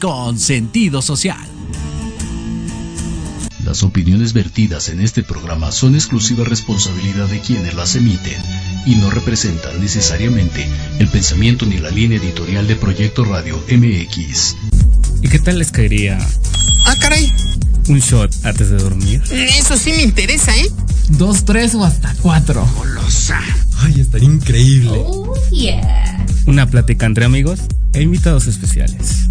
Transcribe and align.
Con 0.00 0.38
sentido 0.38 1.02
social. 1.02 1.44
Las 3.64 3.82
opiniones 3.82 4.32
vertidas 4.32 4.88
en 4.90 5.00
este 5.00 5.24
programa 5.24 5.72
son 5.72 5.94
exclusiva 5.94 6.44
responsabilidad 6.44 7.26
de 7.26 7.40
quienes 7.40 7.74
las 7.74 7.96
emiten 7.96 8.40
y 8.86 8.94
no 8.94 9.10
representan 9.10 9.80
necesariamente 9.80 10.66
el 11.00 11.08
pensamiento 11.08 11.66
ni 11.66 11.78
la 11.78 11.90
línea 11.90 12.18
editorial 12.18 12.68
de 12.68 12.76
Proyecto 12.76 13.24
Radio 13.24 13.62
MX. 13.68 14.56
¿Y 15.20 15.28
qué 15.28 15.38
tal 15.40 15.58
les 15.58 15.72
caería? 15.72 16.16
Ah, 16.86 16.94
caray. 17.00 17.32
Un 17.88 17.98
shot 17.98 18.32
antes 18.44 18.70
de 18.70 18.76
dormir. 18.76 19.20
Eso 19.32 19.76
sí 19.76 19.92
me 19.92 20.02
interesa, 20.02 20.56
¿eh? 20.56 20.70
Dos, 21.10 21.44
tres 21.44 21.74
o 21.74 21.84
hasta 21.84 22.14
cuatro. 22.22 22.66
Golosa. 22.76 23.40
Ay, 23.80 24.00
estaría 24.00 24.28
increíble. 24.28 25.02
Oh, 25.04 25.34
yeah. 25.50 26.24
Una 26.46 26.66
plática 26.66 27.04
entre 27.04 27.24
amigos 27.24 27.60
e 27.92 28.02
invitados 28.02 28.46
especiales. 28.46 29.27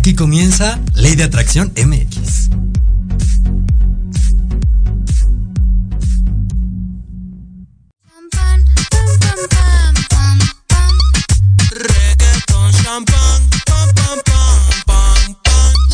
Aquí 0.00 0.14
comienza 0.14 0.80
Ley 0.94 1.14
de 1.14 1.24
Atracción 1.24 1.74
MX. 1.76 2.48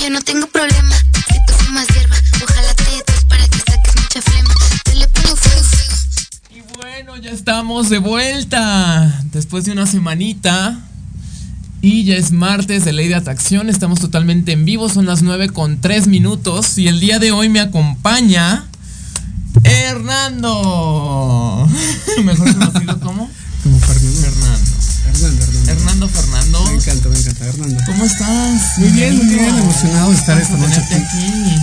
Yo 0.01 0.11
no 0.11 0.21
tengo 0.21 0.47
problema, 0.47 0.95
si 1.29 1.45
tú 1.45 1.53
fumas 1.65 1.89
hierba, 1.89 2.17
ojalá 2.45 2.75
te 2.75 2.85
des 2.85 3.25
para 3.25 3.49
que 3.49 3.59
saques 3.59 3.97
mucha 4.01 4.23
flema. 4.23 4.55
Yo 4.85 4.95
le 5.01 5.09
pongo 5.09 5.35
fuego, 5.35 5.65
fuego. 5.65 5.95
Y 6.51 6.77
bueno, 6.77 7.17
ya 7.17 7.33
estamos 7.33 7.89
de 7.89 7.99
vuelta. 7.99 9.21
Después 9.33 9.65
de 9.65 9.73
una 9.73 9.87
semanita. 9.87 10.79
Y 11.89 12.03
ya 12.03 12.17
es 12.17 12.33
martes 12.33 12.85
de 12.85 12.93
Ley 12.93 13.07
de 13.07 13.15
Atracción. 13.15 13.71
Estamos 13.71 14.01
totalmente 14.01 14.51
en 14.51 14.65
vivo. 14.65 14.89
Son 14.89 15.07
las 15.07 15.23
9 15.23 15.51
con 15.51 15.81
3 15.81 16.09
minutos. 16.09 16.77
Y 16.79 16.89
el 16.89 16.99
día 16.99 17.21
de 17.21 17.31
hoy 17.31 17.49
me 17.49 17.61
acompaña. 17.61 18.65
Hernando. 19.63 20.51
Mejor 22.25 22.53
conocido 22.55 22.99
como. 22.99 23.31
Como 23.63 23.79
Fernando. 23.79 24.21
Fernando. 24.21 24.71
Hernando, 25.07 25.45
Hernando. 25.45 25.71
Hernando 25.71 26.09
Fernando. 26.09 26.65
Me 26.65 26.75
encanta, 26.75 27.09
me 27.09 27.19
encanta, 27.21 27.47
Hernando. 27.47 27.81
¿Cómo 27.87 28.05
estás? 28.05 28.79
Muy 28.79 28.89
bien, 28.89 29.17
muy 29.19 29.27
bien, 29.27 29.57
emocionado 29.57 30.11
de 30.11 30.17
estar 30.17 30.41
esta 30.41 30.57
noche 30.57 30.81
aquí. 30.81 31.57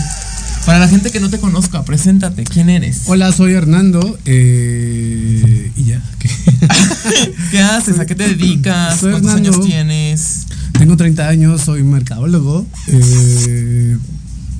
Para 0.66 0.78
la 0.78 0.88
gente 0.88 1.10
que 1.10 1.20
no 1.20 1.28
te 1.28 1.38
conozca, 1.38 1.84
preséntate. 1.84 2.44
¿Quién 2.44 2.70
eres? 2.70 3.02
Hola, 3.06 3.32
soy 3.32 3.52
Hernando. 3.52 4.18
Eh, 4.24 5.70
y 5.76 5.84
ya. 5.84 6.02
¿qué? 6.18 6.30
¿Qué 7.50 7.60
haces? 7.60 7.98
¿A 7.98 8.06
qué 8.06 8.14
te 8.14 8.28
dedicas? 8.28 8.98
Soy 8.98 9.10
¿Cuántos 9.12 9.32
Hernando. 9.34 9.56
años 9.58 9.66
tienes? 9.66 10.46
Tengo 10.78 10.96
30 10.96 11.28
años, 11.28 11.60
soy 11.60 11.82
mercadólogo. 11.82 12.66
eh, 12.88 13.98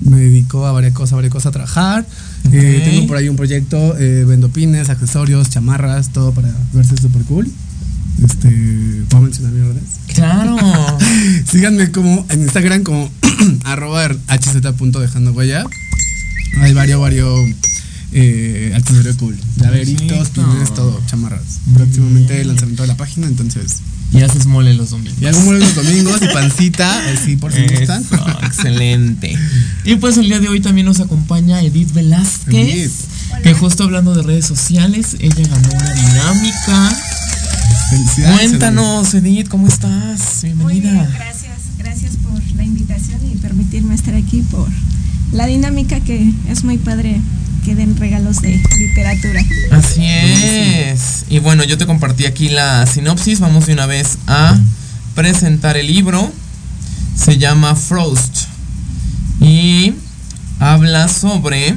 me 0.02 0.18
dedico 0.18 0.66
a 0.66 0.72
varias 0.72 0.92
cosas, 0.92 1.14
a 1.14 1.16
varias 1.16 1.32
cosas 1.32 1.46
a 1.46 1.52
trabajar. 1.52 2.06
Eh, 2.52 2.82
tengo 2.84 3.06
por 3.06 3.16
ahí 3.16 3.30
un 3.30 3.36
proyecto, 3.36 3.94
vendo 3.98 4.50
pines, 4.50 4.90
accesorios, 4.90 5.48
chamarras, 5.48 6.10
todo 6.12 6.32
para 6.32 6.52
verse 6.74 6.98
súper 6.98 7.22
cool. 7.22 7.50
Este, 8.22 9.02
¿puedo 9.08 9.22
mencionar 9.24 9.52
mis 9.54 9.64
redes? 9.64 9.84
Claro. 10.14 10.56
Síganme 11.50 11.90
como 11.90 12.26
en 12.28 12.42
Instagram 12.42 12.82
como 12.82 13.10
arroba 13.64 14.06
hz.dejando 14.28 15.32
huella. 15.32 15.64
Hay 16.60 16.72
varios, 16.72 17.00
varios 17.00 17.40
eh, 18.12 18.72
accesorios 18.74 19.16
cool. 19.16 19.36
Llaveritos, 19.56 20.30
pines, 20.30 20.72
todo, 20.72 21.00
chamarras. 21.06 21.60
Próximamente 21.74 22.40
el 22.40 22.48
lanzamiento 22.48 22.82
de 22.82 22.88
la 22.88 22.96
página, 22.96 23.26
entonces. 23.26 23.78
Y 24.12 24.22
haces 24.22 24.46
mole 24.46 24.74
los 24.74 24.90
domingos. 24.90 25.20
Y 25.20 25.26
hago 25.26 25.40
mole 25.40 25.58
los 25.58 25.74
domingos 25.74 26.20
y 26.22 26.32
pancita, 26.32 27.12
así 27.12 27.36
por 27.36 27.52
si 27.52 27.62
gustan. 27.66 28.04
Excelente. 28.44 29.36
Y 29.84 29.96
pues 29.96 30.16
el 30.16 30.28
día 30.28 30.38
de 30.38 30.48
hoy 30.48 30.60
también 30.60 30.86
nos 30.86 31.00
acompaña 31.00 31.60
Edith 31.62 31.92
Velázquez. 31.92 32.54
Edith. 32.54 32.92
Que 33.42 33.54
justo 33.54 33.82
hablando 33.82 34.14
de 34.14 34.22
redes 34.22 34.46
sociales, 34.46 35.16
ella 35.18 35.48
ganó 35.48 35.68
una 35.74 35.92
dinámica. 35.92 36.96
Felicidades. 37.90 38.38
Cuéntanos, 38.38 39.14
Edith, 39.14 39.48
¿cómo 39.48 39.66
estás? 39.66 40.44
Muy 40.54 40.74
bien, 40.74 40.82
Bienvenida. 40.82 41.10
gracias, 41.12 41.58
gracias 41.78 42.12
por 42.22 42.40
la 42.56 42.62
invitación 42.62 43.18
y 43.32 43.36
permitirme 43.38 43.96
estar 43.96 44.14
aquí 44.14 44.42
por 44.42 44.68
la 45.34 45.46
dinámica 45.46 46.00
que 46.00 46.32
es 46.48 46.64
muy 46.64 46.78
padre 46.78 47.20
que 47.64 47.74
den 47.74 47.96
regalos 47.96 48.40
de 48.40 48.62
literatura. 48.78 49.42
Así 49.72 50.04
es. 50.04 51.24
Y 51.28 51.40
bueno, 51.40 51.64
yo 51.64 51.76
te 51.76 51.86
compartí 51.86 52.26
aquí 52.26 52.48
la 52.48 52.86
sinopsis. 52.86 53.40
Vamos 53.40 53.66
de 53.66 53.72
una 53.72 53.86
vez 53.86 54.18
a 54.26 54.56
presentar 55.14 55.76
el 55.76 55.88
libro. 55.88 56.30
Se 57.16 57.38
llama 57.38 57.74
Frost. 57.74 58.46
Y 59.40 59.94
habla 60.60 61.08
sobre... 61.08 61.76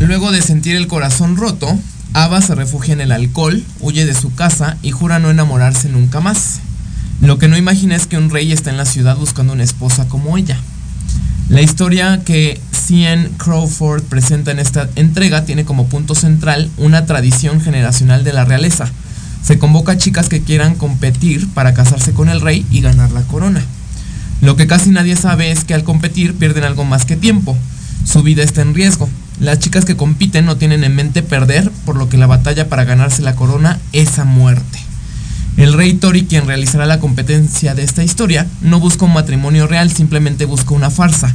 Luego 0.00 0.30
de 0.30 0.40
sentir 0.40 0.76
el 0.76 0.86
corazón 0.86 1.36
roto, 1.36 1.76
Ava 2.14 2.40
se 2.40 2.54
refugia 2.54 2.94
en 2.94 3.00
el 3.00 3.12
alcohol, 3.12 3.62
huye 3.80 4.06
de 4.06 4.14
su 4.14 4.32
casa 4.32 4.78
y 4.80 4.92
jura 4.92 5.18
no 5.18 5.28
enamorarse 5.28 5.88
nunca 5.88 6.20
más. 6.20 6.60
Lo 7.20 7.38
que 7.38 7.48
no 7.48 7.56
imagina 7.56 7.96
es 7.96 8.06
que 8.06 8.16
un 8.16 8.30
rey 8.30 8.52
está 8.52 8.70
en 8.70 8.76
la 8.76 8.84
ciudad 8.84 9.16
buscando 9.16 9.52
una 9.52 9.64
esposa 9.64 10.08
como 10.08 10.36
ella. 10.38 10.56
La 11.48 11.62
historia 11.62 12.22
que 12.24 12.60
Cian 12.72 13.30
Crawford 13.38 14.02
presenta 14.04 14.50
en 14.50 14.58
esta 14.58 14.88
entrega 14.94 15.44
tiene 15.44 15.64
como 15.64 15.88
punto 15.88 16.14
central 16.14 16.70
una 16.76 17.06
tradición 17.06 17.60
generacional 17.60 18.22
de 18.22 18.32
la 18.32 18.44
realeza. 18.44 18.88
Se 19.42 19.58
convoca 19.58 19.92
a 19.92 19.98
chicas 19.98 20.28
que 20.28 20.42
quieran 20.42 20.74
competir 20.74 21.48
para 21.54 21.74
casarse 21.74 22.12
con 22.12 22.28
el 22.28 22.40
rey 22.40 22.66
y 22.70 22.82
ganar 22.82 23.10
la 23.12 23.22
corona. 23.22 23.62
Lo 24.40 24.56
que 24.56 24.66
casi 24.66 24.90
nadie 24.90 25.16
sabe 25.16 25.50
es 25.50 25.64
que 25.64 25.74
al 25.74 25.84
competir 25.84 26.34
pierden 26.34 26.64
algo 26.64 26.84
más 26.84 27.04
que 27.04 27.16
tiempo. 27.16 27.56
Su 28.04 28.22
vida 28.22 28.44
está 28.44 28.62
en 28.62 28.74
riesgo. 28.74 29.08
Las 29.40 29.58
chicas 29.58 29.84
que 29.84 29.96
compiten 29.96 30.44
no 30.44 30.56
tienen 30.56 30.84
en 30.84 30.94
mente 30.94 31.22
perder, 31.22 31.70
por 31.84 31.96
lo 31.96 32.08
que 32.08 32.18
la 32.18 32.26
batalla 32.26 32.68
para 32.68 32.84
ganarse 32.84 33.22
la 33.22 33.34
corona 33.34 33.78
es 33.92 34.18
a 34.18 34.24
muerte. 34.24 34.77
El 35.58 35.72
rey 35.72 35.94
Tori, 35.94 36.24
quien 36.24 36.46
realizará 36.46 36.86
la 36.86 37.00
competencia 37.00 37.74
de 37.74 37.82
esta 37.82 38.04
historia, 38.04 38.46
no 38.60 38.78
busca 38.78 39.06
un 39.06 39.12
matrimonio 39.12 39.66
real, 39.66 39.90
simplemente 39.90 40.44
busca 40.44 40.72
una 40.72 40.88
farsa. 40.88 41.34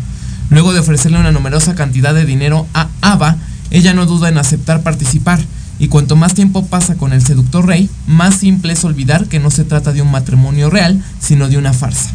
Luego 0.49 0.71
de 0.71 0.79
ofrecerle 0.79 1.19
una 1.19 1.33
numerosa 1.33 1.75
cantidad 1.75 2.15
de 2.15 2.25
dinero 2.25 2.65
a 2.73 2.87
Ava, 3.01 3.35
ella 3.69 3.93
no 3.93 4.05
duda 4.05 4.29
en 4.29 4.37
aceptar 4.37 4.81
participar, 4.81 5.41
y 5.77 5.89
cuanto 5.89 6.15
más 6.15 6.35
tiempo 6.35 6.65
pasa 6.67 6.95
con 6.95 7.11
el 7.11 7.21
seductor 7.21 7.67
rey, 7.67 7.89
más 8.07 8.35
simple 8.35 8.71
es 8.71 8.85
olvidar 8.85 9.27
que 9.27 9.41
no 9.41 9.51
se 9.51 9.65
trata 9.65 9.91
de 9.91 10.01
un 10.01 10.09
matrimonio 10.09 10.69
real, 10.69 11.03
sino 11.19 11.49
de 11.49 11.57
una 11.57 11.73
farsa. 11.73 12.11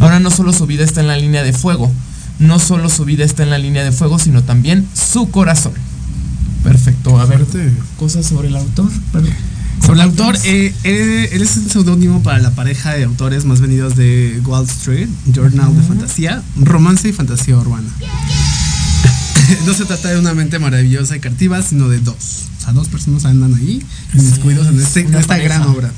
Ahora 0.00 0.18
no 0.18 0.32
solo 0.32 0.52
su 0.52 0.66
vida 0.66 0.82
está 0.82 1.00
en 1.00 1.06
la 1.06 1.16
línea 1.16 1.44
de 1.44 1.52
fuego, 1.52 1.92
no 2.40 2.58
solo 2.58 2.88
su 2.88 3.04
vida 3.04 3.24
está 3.24 3.44
en 3.44 3.50
la 3.50 3.58
línea 3.58 3.84
de 3.84 3.92
fuego, 3.92 4.18
sino 4.18 4.42
también 4.42 4.84
su 4.94 5.30
corazón. 5.30 5.74
Perfecto, 6.64 7.20
a 7.20 7.24
ver, 7.24 7.46
cosas 7.96 8.26
sobre 8.26 8.48
el 8.48 8.56
autor. 8.56 8.90
Perdón. 9.12 9.30
Sobre 9.84 10.00
el 10.00 10.06
autor, 10.08 10.36
eh, 10.44 10.74
eh, 10.84 11.28
él 11.32 11.42
es 11.42 11.56
el 11.58 11.70
seudónimo 11.70 12.22
para 12.22 12.38
la 12.40 12.50
pareja 12.50 12.94
de 12.94 13.04
autores 13.04 13.44
más 13.44 13.60
venidos 13.60 13.94
de 13.96 14.40
Wall 14.44 14.66
Street, 14.66 15.08
Journal 15.32 15.76
de 15.76 15.82
Fantasía, 15.82 16.42
romance 16.56 17.08
y 17.08 17.12
fantasía 17.12 17.56
urbana. 17.56 17.88
no 19.66 19.74
se 19.74 19.84
trata 19.84 20.08
de 20.08 20.18
una 20.18 20.34
mente 20.34 20.58
maravillosa 20.58 21.16
y 21.16 21.20
creativa, 21.20 21.62
sino 21.62 21.88
de 21.88 22.00
dos. 22.00 22.16
O 22.58 22.64
sea, 22.64 22.72
dos 22.72 22.88
personas 22.88 23.24
andan 23.26 23.54
ahí, 23.54 23.80
descuidos 24.12 24.66
en, 24.66 24.76
es, 24.80 24.86
este- 24.88 25.00
en 25.02 25.06
una 25.08 25.20
esta 25.20 25.34
pareja. 25.34 25.58
gran 25.58 25.68
obra. 25.68 25.92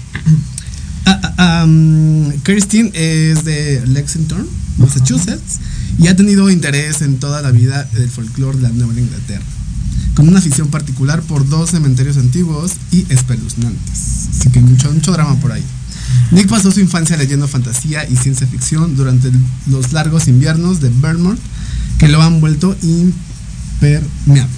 Ah, 1.07 1.35
ah, 1.39 1.65
um, 1.65 2.31
Kirsten 2.43 2.91
es 2.93 3.45
de 3.45 3.83
Lexington, 3.87 4.47
Massachusetts, 4.77 5.61
y 5.99 6.09
ha 6.09 6.15
tenido 6.17 6.51
interés 6.51 7.01
en 7.01 7.19
toda 7.19 7.41
la 7.41 7.51
vida 7.53 7.85
del 7.95 8.11
folclore 8.11 8.59
de 8.59 8.65
la 8.65 8.69
Nueva 8.71 8.93
Inglaterra, 9.01 9.45
con 10.19 10.27
una 10.27 10.41
afición 10.41 10.67
particular 10.67 11.23
por 11.23 11.49
dos 11.49 11.71
cementerios 11.71 12.17
antiguos 12.17 12.73
y 12.91 13.07
espeluznantes. 13.09 14.29
Así 14.37 14.51
que 14.51 14.59
mucho, 14.59 14.91
mucho 14.91 15.13
drama 15.13 15.37
por 15.37 15.53
ahí. 15.53 15.63
Nick 16.33 16.49
pasó 16.49 16.73
su 16.73 16.81
infancia 16.81 17.17
leyendo 17.17 17.47
fantasía 17.47 18.05
y 18.11 18.17
ciencia 18.17 18.45
ficción 18.49 18.97
durante 18.97 19.31
los 19.69 19.93
largos 19.93 20.27
inviernos 20.27 20.81
de 20.81 20.89
Vermont, 20.89 21.39
que 22.01 22.09
lo 22.09 22.21
han 22.21 22.41
vuelto 22.41 22.77
impermeable. 22.83 24.51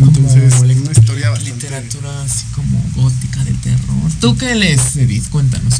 Entonces, 0.00 0.54
Como 0.54 0.72
una 0.72 0.90
historia 0.90 1.30
bastante... 1.30 1.54
literatura 1.54 2.22
así 2.24 2.46
como 2.52 2.82
gótica 2.96 3.44
de 3.44 3.52
terror. 3.52 4.10
¿Tú 4.20 4.36
qué 4.36 4.56
lees, 4.56 4.96
Edith? 4.96 5.28
Cuéntanos. 5.28 5.74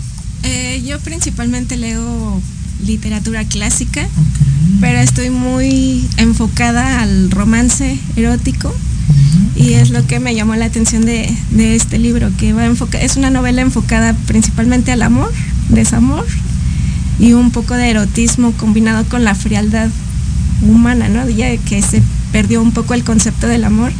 Eh, 0.44 0.84
yo 0.86 1.00
principalmente 1.00 1.76
leo 1.76 2.40
literatura 2.86 3.44
clásica, 3.44 4.06
pero 4.80 5.00
estoy 5.00 5.30
muy 5.30 6.08
enfocada 6.16 7.02
al 7.02 7.32
romance 7.32 7.98
erótico 8.14 8.72
y 9.56 9.74
es 9.74 9.90
lo 9.90 10.06
que 10.06 10.20
me 10.20 10.34
llamó 10.34 10.54
la 10.56 10.64
atención 10.64 11.04
de, 11.04 11.34
de 11.50 11.74
este 11.74 11.98
libro, 11.98 12.30
que 12.38 12.52
va 12.52 12.64
enfoca 12.64 13.00
es 13.00 13.16
una 13.16 13.30
novela 13.30 13.62
enfocada 13.62 14.14
principalmente 14.26 14.92
al 14.92 15.02
amor, 15.02 15.30
desamor 15.68 16.26
y 17.18 17.34
un 17.34 17.50
poco 17.50 17.74
de 17.74 17.90
erotismo 17.90 18.52
combinado 18.52 19.04
con 19.04 19.24
la 19.24 19.34
frialdad 19.34 19.90
humana, 20.62 21.08
¿no? 21.08 21.28
Ya 21.28 21.54
que 21.58 21.82
se 21.82 22.02
perdió 22.32 22.62
un 22.62 22.72
poco 22.72 22.94
el 22.94 23.04
concepto 23.04 23.46
del 23.46 23.64
amor, 23.64 23.92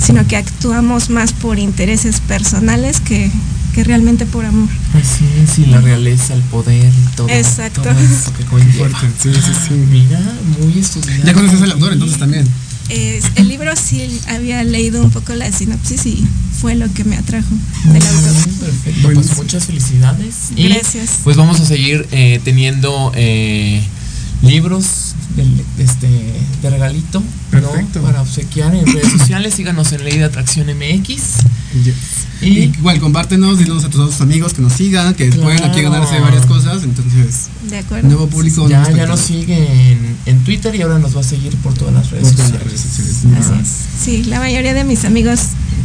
sino 0.00 0.26
que 0.26 0.36
actuamos 0.36 1.10
más 1.10 1.32
por 1.32 1.58
intereses 1.58 2.20
personales 2.20 3.00
que, 3.00 3.30
que 3.74 3.84
realmente 3.84 4.26
por 4.26 4.44
amor. 4.44 4.68
Así 4.94 5.24
es, 5.42 5.58
y 5.58 5.66
la 5.66 5.80
realeza, 5.80 6.34
el 6.34 6.42
poder 6.42 6.92
y 6.92 7.16
todo. 7.16 7.28
Exacto. 7.28 7.82
Todo 7.82 7.98
eso 7.98 8.32
que 8.34 8.44
conlleva. 8.44 8.72
Fuerte, 8.72 9.06
sí, 9.20 9.30
sí, 9.34 9.52
sí. 9.68 9.74
Mira, 9.90 10.20
muy 10.60 10.78
estudiado. 10.78 11.24
Ya 11.24 11.34
conoces 11.34 11.62
al 11.62 11.72
autor 11.72 11.92
entonces 11.94 12.18
también. 12.18 12.46
Es- 12.88 13.24
el 13.36 13.48
libro 13.48 13.74
sí 13.76 14.20
había 14.28 14.62
leído 14.64 15.02
un 15.02 15.10
poco 15.10 15.34
la 15.34 15.50
sinopsis 15.52 16.06
y 16.06 16.24
fue 16.60 16.74
lo 16.74 16.92
que 16.92 17.04
me 17.04 17.16
atrajo 17.16 17.54
del 17.84 18.02
autor. 18.02 18.32
Perfecto, 18.60 19.10
pues 19.12 19.36
muchas 19.36 19.66
felicidades. 19.66 20.34
Y 20.56 20.68
Gracias. 20.68 21.20
pues 21.24 21.36
vamos 21.36 21.60
a 21.60 21.66
seguir 21.66 22.06
eh, 22.12 22.40
teniendo 22.44 23.12
eh, 23.14 23.82
libros 24.42 25.07
del- 25.36 25.64
este, 25.78 26.08
de 26.62 26.70
regalito 26.70 27.22
para 28.02 28.20
obsequiar 28.22 28.74
en 28.74 28.86
redes 28.86 29.12
sociales. 29.12 29.54
Síganos 29.54 29.92
en 29.92 30.04
Ley 30.04 30.18
de 30.18 30.24
Atracción 30.24 30.68
MX. 30.68 31.06
Yes. 31.84 31.94
Y- 32.40 32.46
Y 32.46 32.58
igual, 32.78 33.00
compártenos, 33.00 33.58
dinos 33.58 33.84
a 33.84 33.90
todos 33.90 34.10
tus 34.12 34.20
amigos 34.20 34.54
que 34.54 34.62
nos 34.62 34.72
sigan, 34.72 35.14
que 35.14 35.26
pueden 35.32 35.62
aquí 35.64 35.80
Claro. 35.80 35.90
ganarse 35.90 36.20
varias 36.20 36.46
cosas. 36.46 36.82
Entonces, 36.84 37.48
De 37.68 37.78
acuerdo. 37.78 38.08
nuevo 38.08 38.26
público. 38.28 38.68
Ya, 38.68 38.80
nuevo 38.82 38.96
ya 38.96 39.06
nos 39.06 39.20
sigue 39.20 39.56
en, 39.92 40.16
en 40.26 40.44
Twitter 40.44 40.74
y 40.74 40.82
ahora 40.82 40.98
nos 40.98 41.16
va 41.16 41.20
a 41.20 41.24
seguir 41.24 41.54
por 41.56 41.74
todas 41.74 41.92
las 41.94 42.10
redes 42.10 42.24
las 42.24 42.32
sociales. 42.36 42.62
redes 42.64 42.80
sociales. 42.80 43.16
Así 43.38 43.52
es. 43.60 44.04
Sí, 44.04 44.24
la 44.24 44.38
mayoría 44.38 44.72
de 44.72 44.84
mis 44.84 45.04
amigos 45.04 45.40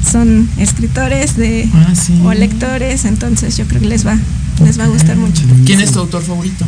son 0.10 0.48
escritores 0.57 1.36
de 1.38 1.68
Ah, 1.74 1.94
sí. 1.95 2.19
o 2.24 2.34
lectores, 2.34 3.06
entonces 3.06 3.57
yo 3.57 3.66
creo 3.68 3.81
que 3.81 3.88
les 3.88 4.06
va, 4.06 4.18
les 4.63 4.80
va 4.80 4.84
a 4.86 4.88
gustar 4.88 5.18
mucho. 5.18 5.42
¿Quién 5.66 5.81
es 5.81 5.92
tu 5.92 6.00
autor 6.00 6.22
favorito? 6.24 6.66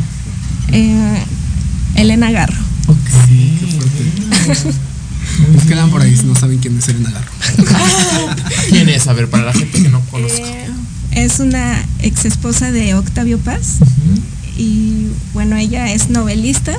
Eh, 0.72 1.22
Elena 1.94 2.30
Garro. 2.32 2.65
Ok. 2.86 2.96
Nos 5.52 5.64
quedan 5.64 5.90
por 5.90 6.02
ahí 6.02 6.16
si 6.16 6.24
no 6.24 6.34
saben 6.34 6.58
quién 6.58 6.78
es 6.78 6.88
Elena 6.88 7.10
Garro. 7.10 7.30
¿Quién 8.68 8.88
es? 8.88 9.06
A 9.06 9.12
ver, 9.12 9.28
para 9.28 9.44
la 9.44 9.52
gente 9.52 9.82
que 9.82 9.88
no 9.88 10.00
conozca. 10.10 10.38
Eh, 10.38 10.70
es 11.12 11.40
una 11.40 11.84
ex 12.00 12.24
esposa 12.24 12.72
de 12.72 12.94
Octavio 12.94 13.38
Paz 13.38 13.78
y 14.56 15.08
bueno, 15.34 15.56
ella 15.56 15.92
es 15.92 16.10
novelista 16.10 16.76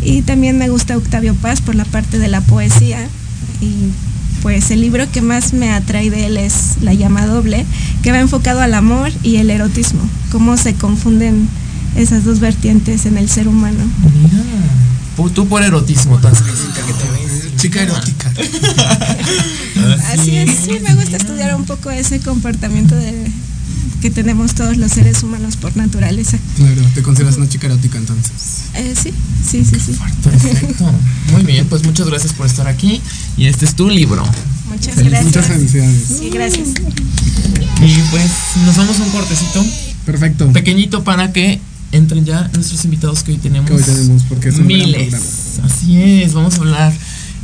y 0.00 0.22
también 0.22 0.58
me 0.58 0.68
gusta 0.68 0.96
Octavio 0.96 1.34
Paz 1.34 1.60
por 1.60 1.74
la 1.74 1.84
parte 1.84 2.18
de 2.18 2.28
la 2.28 2.40
poesía 2.40 3.06
y 3.60 3.90
pues 4.42 4.70
el 4.70 4.80
libro 4.80 5.10
que 5.10 5.22
más 5.22 5.52
me 5.52 5.70
atrae 5.70 6.10
de 6.10 6.26
él 6.26 6.36
es 6.36 6.76
La 6.82 6.94
llama 6.94 7.26
doble, 7.26 7.64
que 8.02 8.10
va 8.10 8.18
enfocado 8.18 8.60
al 8.60 8.74
amor 8.74 9.12
y 9.22 9.36
el 9.36 9.50
erotismo, 9.50 10.00
cómo 10.32 10.56
se 10.56 10.74
confunden 10.74 11.48
esas 11.96 12.24
dos 12.24 12.40
vertientes 12.40 13.06
en 13.06 13.18
el 13.18 13.28
ser 13.28 13.46
humano. 13.46 13.84
Mira. 14.22 14.42
Tú 15.34 15.48
por 15.48 15.62
erotismo 15.62 16.18
tan 16.18 16.32
exquisita 16.32 16.82
que 16.86 16.92
te 16.92 17.10
ves. 17.10 17.56
Chica 17.56 17.82
erótica. 17.82 18.32
Así 20.12 20.36
es, 20.36 20.50
sí, 20.64 20.78
me 20.82 20.94
gusta 20.94 21.16
estudiar 21.16 21.54
un 21.54 21.64
poco 21.64 21.90
ese 21.90 22.20
comportamiento 22.20 22.94
de, 22.94 23.30
que 24.00 24.10
tenemos 24.10 24.54
todos 24.54 24.76
los 24.76 24.92
seres 24.92 25.22
humanos 25.22 25.56
por 25.56 25.76
naturaleza. 25.76 26.38
Claro, 26.56 26.82
te 26.94 27.02
consideras 27.02 27.36
una 27.36 27.48
chica 27.48 27.66
erótica 27.68 27.98
entonces. 27.98 28.32
Eh, 28.74 28.94
sí, 29.00 29.12
sí, 29.48 29.64
sí, 29.64 29.78
sí. 29.78 29.96
Perfecto. 30.24 30.90
Muy 31.32 31.42
bien, 31.44 31.66
pues 31.68 31.84
muchas 31.84 32.08
gracias 32.08 32.32
por 32.32 32.46
estar 32.46 32.66
aquí. 32.66 33.00
Y 33.36 33.46
este 33.46 33.64
es 33.64 33.74
tu 33.74 33.88
libro. 33.88 34.24
Muchas 34.68 34.94
Feliz- 34.94 35.10
gracias. 35.10 35.24
Muchas 35.26 35.46
felicidades. 35.46 36.02
Sí, 36.18 36.30
gracias. 36.30 36.68
Y 37.80 37.94
pues 38.10 38.30
nos 38.66 38.76
vamos 38.76 38.98
a 38.98 39.02
un 39.04 39.10
cortecito 39.10 39.64
Perfecto. 40.04 40.52
pequeñito 40.52 41.04
para 41.04 41.32
que 41.32 41.60
entren 41.92 42.24
ya 42.24 42.50
nuestros 42.54 42.84
invitados 42.84 43.22
que 43.22 43.32
hoy 43.32 43.38
tenemos. 43.38 43.70
Que 43.70 43.76
hoy 43.76 43.82
tenemos, 43.82 44.22
porque 44.24 44.48
es 44.48 44.58
miles. 44.58 45.60
Así 45.62 46.02
es, 46.02 46.32
vamos 46.34 46.54
a 46.54 46.58
hablar 46.58 46.92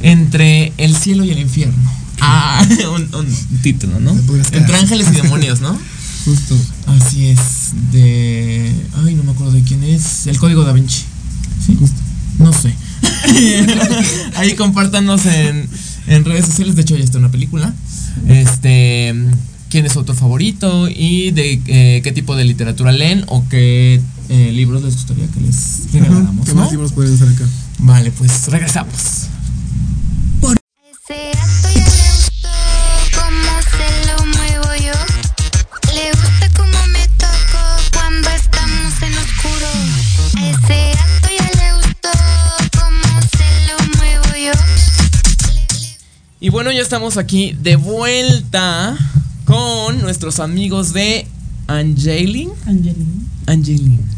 entre 0.02 0.73
el 0.78 0.97
cielo 0.97 1.25
y 1.25 1.31
el 1.31 1.38
infierno. 1.38 1.76
Ah, 2.21 2.67
un, 2.95 3.14
un 3.14 3.61
título, 3.62 4.00
¿no? 4.00 4.11
Entre 4.52 4.76
ángeles 4.76 5.07
y 5.12 5.17
demonios, 5.17 5.61
¿no? 5.61 5.78
Justo. 6.25 6.57
Así 6.87 7.28
es, 7.28 7.73
de... 7.93 8.73
Ay, 9.05 9.14
no 9.14 9.23
me 9.23 9.33
acuerdo 9.33 9.52
de 9.52 9.62
quién 9.62 9.83
es. 9.85 10.26
El 10.26 10.38
Código 10.38 10.64
Da 10.64 10.73
Vinci. 10.73 11.05
¿Sí? 11.64 11.76
Justo. 11.78 12.00
No 12.38 12.52
sé. 12.52 12.75
Ahí 14.37 14.55
compártanos 14.55 15.25
en, 15.26 15.69
en 16.07 16.25
redes 16.25 16.47
sociales. 16.47 16.76
De 16.76 16.83
hecho, 16.83 16.97
ya 16.97 17.05
está 17.05 17.19
una 17.19 17.31
película. 17.31 17.73
Este... 18.26 19.14
¿Quién 19.71 19.85
es 19.85 19.93
su 19.93 19.99
autor 19.99 20.17
favorito? 20.17 20.88
Y 20.88 21.31
de 21.33 21.61
eh, 21.67 22.00
qué 22.02 22.12
tipo 22.12 22.35
de 22.37 22.45
literatura 22.45 22.90
leen 22.90 23.25
o 23.28 23.47
qué 23.50 24.00
eh, 24.29 24.53
libros 24.53 24.83
les 24.83 24.95
gustaría 24.95 25.27
que 25.29 25.41
les 25.41 25.93
regaláramos, 25.93 26.47
¿Qué 26.47 26.55
¿no? 26.55 26.61
más 26.63 26.71
libros 26.71 26.93
pueden 26.93 27.15
estar 27.15 27.29
acá? 27.29 27.45
Vale, 27.79 28.11
pues 28.13 28.49
regresamos. 28.49 29.27
Ese 31.09 31.31
acto 31.33 31.69
ya 31.75 31.87
le 31.87 32.11
gustó 32.13 32.49
cómo 33.15 33.53
se 33.71 33.89
lo 34.07 34.27
muevo 34.27 34.75
yo. 34.85 34.93
Le 35.95 36.11
gusta 36.13 36.51
cómo 36.57 36.87
me 36.89 37.07
toco 37.17 37.63
cuando 37.93 38.29
estamos 38.31 39.03
en 39.03 39.15
oscuro. 39.17 39.69
Ese 40.37 40.93
acto 40.93 41.29
ya 41.39 41.49
le 41.63 41.73
gustó 41.77 42.11
cómo 42.79 43.21
se 43.23 43.49
lo 43.69 43.99
muevo 43.99 44.37
yo. 44.37 44.53
Y 46.41 46.51
bueno, 46.51 46.71
ya 46.73 46.83
estamos 46.83 47.17
aquí 47.17 47.57
de 47.59 47.77
vuelta 47.77 48.97
con 49.47 50.01
nuestros 50.03 50.41
amigos 50.41 50.93
de 50.93 51.27
Angeline. 51.69 52.53
Angelina. 52.67 53.23
Angeline. 53.47 54.18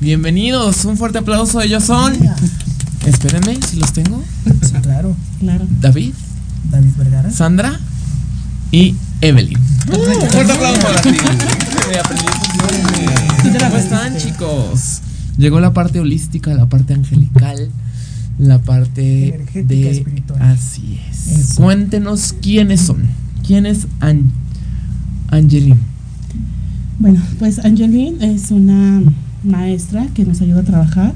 Bienvenidos, 0.00 0.84
un 0.84 0.96
fuerte 0.96 1.18
aplauso. 1.18 1.60
Ellos 1.60 1.84
son. 1.84 2.14
Espérenme 3.06 3.58
si 3.68 3.76
los 3.78 3.92
tengo. 3.92 4.22
Sí, 4.62 4.72
claro, 4.82 5.16
claro. 5.40 5.66
David, 5.80 6.12
David 6.70 6.90
Vergara. 6.96 7.30
Sandra 7.30 7.78
y 8.70 8.94
Evelyn. 9.20 9.58
Un 9.88 10.28
fuerte 10.30 10.52
aplauso 10.52 10.80
para 10.82 11.02
ti. 11.02 11.10
¿Cómo 13.58 13.76
están, 13.76 14.16
chicos? 14.18 15.00
Llegó 15.36 15.60
la 15.60 15.72
parte 15.72 16.00
holística, 16.00 16.52
la 16.54 16.68
parte 16.68 16.94
angelical, 16.94 17.70
la 18.38 18.58
parte 18.58 19.34
Energética, 19.34 19.74
de. 19.74 19.90
espiritual. 19.90 20.42
Así 20.42 21.00
es. 21.10 21.26
Eso. 21.28 21.62
Cuéntenos 21.62 22.34
quiénes 22.42 22.80
son. 22.82 23.08
¿Quién 23.46 23.66
es 23.66 23.86
An 24.00 24.30
Angeline? 25.30 25.78
Bueno, 26.98 27.20
pues 27.38 27.60
Angeline 27.60 28.20
es 28.22 28.50
una 28.50 29.02
maestra 29.42 30.06
que 30.14 30.24
nos 30.24 30.40
ayuda 30.40 30.60
a 30.60 30.64
trabajar. 30.64 31.14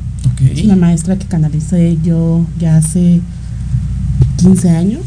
Es 0.52 0.64
una 0.64 0.76
maestra 0.76 1.16
que 1.16 1.26
canalicé 1.26 1.98
yo 2.02 2.46
ya 2.58 2.76
hace 2.76 3.20
15 4.38 4.70
años 4.70 5.02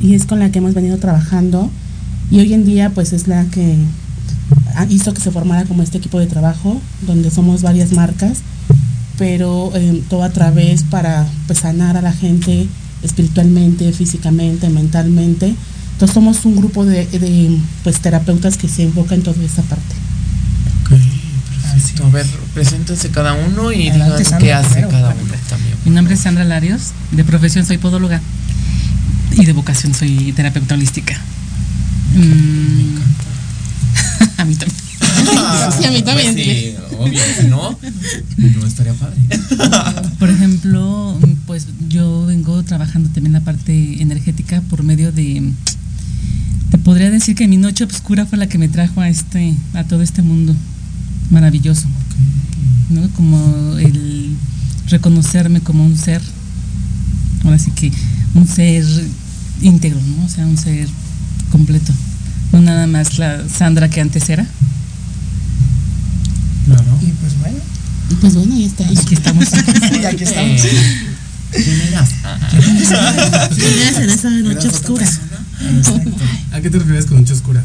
y 0.00 0.14
es 0.14 0.26
con 0.26 0.38
la 0.38 0.50
que 0.50 0.58
hemos 0.58 0.74
venido 0.74 0.98
trabajando 0.98 1.70
y 2.30 2.40
hoy 2.40 2.52
en 2.52 2.64
día 2.64 2.90
pues 2.90 3.12
es 3.12 3.28
la 3.28 3.44
que 3.46 3.76
hizo 4.88 5.14
que 5.14 5.20
se 5.20 5.30
formara 5.30 5.64
como 5.64 5.82
este 5.82 5.98
equipo 5.98 6.18
de 6.18 6.26
trabajo 6.26 6.80
donde 7.06 7.30
somos 7.30 7.62
varias 7.62 7.92
marcas 7.92 8.38
pero 9.18 9.70
eh, 9.74 10.02
todo 10.08 10.22
a 10.22 10.30
través 10.30 10.84
para 10.84 11.26
pues 11.46 11.60
sanar 11.60 11.96
a 11.96 12.02
la 12.02 12.12
gente 12.12 12.66
espiritualmente, 13.02 13.92
físicamente, 13.92 14.68
mentalmente. 14.68 15.54
Entonces 15.92 16.14
somos 16.14 16.44
un 16.44 16.56
grupo 16.56 16.84
de, 16.84 17.06
de, 17.06 17.58
pues 17.84 18.00
terapeutas 18.00 18.56
que 18.56 18.68
se 18.68 18.84
enfoca 18.84 19.14
en 19.14 19.22
toda 19.22 19.42
esa 19.44 19.62
parte. 19.62 19.94
A 22.04 22.08
ver, 22.10 22.26
preséntense 22.54 23.10
cada 23.10 23.34
uno 23.34 23.72
y 23.72 23.88
Adelante, 23.88 24.18
digan 24.18 24.30
Sandra, 24.30 24.38
qué 24.38 24.52
hace 24.52 24.68
primero. 24.70 24.90
cada 24.90 25.08
uno 25.10 25.34
también. 25.48 25.74
Mi 25.84 25.90
nombre 25.90 26.14
es 26.14 26.20
Sandra 26.20 26.44
Larios, 26.44 26.92
de 27.10 27.24
profesión 27.24 27.66
soy 27.66 27.78
podóloga 27.78 28.20
y 29.36 29.44
de 29.44 29.52
vocación 29.52 29.94
soy 29.94 30.32
terapeuta 30.32 30.74
holística. 30.74 31.18
Mm, 32.14 32.96
a 34.40 34.44
mí 34.44 34.54
también. 34.54 34.82
Sí, 35.78 35.84
a 35.84 35.90
mí 35.90 36.02
también. 36.02 36.34
Pues 36.34 36.44
sí, 36.44 36.74
obvio, 36.98 37.20
si 37.40 37.46
no, 37.46 37.78
no 38.36 38.66
estaría 38.66 38.92
padre. 38.94 39.16
Por 40.18 40.30
ejemplo, 40.30 41.18
pues 41.46 41.66
yo 41.88 42.26
vengo 42.26 42.62
trabajando 42.62 43.08
también 43.10 43.32
la 43.32 43.40
parte 43.40 44.02
energética 44.02 44.62
por 44.68 44.82
medio 44.82 45.12
de 45.12 45.52
te 46.70 46.78
podría 46.78 47.10
decir 47.10 47.34
que 47.34 47.46
mi 47.48 47.58
noche 47.58 47.84
oscura 47.84 48.24
fue 48.24 48.38
la 48.38 48.46
que 48.46 48.56
me 48.58 48.68
trajo 48.68 49.00
a 49.00 49.08
este 49.08 49.54
a 49.74 49.84
todo 49.84 50.02
este 50.02 50.22
mundo 50.22 50.54
maravilloso. 51.32 51.88
¿No? 52.90 53.08
Como 53.10 53.78
el 53.78 54.36
reconocerme 54.88 55.60
como 55.60 55.84
un 55.84 55.96
ser 55.96 56.20
ahora 57.44 57.58
sí 57.58 57.70
que 57.70 57.90
un 58.34 58.46
ser 58.46 58.84
íntegro, 59.60 60.00
¿no? 60.00 60.24
O 60.24 60.28
sea, 60.28 60.46
un 60.46 60.56
ser 60.56 60.88
completo. 61.50 61.92
No 62.52 62.60
nada 62.60 62.86
más 62.86 63.18
la 63.18 63.48
Sandra 63.48 63.88
que 63.88 64.00
antes 64.00 64.28
era. 64.28 64.46
Claro. 66.66 66.98
Y 67.00 67.06
pues 67.06 67.38
bueno. 67.40 67.58
Y 68.10 68.14
pues 68.14 68.34
bueno, 68.34 68.54
ahí 68.54 68.64
está. 68.64 68.84
Y 68.90 68.96
aquí 68.96 69.14
estamos. 69.14 69.48
y 70.02 70.04
aquí 70.04 70.24
estamos. 70.24 70.62
¿Quién 71.50 71.80
eras? 71.88 72.10
¿Quién 72.50 73.78
eras 73.78 73.96
en 73.96 74.10
esa 74.10 74.30
noche 74.30 74.68
oscura? 74.68 75.06
¿A 76.52 76.60
qué 76.60 76.70
te 76.70 76.78
refieres 76.78 77.06
con 77.06 77.20
noche 77.20 77.32
oscura? 77.32 77.62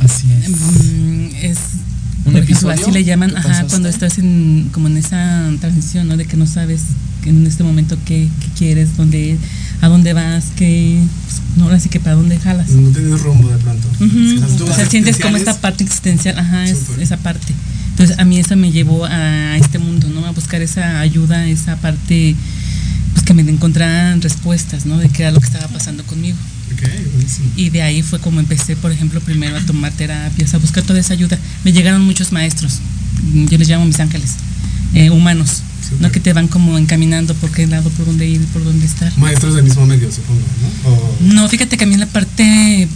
Así 0.00 0.26
es. 0.32 0.48
Mm, 0.48 1.28
es 1.42 1.58
¿Un 2.24 2.32
por 2.34 2.42
ejemplo, 2.42 2.54
episodio 2.70 2.82
así 2.82 2.90
le 2.92 3.04
llaman, 3.04 3.34
ajá, 3.36 3.64
cuando 3.68 3.88
estás 3.88 4.18
en 4.18 4.68
como 4.72 4.88
en 4.88 4.96
esa 4.98 5.48
transición, 5.60 6.06
¿no? 6.08 6.16
De 6.16 6.26
que 6.26 6.36
no 6.36 6.46
sabes 6.46 6.82
en 7.24 7.46
este 7.46 7.62
momento 7.64 7.96
qué, 8.04 8.28
qué 8.40 8.46
quieres, 8.58 8.96
dónde, 8.96 9.36
a 9.80 9.88
dónde 9.88 10.12
vas, 10.12 10.46
que 10.56 11.00
pues, 11.26 11.40
no 11.56 11.64
ahora 11.64 11.80
sí 11.80 11.88
que 11.88 11.98
para 12.00 12.16
dónde 12.16 12.38
jalas. 12.38 12.68
No 12.70 12.90
tienes 12.90 13.20
rumbo 13.22 13.48
de 13.48 13.56
pronto. 13.58 13.88
Dudas 13.98 14.60
O 14.60 14.74
sea, 14.74 14.86
sientes 14.88 15.18
como 15.18 15.36
esta 15.36 15.58
parte 15.60 15.84
existencial, 15.84 16.38
ajá, 16.38 16.64
es- 16.66 16.78
esa 17.00 17.16
parte. 17.16 17.54
Entonces 17.90 18.18
a 18.18 18.24
mí 18.24 18.38
eso 18.38 18.56
me 18.56 18.70
llevó 18.70 19.04
a 19.04 19.56
este 19.58 19.78
mundo, 19.78 20.08
¿no? 20.08 20.24
A 20.26 20.30
buscar 20.32 20.62
esa 20.62 21.00
ayuda, 21.00 21.46
esa 21.46 21.76
parte, 21.76 22.34
pues 23.12 23.24
que 23.24 23.34
me 23.34 23.42
encontraran 23.42 24.20
respuestas, 24.22 24.86
¿no? 24.86 24.96
De 24.98 25.08
qué 25.08 25.22
era 25.22 25.32
lo 25.32 25.40
que 25.40 25.46
estaba 25.46 25.68
pasando 25.68 26.04
conmigo. 26.04 26.36
Buenísimo. 27.12 27.50
Y 27.56 27.70
de 27.70 27.82
ahí 27.82 28.02
fue 28.02 28.18
como 28.20 28.40
empecé, 28.40 28.76
por 28.76 28.92
ejemplo, 28.92 29.20
primero 29.20 29.56
a 29.56 29.60
tomar 29.60 29.92
terapias, 29.92 30.54
a 30.54 30.58
buscar 30.58 30.82
toda 30.84 30.98
esa 31.00 31.12
ayuda. 31.14 31.38
Me 31.64 31.72
llegaron 31.72 32.02
muchos 32.02 32.32
maestros, 32.32 32.78
mm, 33.32 33.46
yo 33.46 33.58
les 33.58 33.68
llamo 33.68 33.84
mis 33.84 34.00
ángeles, 34.00 34.32
eh, 34.94 35.10
humanos. 35.10 35.62
¿no? 35.98 36.12
Que 36.12 36.20
te 36.20 36.32
van 36.32 36.46
como 36.46 36.78
encaminando 36.78 37.34
por 37.34 37.50
qué 37.50 37.66
lado, 37.66 37.90
por 37.90 38.06
dónde 38.06 38.24
ir, 38.24 38.40
por 38.52 38.62
dónde 38.62 38.86
estar. 38.86 39.12
Maestros 39.18 39.56
del 39.56 39.64
mismo 39.64 39.84
medio, 39.86 40.08
supongo, 40.12 40.40
¿no? 40.84 40.88
O- 40.90 41.16
No, 41.20 41.48
fíjate 41.48 41.76
que 41.76 41.82
a 41.82 41.86
mí 41.88 41.94
en 41.94 42.00
la 42.00 42.06
parte 42.06 42.44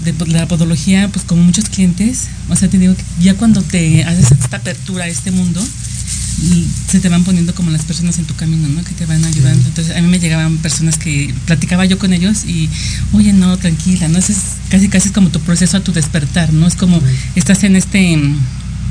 de 0.04 0.14
la 0.28 0.46
podología, 0.46 1.08
pues 1.08 1.24
como 1.24 1.42
muchos 1.42 1.64
clientes, 1.68 2.28
o 2.48 2.54
sea, 2.54 2.68
te 2.70 2.78
digo 2.78 2.94
que 2.94 3.02
ya 3.20 3.34
cuando 3.34 3.62
te 3.62 4.04
haces 4.04 4.30
esta 4.30 4.58
apertura 4.58 5.04
a 5.06 5.08
este 5.08 5.32
mundo, 5.32 5.60
y 6.42 6.66
se 6.90 7.00
te 7.00 7.08
van 7.08 7.24
poniendo 7.24 7.54
como 7.54 7.70
las 7.70 7.84
personas 7.84 8.18
en 8.18 8.24
tu 8.24 8.34
camino, 8.34 8.68
¿no? 8.68 8.82
Que 8.82 8.92
te 8.92 9.06
van 9.06 9.24
ayudando. 9.24 9.66
Entonces 9.68 9.96
a 9.96 10.00
mí 10.00 10.08
me 10.08 10.18
llegaban 10.18 10.58
personas 10.58 10.98
que 10.98 11.32
platicaba 11.46 11.84
yo 11.84 11.98
con 11.98 12.12
ellos 12.12 12.44
y, 12.44 12.68
oye, 13.12 13.32
no, 13.32 13.56
tranquila, 13.56 14.08
¿no? 14.08 14.18
Ese 14.18 14.32
es 14.32 14.38
casi, 14.68 14.88
casi 14.88 15.08
es 15.08 15.14
como 15.14 15.30
tu 15.30 15.40
proceso 15.40 15.76
a 15.76 15.80
tu 15.80 15.92
despertar, 15.92 16.52
¿no? 16.52 16.66
Es 16.66 16.74
como 16.74 17.00
estás 17.34 17.62
en 17.64 17.76
este, 17.76 18.18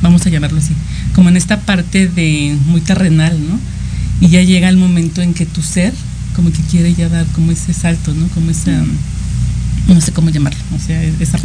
vamos 0.02 0.26
a 0.26 0.30
llamarlo 0.30 0.60
así, 0.60 0.74
como 1.14 1.30
en 1.30 1.38
esta 1.38 1.62
parte 1.62 2.08
de 2.08 2.58
muy 2.66 2.82
terrenal, 2.82 3.38
¿no? 3.48 3.60
Y 4.22 4.30
ya 4.30 4.42
llega 4.42 4.70
el 4.70 4.78
momento 4.78 5.22
en 5.22 5.34
que 5.34 5.46
tu 5.46 5.62
ser 5.62 5.94
como 6.36 6.52
que 6.52 6.62
quiere 6.64 6.94
ya 6.94 7.10
dar 7.10 7.26
como 7.28 7.52
ese 7.52 7.74
salto, 7.74 8.14
¿no? 8.14 8.28
Como 8.30 8.52
esa, 8.52 8.84
no 9.88 10.00
sé 10.02 10.12
cómo 10.12 10.30
llamarlo, 10.30 10.60
o 10.76 10.80
sea, 10.80 11.02
esa. 11.04 11.38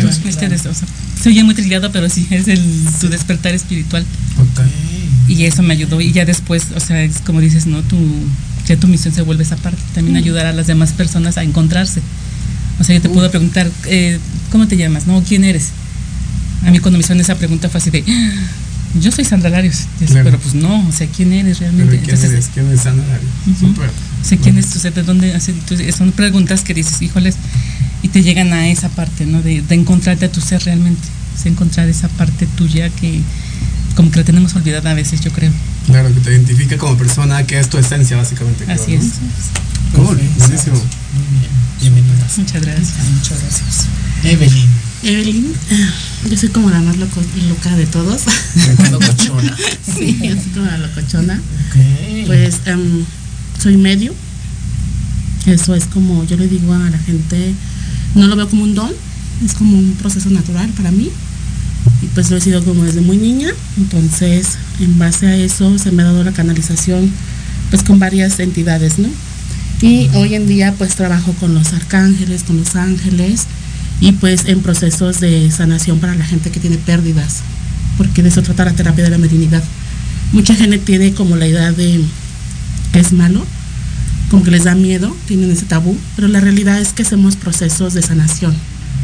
Ujú, 0.00 0.28
este 0.28 0.46
o 0.68 0.74
sea, 0.74 0.88
se 1.20 1.28
oye 1.28 1.42
muy 1.44 1.54
trillado, 1.54 1.90
pero 1.92 2.08
sí, 2.08 2.26
es 2.30 2.46
el, 2.48 2.62
tu 3.00 3.08
despertar 3.08 3.54
espiritual. 3.54 4.04
Y 5.28 5.44
eso 5.44 5.62
me 5.62 5.74
ayudó. 5.74 6.00
Y 6.00 6.12
ya 6.12 6.24
después, 6.24 6.66
o 6.74 6.80
sea, 6.80 7.02
es 7.02 7.18
como 7.24 7.40
dices, 7.40 7.66
¿no? 7.66 7.82
Tu, 7.82 7.96
ya 8.68 8.76
tu 8.76 8.86
misión 8.86 9.12
se 9.12 9.22
vuelve 9.22 9.42
esa 9.42 9.56
parte. 9.56 9.80
También 9.94 10.16
ayudar 10.16 10.46
a 10.46 10.52
las 10.52 10.66
demás 10.68 10.92
personas 10.92 11.36
a 11.36 11.42
encontrarse. 11.42 12.00
O 12.78 12.84
sea, 12.84 12.94
yo 12.94 13.02
te 13.02 13.08
puedo 13.08 13.28
preguntar, 13.30 13.68
eh, 13.86 14.18
¿cómo 14.52 14.68
te 14.68 14.76
llamas? 14.76 15.06
¿No? 15.06 15.22
¿Quién 15.24 15.44
eres? 15.44 15.70
A 16.64 16.70
mí 16.70 16.78
cuando 16.78 16.98
me 16.98 17.02
hicieron 17.02 17.20
esa 17.20 17.34
pregunta 17.34 17.68
fue 17.68 17.78
así 17.78 17.90
de, 17.90 18.04
"Ah, 18.06 18.32
yo 19.00 19.10
soy 19.10 19.24
Sandra 19.24 19.50
Larios. 19.50 19.86
Claro. 20.06 20.24
Pero 20.24 20.38
pues 20.38 20.54
no, 20.54 20.86
o 20.88 20.92
sea, 20.92 21.06
¿quién 21.08 21.32
eres 21.32 21.58
Pero 21.58 21.72
realmente? 21.72 21.98
¿quién 21.98 22.14
Entonces, 22.14 22.30
eres? 22.30 22.50
¿Quién 22.54 22.70
es? 22.70 22.80
Ujú. 22.80 23.66
Súper. 23.68 23.90
O 24.26 24.28
sea, 24.28 24.38
¿quién 24.38 24.58
es 24.58 24.70
tu 24.70 24.80
ser? 24.80 24.92
¿De 24.92 25.04
dónde? 25.04 25.32
Entonces, 25.32 25.94
son 25.94 26.10
preguntas 26.10 26.62
que 26.62 26.74
dices, 26.74 27.00
híjoles, 27.00 27.36
y 28.02 28.08
te 28.08 28.24
llegan 28.24 28.52
a 28.52 28.68
esa 28.68 28.88
parte, 28.88 29.24
¿no? 29.24 29.40
De, 29.40 29.62
de 29.62 29.74
encontrarte 29.76 30.24
a 30.24 30.32
tu 30.32 30.40
ser 30.40 30.64
realmente. 30.64 31.06
O 31.38 31.40
sea, 31.40 31.52
encontrar 31.52 31.88
esa 31.88 32.08
parte 32.08 32.46
tuya 32.56 32.88
que 32.90 33.20
como 33.94 34.10
que 34.10 34.18
la 34.18 34.24
tenemos 34.24 34.54
olvidada 34.56 34.90
a 34.90 34.94
veces, 34.94 35.20
yo 35.20 35.30
creo. 35.30 35.52
Claro, 35.86 36.12
que 36.12 36.20
te 36.20 36.30
identifica 36.32 36.76
como 36.76 36.96
persona, 36.98 37.46
que 37.46 37.58
es 37.60 37.68
tu 37.70 37.78
esencia, 37.78 38.16
básicamente. 38.16 38.64
creo, 38.64 38.74
Así 38.74 38.96
¿no? 38.96 39.02
es. 39.02 39.10
Cool, 39.94 40.16
Perfecto. 40.16 40.38
buenísimo. 40.44 40.76
Muy 40.76 41.38
bien. 41.38 41.50
Bienvenidas. 41.80 42.38
Muchas 42.38 42.62
gracias. 42.62 42.92
Muchas 43.14 43.40
gracias. 43.42 43.86
Evelyn. 44.24 44.68
Evelyn, 45.04 45.52
yo 46.28 46.36
soy 46.36 46.48
como 46.48 46.68
la 46.70 46.80
más 46.80 46.96
loco- 46.96 47.22
loca 47.48 47.76
de 47.76 47.86
todos. 47.86 48.22
Locochona. 48.90 49.56
sí, 49.96 50.18
yo 50.22 50.34
soy 50.34 50.50
como 50.52 50.66
la 50.66 50.78
locochona. 50.78 51.34
Ok. 51.68 52.26
Pues 52.26 52.56
em, 52.66 53.04
soy 53.58 53.76
medio. 53.76 54.12
Eso 55.46 55.74
es 55.74 55.84
como 55.86 56.24
yo 56.24 56.36
le 56.36 56.48
digo 56.48 56.72
a 56.72 56.90
la 56.90 56.98
gente, 56.98 57.54
no 58.14 58.26
lo 58.26 58.36
veo 58.36 58.48
como 58.48 58.64
un 58.64 58.74
don, 58.74 58.90
es 59.44 59.54
como 59.54 59.78
un 59.78 59.92
proceso 59.92 60.30
natural 60.30 60.70
para 60.70 60.90
mí. 60.90 61.10
Y 62.02 62.06
pues 62.06 62.30
lo 62.30 62.36
he 62.36 62.40
sido 62.40 62.64
como 62.64 62.84
desde 62.84 63.00
muy 63.00 63.16
niña. 63.16 63.50
Entonces, 63.76 64.58
en 64.80 64.98
base 64.98 65.26
a 65.26 65.36
eso 65.36 65.78
se 65.78 65.92
me 65.92 66.02
ha 66.02 66.06
dado 66.06 66.24
la 66.24 66.32
canalización 66.32 67.10
pues 67.70 67.82
con 67.82 67.98
varias 67.98 68.38
entidades, 68.38 68.98
¿no? 68.98 69.08
Y 69.82 70.08
hoy 70.14 70.34
en 70.34 70.46
día 70.46 70.74
pues 70.76 70.94
trabajo 70.94 71.32
con 71.38 71.54
los 71.54 71.72
arcángeles, 71.72 72.42
con 72.44 72.56
los 72.58 72.76
ángeles 72.76 73.44
y 74.00 74.12
pues 74.12 74.46
en 74.46 74.60
procesos 74.60 75.20
de 75.20 75.50
sanación 75.50 75.98
para 75.98 76.14
la 76.14 76.24
gente 76.24 76.50
que 76.50 76.60
tiene 76.60 76.78
pérdidas, 76.78 77.42
porque 77.98 78.22
de 78.22 78.30
eso 78.30 78.42
trata 78.42 78.64
la 78.64 78.72
terapia 78.72 79.04
de 79.04 79.10
la 79.10 79.18
mediunidad. 79.18 79.62
Mucha 80.32 80.54
gente 80.54 80.78
tiene 80.78 81.12
como 81.12 81.36
la 81.36 81.46
idea 81.46 81.72
de 81.72 82.00
que 82.96 83.00
es 83.00 83.12
malo, 83.12 83.44
como 84.30 84.42
que 84.42 84.50
les 84.50 84.64
da 84.64 84.74
miedo, 84.74 85.14
tienen 85.26 85.50
ese 85.50 85.66
tabú, 85.66 85.98
pero 86.14 86.28
la 86.28 86.40
realidad 86.40 86.80
es 86.80 86.94
que 86.94 87.02
hacemos 87.02 87.36
procesos 87.36 87.92
de 87.92 88.00
sanación 88.00 88.54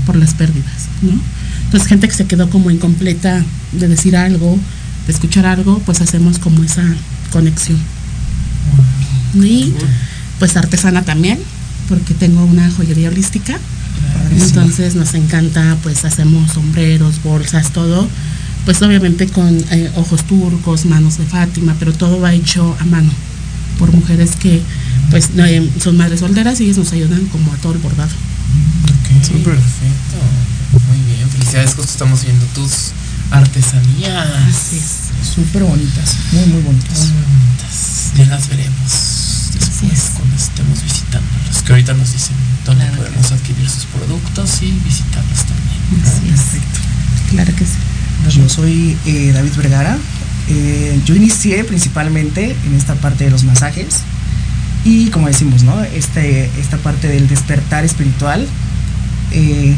por 0.07 0.17
las 0.17 0.33
pérdidas, 0.33 0.89
¿no? 1.03 1.13
Entonces 1.67 1.91
gente 1.91 2.09
que 2.09 2.15
se 2.15 2.25
quedó 2.25 2.49
como 2.49 2.71
incompleta 2.71 3.45
de 3.73 3.89
decir 3.89 4.17
algo, 4.17 4.59
de 5.07 5.13
escuchar 5.13 5.45
algo, 5.45 5.79
pues 5.81 6.01
hacemos 6.01 6.39
como 6.39 6.65
esa 6.65 6.83
conexión. 7.33 7.77
Y 9.35 9.75
pues 10.39 10.57
artesana 10.57 11.03
también, 11.03 11.39
porque 11.91 12.15
tengo 12.15 12.43
una 12.47 12.71
joyería 12.71 13.11
holística. 13.11 13.59
Entonces 14.41 14.95
nos 14.95 15.13
encanta, 15.13 15.77
pues 15.83 16.07
hacemos 16.07 16.53
sombreros, 16.53 17.23
bolsas, 17.23 17.75
todo. 17.75 18.09
Pues 18.65 18.81
obviamente 18.81 19.29
con 19.29 19.55
eh, 19.71 19.91
ojos 19.97 20.25
turcos, 20.25 20.87
manos 20.87 21.19
de 21.19 21.27
Fátima, 21.27 21.77
pero 21.79 21.93
todo 21.93 22.23
va 22.23 22.33
hecho 22.33 22.75
a 22.81 22.87
mano 22.87 23.11
por 23.79 23.93
mujeres 23.93 24.37
que 24.37 24.63
pues 25.11 25.31
eh, 25.37 25.71
son 25.81 25.97
madres 25.97 26.21
solteras 26.21 26.61
y 26.61 26.65
ellas 26.65 26.79
nos 26.79 26.93
ayudan 26.93 27.25
como 27.27 27.53
a 27.53 27.57
todo 27.57 27.73
el 27.73 27.79
bordado. 27.79 28.11
Ok, 28.11 29.45
perfecto. 29.45 30.19
Muy 30.89 31.15
bien, 31.15 31.29
felicidades. 31.29 31.75
Justo 31.75 31.93
estamos 31.93 32.25
viendo 32.25 32.45
tus 32.55 32.93
artesanías. 33.31 34.27
Así 34.49 34.77
es. 34.77 35.29
Súper 35.35 35.65
bonitas, 35.65 36.17
muy, 36.33 36.47
muy 36.47 36.63
bonitas. 36.63 36.99
Muy 36.99 37.23
bonitas. 37.23 38.13
Ya 38.17 38.27
las 38.27 38.49
veremos 38.49 39.23
después 39.53 39.93
es. 39.93 40.11
cuando 40.17 40.37
estemos 40.37 40.83
visitándolos. 40.83 41.63
Que 41.65 41.73
ahorita 41.73 41.95
nos 41.95 42.13
dicen 42.13 42.37
dónde 42.65 42.85
Claro 42.85 42.97
que 42.97 43.09
podemos 43.09 43.33
adquirir 43.33 43.69
sus 43.69 43.85
productos 43.87 44.63
y 44.63 44.73
visitarlos 44.85 45.45
también. 45.45 46.07
Así 46.07 46.29
es. 46.29 47.31
Claro 47.31 47.55
que 47.57 47.65
sí. 47.65 48.39
Yo 48.39 48.49
soy 48.49 48.97
eh, 49.07 49.33
David 49.33 49.53
Vergara. 49.57 49.99
Eh, 50.49 51.01
yo 51.05 51.15
inicié 51.15 51.65
principalmente 51.65 52.55
en 52.67 52.75
esta 52.75 52.95
parte 52.97 53.25
de 53.25 53.31
los 53.31 53.45
masajes 53.45 54.01
y 54.85 55.07
como 55.11 55.29
decimos, 55.29 55.63
¿no? 55.63 55.83
Este, 55.83 56.51
esta 56.61 56.77
parte 56.79 57.09
del 57.09 57.29
despertar 57.29 57.85
espiritual. 57.85 58.47
eh, 59.33 59.75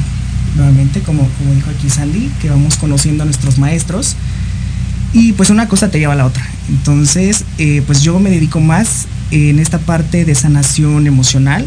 nuevamente, 0.56 1.00
como, 1.00 1.28
como 1.38 1.52
dijo 1.54 1.68
aquí 1.76 1.90
Sandy, 1.90 2.30
que 2.40 2.48
vamos 2.48 2.76
conociendo 2.76 3.22
a 3.24 3.26
nuestros 3.26 3.58
maestros 3.58 4.14
y 5.12 5.32
pues 5.32 5.50
una 5.50 5.68
cosa 5.68 5.90
te 5.90 5.98
lleva 5.98 6.12
a 6.12 6.16
la 6.16 6.26
otra. 6.26 6.44
Entonces, 6.68 7.44
eh, 7.58 7.82
pues 7.86 8.02
yo 8.02 8.18
me 8.20 8.30
dedico 8.30 8.60
más 8.60 9.06
en 9.32 9.58
esta 9.58 9.78
parte 9.78 10.24
de 10.24 10.34
sanación 10.34 11.06
emocional. 11.08 11.66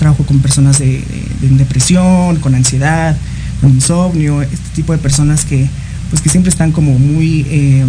Trabajo 0.00 0.24
con 0.24 0.40
personas 0.40 0.78
de, 0.80 1.04
de- 1.40 1.48
de 1.48 1.56
depresión, 1.56 2.36
con 2.40 2.54
ansiedad, 2.56 3.16
con 3.60 3.70
insomnio, 3.72 4.42
este 4.42 4.58
tipo 4.74 4.92
de 4.92 4.98
personas 4.98 5.44
que 5.44 5.68
pues 6.10 6.20
que 6.20 6.28
siempre 6.28 6.50
están 6.50 6.72
como 6.72 6.98
muy 6.98 7.46
eh, 7.48 7.84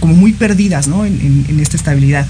como 0.00 0.14
muy 0.14 0.32
perdidas 0.32 0.88
¿no? 0.88 1.04
en, 1.04 1.14
en- 1.20 1.46
en 1.48 1.60
esta 1.60 1.76
estabilidad. 1.76 2.26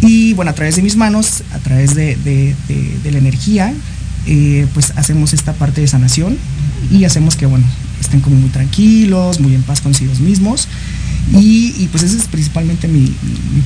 Y 0.00 0.34
bueno, 0.34 0.50
a 0.52 0.54
través 0.54 0.76
de 0.76 0.82
mis 0.82 0.96
manos, 0.96 1.42
a 1.52 1.58
través 1.58 1.94
de, 1.94 2.16
de- 2.16 2.54
de- 2.68 2.98
de 3.02 3.10
la 3.12 3.18
energía, 3.18 3.72
eh, 4.26 4.66
pues 4.74 4.92
hacemos 4.96 5.32
esta 5.32 5.52
parte 5.54 5.80
de 5.80 5.88
sanación 5.88 6.36
y 6.90 7.04
hacemos 7.04 7.34
que, 7.34 7.46
bueno, 7.46 7.66
estén 8.00 8.20
como 8.20 8.36
muy 8.36 8.50
tranquilos, 8.50 9.40
muy 9.40 9.54
en 9.54 9.62
paz 9.62 9.80
consigo 9.80 10.12
mismos. 10.20 10.68
Y, 11.32 11.74
y, 11.78 11.88
pues 11.90 12.04
esa 12.04 12.16
es 12.16 12.22
principalmente 12.28 12.88
mi, 12.88 13.12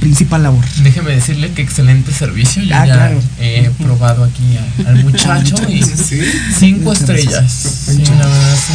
principal 0.00 0.42
labor. 0.42 0.64
Déjeme 0.82 1.12
decirle 1.12 1.52
que 1.52 1.62
excelente 1.62 2.10
servicio. 2.12 2.60
Yo 2.62 2.74
Ah, 2.74 2.86
ya 2.86 2.94
claro. 2.94 3.20
he 3.38 3.70
probado 3.78 4.24
aquí 4.24 4.42
a- 4.56 4.88
al 4.88 5.04
muchacho 5.04 5.54
y 5.68 5.80
Sí. 5.82 6.20
cinco 6.58 6.90
Muchas 6.90 7.02
estrellas. 7.10 7.52
Sí, 7.86 7.98
la 8.04 8.26
verdad 8.26 8.52
hace 8.52 8.72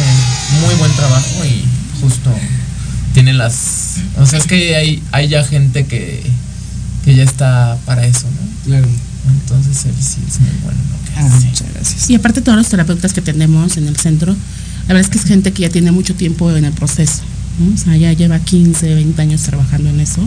muy 0.64 0.74
buen 0.76 0.92
trabajo 0.92 1.44
y 1.44 1.64
justo 2.00 2.30
tiene 3.14 3.32
las. 3.32 3.96
O 4.18 4.26
sea, 4.26 4.38
es 4.38 4.46
que 4.46 4.76
hay, 4.76 5.02
hay 5.12 5.28
ya 5.28 5.44
gente 5.44 5.86
que, 5.86 6.22
que 7.04 7.14
ya 7.14 7.22
está 7.22 7.76
para 7.86 8.06
eso, 8.06 8.26
¿no? 8.30 8.64
Claro. 8.70 8.88
Entonces 9.42 9.84
él 9.84 9.92
sí 10.00 10.18
es 10.26 10.40
muy 10.40 10.50
bueno 10.62 10.78
en 10.80 10.88
lo 10.90 11.04
que 11.04 11.20
Ah, 11.20 11.36
hace. 11.36 11.46
muchas 11.46 11.72
gracias. 11.74 12.10
Y 12.10 12.14
aparte 12.14 12.40
todos 12.40 12.56
los 12.56 12.68
terapeutas 12.68 13.12
que 13.12 13.20
tenemos 13.20 13.76
en 13.76 13.86
el 13.88 13.96
centro, 13.96 14.32
la 14.32 14.94
verdad 14.94 15.00
es 15.02 15.08
que 15.08 15.18
es 15.18 15.24
gente 15.24 15.52
que 15.52 15.62
ya 15.62 15.68
tiene 15.70 15.90
mucho 15.92 16.14
tiempo 16.14 16.50
en 16.54 16.64
el 16.64 16.72
proceso. 16.72 17.22
¿no? 17.58 17.74
O 17.74 17.76
sea, 17.76 17.96
ya 17.96 18.12
lleva 18.12 18.38
15, 18.38 18.94
20 18.94 19.20
años 19.22 19.42
trabajando 19.42 19.90
en 19.90 20.00
eso. 20.00 20.26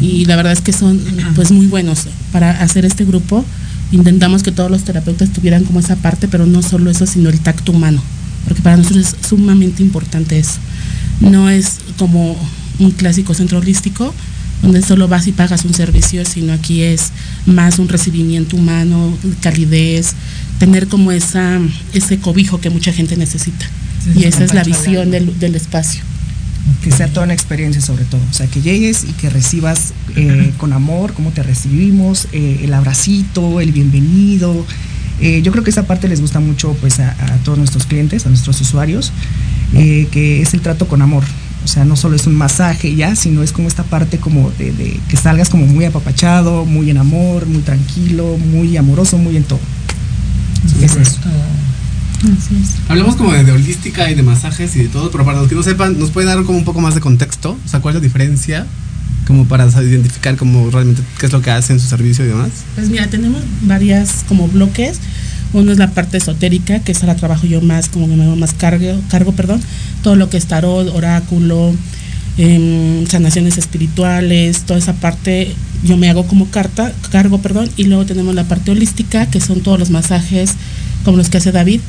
Y 0.00 0.24
la 0.26 0.36
verdad 0.36 0.52
es 0.52 0.60
que 0.60 0.72
son 0.72 1.00
pues 1.34 1.50
muy 1.50 1.66
buenos. 1.66 2.06
Para 2.32 2.50
hacer 2.62 2.84
este 2.84 3.04
grupo 3.04 3.44
intentamos 3.92 4.42
que 4.42 4.50
todos 4.52 4.70
los 4.70 4.84
terapeutas 4.84 5.32
tuvieran 5.32 5.64
como 5.64 5.80
esa 5.80 5.96
parte, 5.96 6.26
pero 6.28 6.46
no 6.46 6.62
solo 6.62 6.90
eso, 6.90 7.06
sino 7.06 7.28
el 7.30 7.40
tacto 7.40 7.72
humano. 7.72 8.02
Porque 8.46 8.62
para 8.62 8.76
nosotros 8.76 9.06
es 9.20 9.28
sumamente 9.28 9.82
importante 9.82 10.38
eso. 10.38 10.58
No 11.20 11.50
es 11.50 11.78
como 11.98 12.36
un 12.78 12.90
clásico 12.90 13.34
centro 13.34 13.58
holístico, 13.58 14.14
donde 14.62 14.82
solo 14.82 15.08
vas 15.08 15.26
y 15.26 15.32
pagas 15.32 15.64
un 15.64 15.74
servicio, 15.74 16.24
sino 16.24 16.52
aquí 16.52 16.82
es 16.82 17.12
más 17.46 17.78
un 17.78 17.88
recibimiento 17.88 18.56
humano, 18.56 19.16
calidez, 19.40 20.14
tener 20.58 20.88
como 20.88 21.12
esa, 21.12 21.60
ese 21.92 22.18
cobijo 22.18 22.60
que 22.60 22.70
mucha 22.70 22.92
gente 22.92 23.16
necesita. 23.16 23.66
Sí, 24.04 24.20
y 24.20 24.24
esa 24.24 24.44
es 24.44 24.54
la 24.54 24.64
visión 24.64 25.10
del, 25.10 25.38
del 25.38 25.54
espacio. 25.54 26.02
Que 26.82 26.90
sea 26.90 27.08
toda 27.08 27.24
una 27.24 27.34
experiencia 27.34 27.80
sobre 27.80 28.04
todo. 28.04 28.20
O 28.28 28.32
sea, 28.32 28.46
que 28.46 28.60
llegues 28.60 29.04
y 29.04 29.12
que 29.12 29.30
recibas 29.30 29.92
eh, 30.16 30.52
con 30.58 30.72
amor, 30.72 31.12
cómo 31.12 31.30
te 31.30 31.42
recibimos, 31.42 32.26
eh, 32.32 32.60
el 32.64 32.74
abracito, 32.74 33.60
el 33.60 33.72
bienvenido. 33.72 34.66
Eh, 35.20 35.42
yo 35.42 35.52
creo 35.52 35.64
que 35.64 35.70
esa 35.70 35.86
parte 35.86 36.08
les 36.08 36.20
gusta 36.20 36.40
mucho 36.40 36.76
pues 36.80 36.98
a, 36.98 37.10
a 37.10 37.36
todos 37.44 37.58
nuestros 37.58 37.86
clientes, 37.86 38.26
a 38.26 38.30
nuestros 38.30 38.60
usuarios, 38.60 39.12
eh, 39.74 40.08
que 40.10 40.42
es 40.42 40.54
el 40.54 40.60
trato 40.60 40.88
con 40.88 41.02
amor. 41.02 41.24
O 41.64 41.68
sea, 41.68 41.84
no 41.84 41.96
solo 41.96 42.14
es 42.14 42.26
un 42.28 42.34
masaje 42.34 42.94
ya, 42.94 43.16
sino 43.16 43.42
es 43.42 43.50
como 43.50 43.66
esta 43.66 43.82
parte 43.82 44.18
como 44.18 44.52
de, 44.52 44.72
de 44.72 45.00
que 45.08 45.16
salgas 45.16 45.48
como 45.48 45.66
muy 45.66 45.84
apapachado, 45.84 46.64
muy 46.64 46.90
en 46.90 46.98
amor, 46.98 47.46
muy 47.46 47.62
tranquilo, 47.62 48.38
muy 48.38 48.76
amoroso, 48.76 49.18
muy 49.18 49.36
en 49.36 49.44
todo. 49.44 49.58
Es 50.80 50.96
eso. 50.96 51.18
Hablamos 52.88 53.16
como 53.16 53.32
de, 53.32 53.44
de 53.44 53.52
holística 53.52 54.10
y 54.10 54.14
de 54.14 54.22
masajes 54.22 54.74
y 54.76 54.84
de 54.84 54.88
todo, 54.88 55.10
pero 55.10 55.24
para 55.24 55.40
los 55.40 55.48
que 55.48 55.54
no 55.54 55.62
sepan, 55.62 55.98
¿nos 55.98 56.10
puede 56.10 56.26
dar 56.26 56.42
como 56.44 56.58
un 56.58 56.64
poco 56.64 56.80
más 56.80 56.94
de 56.94 57.00
contexto? 57.00 57.58
O 57.64 57.68
sea, 57.68 57.80
¿cuál 57.80 57.94
es 57.94 58.00
la 58.00 58.04
diferencia? 58.04 58.66
Como 59.26 59.46
para 59.46 59.70
saber 59.70 59.88
identificar 59.88 60.36
como 60.36 60.70
realmente 60.70 61.02
qué 61.18 61.26
es 61.26 61.32
lo 61.32 61.42
que 61.42 61.50
hace 61.50 61.72
en 61.72 61.80
su 61.80 61.88
servicio 61.88 62.24
y 62.24 62.28
demás. 62.28 62.50
Pues 62.74 62.88
mira, 62.88 63.08
tenemos 63.08 63.42
varias 63.62 64.24
como 64.28 64.48
bloques. 64.48 65.00
Uno 65.56 65.72
es 65.72 65.78
la 65.78 65.90
parte 65.90 66.18
esotérica, 66.18 66.80
que 66.80 66.92
esa 66.92 67.06
la 67.06 67.16
trabajo 67.16 67.46
yo 67.46 67.62
más, 67.62 67.88
como 67.88 68.06
que 68.08 68.14
me 68.14 68.24
hago 68.24 68.36
más 68.36 68.52
cargo, 68.52 69.00
cargo, 69.08 69.32
perdón, 69.32 69.62
todo 70.02 70.14
lo 70.14 70.28
que 70.28 70.36
es 70.36 70.44
tarot, 70.44 70.94
oráculo, 70.94 71.74
em, 72.36 73.06
sanaciones 73.06 73.56
espirituales, 73.56 74.60
toda 74.62 74.78
esa 74.78 74.92
parte 74.92 75.54
yo 75.82 75.96
me 75.96 76.10
hago 76.10 76.26
como 76.26 76.50
carta, 76.50 76.92
cargo, 77.10 77.38
perdón, 77.38 77.70
y 77.78 77.84
luego 77.84 78.04
tenemos 78.04 78.34
la 78.34 78.44
parte 78.44 78.70
holística, 78.70 79.30
que 79.30 79.40
son 79.40 79.60
todos 79.60 79.78
los 79.78 79.88
masajes 79.88 80.52
como 81.04 81.16
los 81.16 81.30
que 81.30 81.38
hace 81.38 81.52
David. 81.52 81.80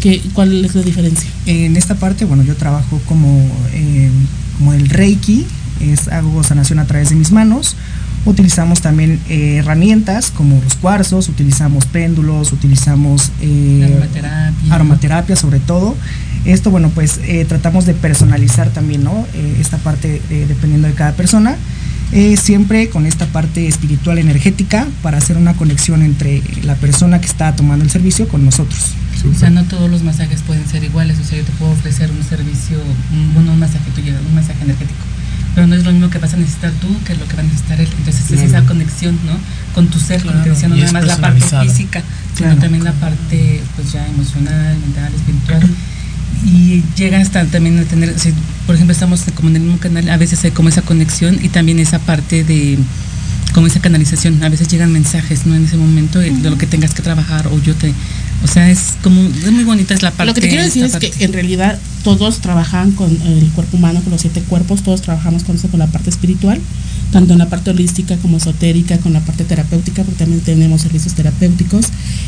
Que, 0.00 0.20
¿Cuál 0.32 0.64
es 0.64 0.74
la 0.74 0.82
diferencia? 0.82 1.30
En 1.46 1.76
esta 1.76 1.94
parte, 1.94 2.24
bueno, 2.24 2.42
yo 2.42 2.56
trabajo 2.56 3.00
como, 3.06 3.38
eh, 3.72 4.10
como 4.58 4.72
el 4.72 4.88
Reiki, 4.88 5.46
es, 5.80 6.08
hago 6.08 6.42
sanación 6.42 6.80
a 6.80 6.86
través 6.86 7.10
de 7.10 7.14
mis 7.14 7.30
manos. 7.30 7.76
Utilizamos 8.24 8.80
también 8.80 9.18
eh, 9.28 9.56
herramientas 9.56 10.30
como 10.30 10.60
los 10.62 10.76
cuarzos, 10.76 11.28
utilizamos 11.28 11.86
péndulos, 11.86 12.52
utilizamos 12.52 13.32
eh, 13.40 13.82
Aromaterapia. 13.84 14.74
aromaterapia 14.74 15.36
sobre 15.36 15.58
todo. 15.58 15.96
Esto, 16.44 16.70
bueno, 16.70 16.90
pues 16.94 17.20
eh, 17.24 17.44
tratamos 17.48 17.84
de 17.86 17.94
personalizar 17.94 18.68
también, 18.70 19.04
¿no? 19.04 19.26
Esta 19.60 19.78
parte 19.78 20.20
dependiendo 20.28 20.88
de 20.88 20.94
cada 20.94 21.12
persona. 21.12 21.56
Siempre 22.36 22.90
con 22.90 23.06
esta 23.06 23.26
parte 23.26 23.66
espiritual 23.66 24.18
energética 24.18 24.86
para 25.02 25.16
hacer 25.18 25.38
una 25.38 25.54
conexión 25.54 26.02
entre 26.02 26.42
la 26.62 26.74
persona 26.74 27.20
que 27.20 27.26
está 27.26 27.56
tomando 27.56 27.84
el 27.84 27.90
servicio 27.90 28.28
con 28.28 28.44
nosotros. 28.44 28.92
O 29.30 29.38
sea, 29.38 29.50
no 29.50 29.64
todos 29.64 29.90
los 29.90 30.02
masajes 30.02 30.42
pueden 30.42 30.66
ser 30.68 30.84
iguales. 30.84 31.18
O 31.20 31.24
sea, 31.24 31.38
yo 31.38 31.44
te 31.44 31.52
puedo 31.52 31.72
ofrecer 31.72 32.10
un 32.10 32.22
servicio, 32.22 32.78
un, 33.12 33.34
bueno, 33.34 33.52
un 33.52 33.60
masaje 33.60 33.84
un 34.28 34.34
masaje 34.34 34.62
energético. 34.64 35.11
Pero 35.54 35.66
no 35.66 35.74
es 35.74 35.84
lo 35.84 35.92
mismo 35.92 36.08
que 36.08 36.18
vas 36.18 36.32
a 36.32 36.36
necesitar 36.38 36.72
tú 36.80 36.88
que 37.04 37.14
lo 37.14 37.26
que 37.26 37.34
va 37.36 37.40
a 37.42 37.44
necesitar 37.44 37.80
él. 37.80 37.88
Entonces 37.98 38.22
es 38.22 38.28
Claro. 38.40 38.46
esa 38.48 38.62
conexión, 38.64 39.18
¿no? 39.26 39.32
Con 39.74 39.88
tu 39.88 40.00
ser, 40.00 40.22
como 40.22 40.42
te 40.42 40.50
decía, 40.50 40.68
no 40.68 40.76
y 40.76 40.78
nada 40.80 40.86
es 40.88 40.92
más 40.94 41.04
la 41.06 41.16
parte 41.18 41.40
física, 41.66 42.02
sino 42.34 42.48
Claro. 42.48 42.60
también 42.62 42.84
la 42.84 42.92
parte, 42.92 43.60
pues 43.76 43.92
ya 43.92 44.06
emocional, 44.06 44.78
mental, 44.78 45.12
espiritual. 45.14 45.62
Y 46.46 46.82
llega 46.96 47.20
hasta 47.20 47.44
también 47.46 47.78
a 47.78 47.84
tener, 47.84 48.18
si, 48.18 48.32
por 48.66 48.74
ejemplo, 48.74 48.92
estamos 48.92 49.20
como 49.34 49.50
en 49.50 49.56
el 49.56 49.62
mismo 49.62 49.78
canal, 49.78 50.08
a 50.08 50.16
veces 50.16 50.42
hay 50.44 50.50
como 50.50 50.70
esa 50.70 50.82
conexión 50.82 51.38
y 51.42 51.48
también 51.50 51.78
esa 51.78 51.98
parte 51.98 52.42
de 52.44 52.78
como 53.52 53.66
esa 53.66 53.80
canalización. 53.80 54.42
A 54.42 54.48
veces 54.48 54.66
llegan 54.68 54.90
mensajes, 54.92 55.44
¿no? 55.44 55.54
En 55.54 55.64
ese 55.66 55.76
momento 55.76 56.18
de, 56.18 56.30
de 56.30 56.48
lo 56.50 56.56
que 56.56 56.66
tengas 56.66 56.94
que 56.94 57.02
trabajar 57.02 57.46
o 57.48 57.60
yo 57.60 57.74
te... 57.74 57.92
O 58.44 58.48
sea, 58.48 58.70
es 58.70 58.94
como... 59.02 59.20
Es 59.22 59.52
muy 59.52 59.64
bonita 59.64 59.94
es 59.94 60.02
la 60.02 60.10
parte... 60.10 60.26
Lo 60.30 60.34
que 60.34 60.40
te 60.42 60.48
quiero 60.48 60.64
decir 60.64 60.84
es 60.84 60.96
que 60.96 61.12
en 61.24 61.32
realidad 61.32 61.78
todos 62.02 62.40
trabajan 62.40 62.90
con 62.92 63.10
el 63.10 63.48
cuerpo 63.54 63.76
humano, 63.76 64.00
con 64.02 64.10
los 64.12 64.20
siete 64.20 64.40
cuerpos, 64.42 64.82
todos 64.82 65.00
trabajamos 65.02 65.44
con 65.44 65.56
eso, 65.56 65.68
con 65.68 65.78
la 65.78 65.86
parte 65.86 66.10
espiritual, 66.10 66.60
tanto 67.12 67.32
en 67.34 67.38
la 67.38 67.48
parte 67.48 67.70
holística 67.70 68.16
como 68.16 68.38
esotérica, 68.38 68.98
con 68.98 69.12
la 69.12 69.20
parte 69.20 69.44
terapéutica, 69.44 70.02
porque 70.02 70.18
también 70.18 70.40
tenemos 70.40 70.82
servicios 70.82 71.14
terapéuticos 71.14 71.86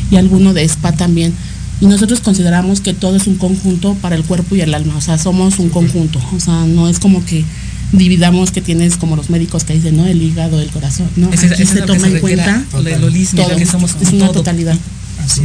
y 0.09 0.15
alguno 0.15 0.53
de 0.53 0.63
spa 0.63 0.93
también. 0.93 1.33
Y 1.81 1.87
nosotros 1.87 2.21
consideramos 2.21 2.79
que 2.79 2.93
todo 2.93 3.17
es 3.17 3.27
un 3.27 3.35
conjunto 3.35 3.95
para 3.95 4.15
el 4.15 4.23
cuerpo 4.23 4.55
y 4.55 4.61
el 4.61 4.73
alma, 4.73 4.95
o 4.95 5.01
sea, 5.01 5.17
somos 5.17 5.59
un 5.59 5.69
conjunto, 5.69 6.21
o 6.33 6.39
sea, 6.39 6.65
no 6.65 6.87
es 6.87 6.99
como 6.99 7.25
que 7.25 7.43
dividamos 7.91 8.51
que 8.51 8.61
tienes 8.61 8.95
como 8.95 9.17
los 9.17 9.29
médicos 9.29 9.65
que 9.65 9.73
dicen, 9.73 9.97
¿no? 9.97 10.05
El 10.05 10.21
hígado, 10.21 10.61
el 10.61 10.69
corazón, 10.69 11.07
¿no? 11.17 11.29
Ese- 11.33 11.47
Aquí 11.47 11.63
es 11.63 11.69
se 11.69 11.81
lo 11.81 11.85
toma 11.85 12.07
en 12.07 12.19
cuenta 12.19 12.63
todo, 12.71 13.55
que 13.57 13.65
somos 13.65 13.95
es 14.01 14.09
un 14.09 14.15
una 14.15 14.27
todo. 14.27 14.35
totalidad. 14.37 14.77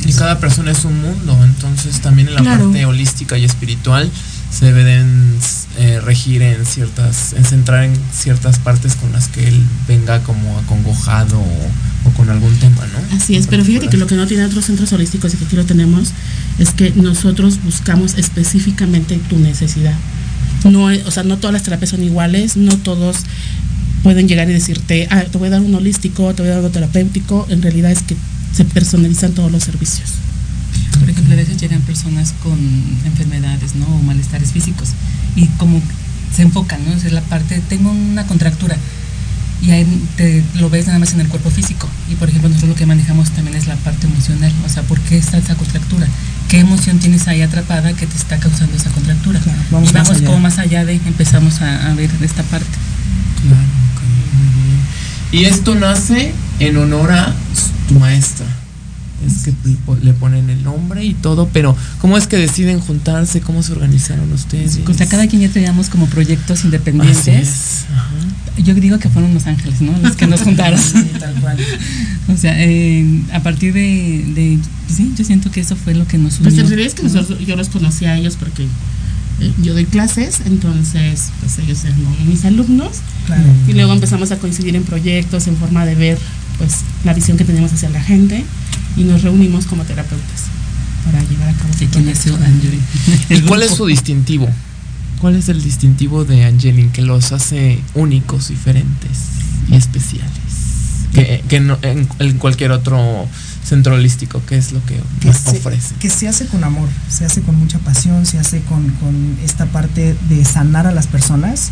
Y 0.05 0.13
cada 0.13 0.39
persona 0.39 0.71
es 0.73 0.85
un 0.85 1.01
mundo, 1.01 1.39
entonces 1.45 2.01
también 2.01 2.29
en 2.29 2.35
la 2.35 2.41
Claro. 2.43 2.65
parte 2.65 2.85
holística 2.85 3.39
y 3.39 3.45
espiritual 3.45 4.11
se 4.51 4.67
deben 4.73 5.37
eh, 5.79 6.01
regir 6.01 6.43
en 6.43 6.67
ciertas, 6.67 7.33
en 7.35 7.45
centrar 7.45 7.85
en 7.85 7.93
ciertas 8.13 8.59
partes 8.59 8.97
con 8.97 9.13
las 9.13 9.29
que 9.29 9.47
él 9.49 9.63
venga 9.87 10.23
como 10.25 10.59
acongojado 10.59 11.39
o, 11.39 12.09
o 12.09 12.11
con 12.17 12.29
algún 12.31 12.55
tema, 12.57 12.83
¿no? 12.93 13.17
Así 13.17 13.37
es, 13.37 13.47
pero 13.47 13.65
fíjate 13.65 13.89
que 13.89 13.97
lo 13.97 14.07
que 14.09 14.17
no 14.17 14.27
tiene 14.27 14.45
otros 14.45 14.65
centros 14.67 14.93
holísticos 14.93 15.33
y 15.35 15.37
que 15.37 15.45
aquí 15.45 15.57
lo 15.57 15.65
tenemos 15.65 16.09
es 16.59 16.71
que 16.71 16.91
nosotros 16.97 17.63
buscamos 17.63 18.15
específicamente 18.15 19.19
tu 19.31 19.39
necesidad. 19.39 19.95
No, 20.65 20.91
es- 20.91 21.07
o 21.07 21.11
sea, 21.11 21.23
no 21.23 21.39
todas 21.39 21.55
las 21.55 21.63
terapias 21.63 21.91
son 21.91 22.03
iguales, 22.03 22.57
no 22.57 22.77
todos 22.79 23.19
pueden 24.03 24.27
llegar 24.29 24.49
y 24.51 24.53
decirte, 24.53 25.07
ah, 25.11 25.23
te 25.31 25.39
voy 25.39 25.47
a 25.49 25.53
dar 25.53 25.61
un 25.61 25.75
holístico, 25.75 26.35
te 26.35 26.43
voy 26.43 26.49
a 26.51 26.55
dar 26.55 26.59
algo 26.59 26.71
terapéutico. 26.71 27.47
En 27.51 27.63
realidad 27.63 27.91
es 27.93 28.03
que 28.03 28.17
se 28.53 28.65
personalizan 28.65 29.33
todos 29.33 29.51
los 29.51 29.63
servicios. 29.63 30.11
Por 30.99 31.09
ejemplo, 31.09 31.35
a 31.35 31.37
veces 31.37 31.57
llegan 31.57 31.81
personas 31.83 32.35
con 32.43 32.59
enfermedades, 33.05 33.75
¿no? 33.75 33.87
O 33.87 34.03
malestares 34.03 34.53
físicos. 34.53 34.91
Y 35.37 35.47
como 35.59 35.81
se 36.35 36.43
enfocan, 36.43 36.85
¿no? 36.85 36.93
Es 36.93 37.11
la 37.13 37.23
parte, 37.23 37.61
tengo 37.69 37.91
una 37.91 38.27
contractura. 38.27 38.77
Y 39.63 39.71
ahí 39.73 39.87
te 40.17 40.43
lo 40.55 40.71
ves 40.71 40.87
nada 40.87 40.99
más 40.99 41.13
en 41.13 41.21
el 41.21 41.29
cuerpo 41.29 41.51
físico. 41.51 41.89
Y 42.11 42.15
por 42.15 42.29
ejemplo, 42.29 42.49
nosotros 42.49 42.71
lo 42.71 42.77
que 42.77 42.87
manejamos 42.87 43.31
también 43.31 43.57
es 43.57 43.67
la 43.67 43.77
parte 43.77 44.07
emocional. 44.07 44.53
O 44.65 44.69
sea, 44.69 44.83
¿por 44.83 44.99
qué 45.01 45.19
está 45.19 45.39
esa 45.39 45.55
contractura? 45.55 46.07
¿Qué 46.49 46.61
emoción 46.61 46.99
tienes 46.99 47.29
ahí 47.29 47.43
atrapada 47.43 47.93
que 47.93 48.07
te 48.07 48.17
está 48.17 48.39
causando 48.39 48.77
esa 48.77 48.91
contractura? 48.91 49.41
vamos 49.71 49.91
y 49.91 49.93
más 49.93 50.09
vamos 50.09 50.19
allá. 50.19 50.27
como 50.27 50.41
más 50.41 50.59
allá 50.59 50.85
de, 50.85 50.95
empezamos 50.95 51.61
a, 51.61 51.91
a 51.91 51.95
ver 51.95 52.11
esta 52.23 52.43
parte. 52.45 52.67
Claro, 53.43 53.63
ok, 53.95 54.03
muy 54.35 54.65
bien. 54.65 54.81
Y 55.33 55.45
esto 55.45 55.75
nace 55.75 56.35
en 56.61 56.77
honor 56.77 57.11
a 57.13 57.35
tu 57.89 57.99
maestra. 57.99 58.47
Es 59.27 59.43
que 59.45 59.53
le 59.69 59.75
po- 59.85 59.99
le 60.01 60.15
ponen 60.15 60.49
el 60.49 60.63
nombre 60.63 61.05
y 61.05 61.13
todo, 61.13 61.51
pero 61.53 61.77
¿cómo 62.01 62.17
es 62.17 62.27
que 62.27 62.37
deciden 62.39 62.81
juntarse? 62.81 63.43
¿Cómo 63.43 63.63
se 63.63 63.73
organizaron 63.73 64.33
ustedes? 64.33 64.79
O 64.89 64.95
sea, 64.95 65.07
cada 65.09 65.27
quien 65.27 65.43
ya 65.43 65.51
teníamos 65.51 65.91
como 65.91 66.07
proyectos 66.07 66.65
independientes. 66.65 67.19
Así 67.19 67.31
es. 67.33 67.85
Ajá. 67.95 68.09
Yo 68.63 68.75
digo 68.75 68.99
que 68.99 69.11
fueron 69.11 69.35
los 69.35 69.47
ángeles, 69.47 69.83
¿no? 69.83 69.93
Los 69.99 70.17
que 70.17 70.27
nos 70.27 70.41
juntaron. 70.45 70.81
tal 71.19 71.35
cual. 71.35 71.59
O 72.33 72.37
sea, 72.39 72.55
eh, 72.65 73.23
a 73.35 73.41
partir 73.43 73.75
de, 73.75 74.25
de- 74.35 74.59
Sí, 74.95 75.13
yo 75.17 75.23
siento 75.25 75.51
que 75.51 75.61
eso 75.61 75.77
fue 75.77 75.95
lo 75.95 76.07
que 76.07 76.17
nos 76.17 76.39
unió. 76.41 76.45
Pues 76.51 76.59
en 76.59 76.67
realidad 76.69 76.87
es 76.89 76.95
que 76.95 77.03
nosotros, 77.03 77.39
yo 77.47 77.57
los 77.57 77.69
conocí 77.69 78.07
a 78.07 78.17
ellos 78.17 78.37
porque 78.41 78.63
eh, 78.65 79.53
yo 79.63 79.75
doy 79.75 79.85
clases, 79.85 80.41
entonces 80.47 81.29
pues 81.41 81.59
ellos 81.59 81.85
eran 81.85 81.99
mis 82.27 82.45
alumnos. 82.47 83.01
Claro. 83.27 83.43
Y 83.69 83.75
luego 83.75 83.93
empezamos 83.93 84.31
a 84.33 84.37
coincidir 84.39 84.75
en 84.77 84.83
proyectos, 84.85 85.47
en 85.47 85.57
forma 85.59 85.85
de 85.85 85.95
ver 85.95 86.19
pues 86.61 86.81
la 87.05 87.15
visión 87.15 87.39
que 87.39 87.45
tenemos 87.45 87.73
hacia 87.73 87.89
la 87.89 88.03
gente 88.03 88.45
y 88.95 89.05
nos 89.05 89.23
reunimos 89.23 89.65
como 89.65 89.83
terapeutas 89.85 90.43
para 91.07 91.23
llevar 91.25 91.49
a 91.49 91.53
cabo. 91.55 91.71
¿Y 91.81 91.87
quién 91.87 92.09
es 92.11 92.19
su 92.19 92.35
Angelin? 92.35 92.83
¿Y 93.31 93.41
cuál 93.41 93.63
es 93.63 93.75
su 93.75 93.87
distintivo? 93.87 94.47
¿Cuál 95.21 95.37
es 95.37 95.49
el 95.49 95.63
distintivo 95.63 96.27
de 96.27 96.45
Angelin 96.45 96.91
que 96.91 97.01
los 97.01 97.33
hace 97.33 97.81
únicos, 97.95 98.49
diferentes 98.49 99.11
y 99.71 99.75
especiales? 99.75 100.31
Que, 101.15 101.43
que 101.49 101.61
no, 101.61 101.79
en, 101.81 102.07
en 102.19 102.39
cualquier 102.39 102.73
otro 102.73 103.27
centro 103.65 103.95
holístico, 103.95 104.43
¿qué 104.47 104.59
es 104.59 104.73
lo 104.73 104.85
que, 104.85 105.01
que 105.21 105.33
se, 105.33 105.59
ofrece? 105.59 105.95
que 105.99 106.11
se 106.11 106.29
hace 106.29 106.47
con 106.47 106.63
amor, 106.63 106.89
se 107.09 107.25
hace 107.25 107.41
con 107.41 107.57
mucha 107.57 107.79
pasión, 107.79 108.27
se 108.27 108.39
hace 108.39 108.61
con, 108.63 108.91
con 108.93 109.39
esta 109.43 109.67
parte 109.67 110.15
de 110.29 110.45
sanar 110.45 110.87
a 110.87 110.93
las 110.93 111.07
personas. 111.07 111.71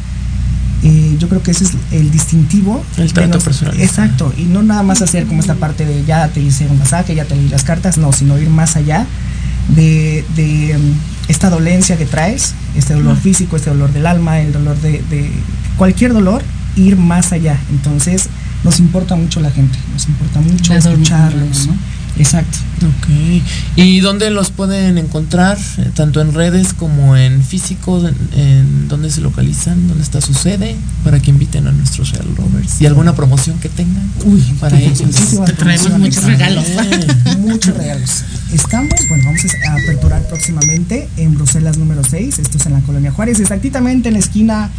Eh, 0.85 1.17
yo 1.19 1.29
creo 1.29 1.43
que 1.43 1.51
ese 1.51 1.65
es 1.65 1.73
el 1.91 2.11
distintivo. 2.11 2.83
El 2.97 3.13
trato 3.13 3.35
nos- 3.35 3.45
personal. 3.45 3.81
Exacto, 3.81 4.33
y 4.37 4.43
no 4.45 4.63
nada 4.63 4.83
más 4.83 5.03
hacer 5.03 5.27
como 5.27 5.41
esta 5.41 5.55
parte 5.57 5.85
de 5.85 6.05
ya 6.05 6.29
te 6.29 6.41
hice 6.41 6.67
un 6.67 6.79
masaje, 6.79 7.15
ya 7.15 7.25
te 7.25 7.35
leí 7.35 7.49
las 7.49 7.65
cartas, 7.65 7.99
no, 7.99 8.13
sino 8.13 8.39
ir 8.39 8.49
más 8.49 8.77
allá 8.77 9.05
de, 9.75 10.25
de, 10.37 10.77
um, 10.77 10.95
esta 11.29 11.51
dolencia 11.51 11.97
que 11.97 12.07
traes, 12.07 12.55
este 12.77 12.95
dolor 12.95 13.17
físico, 13.17 13.57
este 13.57 13.71
dolor 13.71 13.93
del 13.93 14.07
alma, 14.07 14.41
el 14.41 14.53
dolor 14.53 14.81
de, 14.81 15.03
de 15.11 15.31
cualquier 15.77 16.13
dolor, 16.13 16.43
ir 16.77 16.97
más 16.97 17.33
allá. 17.33 17.59
Entonces, 17.71 18.29
nos 18.65 18.79
importa 18.81 19.15
mucho 19.17 19.41
la 19.41 19.51
gente, 19.51 19.77
nos 19.93 20.07
importa 20.07 20.41
mucho 20.41 20.73
La 20.73 20.79
escucharlos. 20.79 21.69
Exacto. 22.19 22.59
Ok. 22.79 23.43
¿Y 23.77 24.01
dónde 24.01 24.31
los 24.31 24.51
pueden 24.51 24.99
encontrar? 24.99 25.59
Eh, 25.79 25.91
Tanto 25.95 26.21
en 26.21 26.35
redes 26.35 26.75
como 26.75 27.17
en 27.17 27.43
físico. 27.43 28.07
En, 28.07 28.15
en 28.39 28.89
dónde 28.89 29.11
se 29.11 29.21
localizan? 29.21 29.89
¿Dónde 29.89 30.03
está 30.03 30.21
su 30.21 30.35
sede? 30.35 30.77
Para 31.05 31.21
que 31.21 31.31
inviten 31.31 31.67
a 31.67 31.73
nuestros 31.73 32.13
Real 32.13 32.29
Rovers. 32.37 32.81
¿Y 32.81 32.87
alguna 32.87 33.15
promoción 33.15 33.59
que 33.59 33.69
tengan? 33.69 34.11
Uy, 34.25 34.41
para 34.61 34.79
ellos. 34.81 35.01
Te 35.47 35.53
traemos 35.53 35.99
muchos 35.99 36.25
regalos. 36.25 36.65
Muchos 37.39 37.77
regalos. 37.77 38.25
Estamos, 38.53 38.93
bueno, 39.09 39.25
vamos 39.27 39.41
a 39.67 39.73
aperturar 39.73 40.23
próximamente 40.29 41.09
en 41.17 41.35
Bruselas 41.35 41.79
número 41.79 42.03
6. 42.05 42.39
Esto 42.39 42.59
es 42.59 42.67
en 42.67 42.73
la 42.73 42.81
colonia 42.81 43.13
Juárez, 43.13 43.41
exactamente 43.41 44.09
en 44.09 44.15
la 44.15 44.21
esquina 44.21 44.71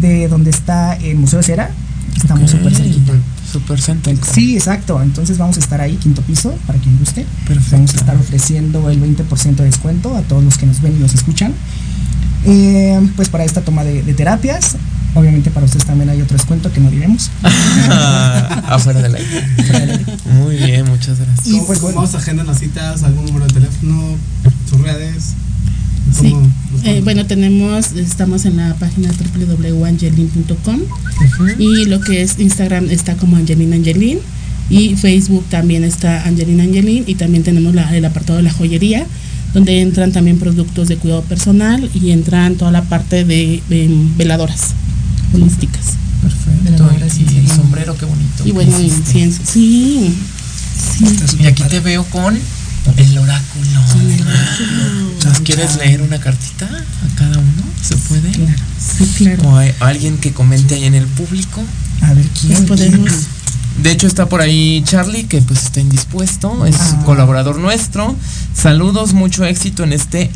de 0.00 0.28
donde 0.28 0.50
está 0.50 0.94
el 0.94 1.16
Museo 1.16 1.38
de 1.38 1.44
Cera. 1.44 1.70
Estamos 2.16 2.44
Ok. 2.52 2.58
súper 2.58 2.74
cerquita. 2.74 3.12
Súper 3.52 3.80
céntrico. 3.80 4.26
Sí, 4.32 4.54
exacto. 4.56 5.00
Entonces 5.02 5.38
vamos 5.38 5.56
a 5.56 5.60
estar 5.60 5.80
ahí, 5.80 5.96
quinto 5.96 6.22
piso, 6.22 6.54
para 6.66 6.78
quien 6.78 6.98
guste. 6.98 7.24
Perfecto. 7.46 7.76
Vamos 7.76 7.94
a 7.94 7.96
estar 7.96 8.16
ofreciendo 8.16 8.90
el 8.90 9.00
20% 9.00 9.56
de 9.56 9.64
descuento 9.64 10.16
a 10.16 10.22
todos 10.22 10.42
los 10.42 10.58
que 10.58 10.66
nos 10.66 10.80
ven 10.80 10.96
y 10.96 11.00
nos 11.00 11.14
escuchan. 11.14 11.52
Eh, 12.46 13.00
pues 13.16 13.28
para 13.28 13.44
esta 13.44 13.60
toma 13.62 13.84
de, 13.84 14.02
de 14.02 14.14
terapias. 14.14 14.76
Obviamente 15.14 15.50
para 15.52 15.64
ustedes 15.66 15.84
también 15.86 16.10
hay 16.10 16.20
otro 16.20 16.36
descuento 16.36 16.72
que 16.72 16.80
no 16.80 16.90
diremos. 16.90 17.30
Afuera 18.66 19.00
del 19.00 19.14
aire. 19.14 20.04
Muy 20.40 20.56
bien, 20.56 20.86
muchas 20.88 21.18
gracias. 21.20 21.46
¿Cómo, 21.48 21.66
pues, 21.66 21.78
cómo 21.78 21.92
bueno. 22.00 22.18
agendan 22.18 22.46
las 22.48 22.58
citas? 22.58 23.02
¿Algún 23.04 23.26
número 23.26 23.46
de 23.46 23.52
teléfono? 23.54 24.16
¿Sus 24.68 24.80
redes? 24.80 25.34
Sí. 26.20 26.32
Eh, 26.84 27.00
bueno, 27.02 27.26
tenemos, 27.26 27.92
estamos 27.92 28.44
en 28.44 28.56
la 28.58 28.74
página 28.74 29.10
www.angelin.com 29.10 30.80
y 31.58 31.86
lo 31.86 32.00
que 32.00 32.22
es 32.22 32.38
Instagram 32.38 32.88
está 32.90 33.16
como 33.16 33.36
Angelina 33.36 33.76
Angelin 33.76 34.18
y 34.70 34.96
Facebook 34.96 35.44
también 35.50 35.82
está 35.84 36.24
Angelina 36.26 36.62
Angelin 36.64 37.04
y 37.06 37.14
también 37.16 37.42
tenemos 37.42 37.74
la- 37.74 37.94
el 37.96 38.04
apartado 38.04 38.36
de 38.38 38.42
la 38.44 38.52
joyería 38.52 39.06
donde 39.52 39.80
entran 39.82 40.12
también 40.12 40.38
productos 40.38 40.88
de 40.88 40.96
cuidado 40.96 41.22
personal 41.22 41.88
y 41.94 42.10
entran 42.10 42.56
toda 42.56 42.70
la 42.70 42.82
parte 42.82 43.24
de, 43.24 43.62
de 43.68 43.88
veladoras 44.16 44.70
holísticas. 45.32 45.94
Perfecto. 46.22 46.84
Y 47.34 47.38
el 47.38 47.48
sombrero, 47.48 47.96
qué 47.96 48.04
bonito. 48.06 48.46
Y 48.46 48.50
bueno, 48.52 48.80
incienso. 48.80 49.40
Sí. 49.44 50.14
Y 51.40 51.46
aquí 51.46 51.62
te 51.68 51.80
veo 51.80 52.04
con 52.04 52.36
el 52.96 53.18
oráculo. 53.18 53.80
¿Nos 55.24 55.40
quieres 55.40 55.76
leer 55.76 56.02
una 56.02 56.18
cartita 56.20 56.66
a 56.66 57.16
cada 57.18 57.38
uno? 57.38 57.62
¿Se 57.82 57.96
puede? 57.96 58.30
Claro, 58.30 58.52
sí, 58.98 59.24
claro. 59.24 59.48
O 59.48 59.56
hay 59.56 59.72
alguien 59.80 60.18
que 60.18 60.32
comente 60.32 60.74
ahí 60.74 60.84
en 60.84 60.94
el 60.94 61.06
público. 61.06 61.62
A 62.02 62.12
ver 62.14 62.26
quién. 62.40 62.66
podemos. 62.66 63.10
De 63.82 63.90
hecho 63.90 64.06
está 64.06 64.28
por 64.28 64.40
ahí 64.40 64.82
Charlie, 64.86 65.24
que 65.24 65.40
pues 65.42 65.64
está 65.64 65.80
indispuesto, 65.80 66.64
es 66.66 66.76
Ah. 66.78 67.02
colaborador 67.04 67.58
nuestro. 67.58 68.14
Saludos, 68.54 69.14
mucho 69.14 69.44
éxito 69.44 69.82
en 69.82 69.92
este 69.92 70.30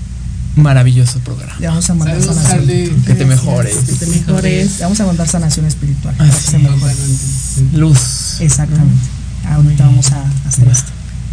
maravilloso 0.57 1.21
programa. 1.21 1.55
Le 1.61 1.69
vamos 1.69 1.89
a 1.89 1.95
mandar 1.95 2.17
Saludos, 2.17 2.35
sanación. 2.37 2.59
Charlie. 2.67 2.93
Que 3.07 3.15
te 3.15 3.25
mejores. 3.25 3.77
Que 3.77 3.93
te 3.93 4.07
mejores. 4.07 4.79
Le 4.79 4.83
vamos 4.85 5.01
a 5.01 5.07
mandar 5.07 5.29
sanación 5.29 5.67
espiritual. 5.67 6.15
Ah, 6.19 6.19
para 6.19 6.31
que 6.33 6.37
sí. 6.41 6.51
se 6.51 6.59
mejore. 6.59 6.81
Totalmente. 6.81 7.25
sí. 7.55 7.69
Luz. 7.75 8.01
Exactamente. 8.41 9.07
Ahorita 9.49 9.85
vamos 9.87 10.11
a 10.13 10.25
hacer 10.49 10.67
esto. 10.69 10.91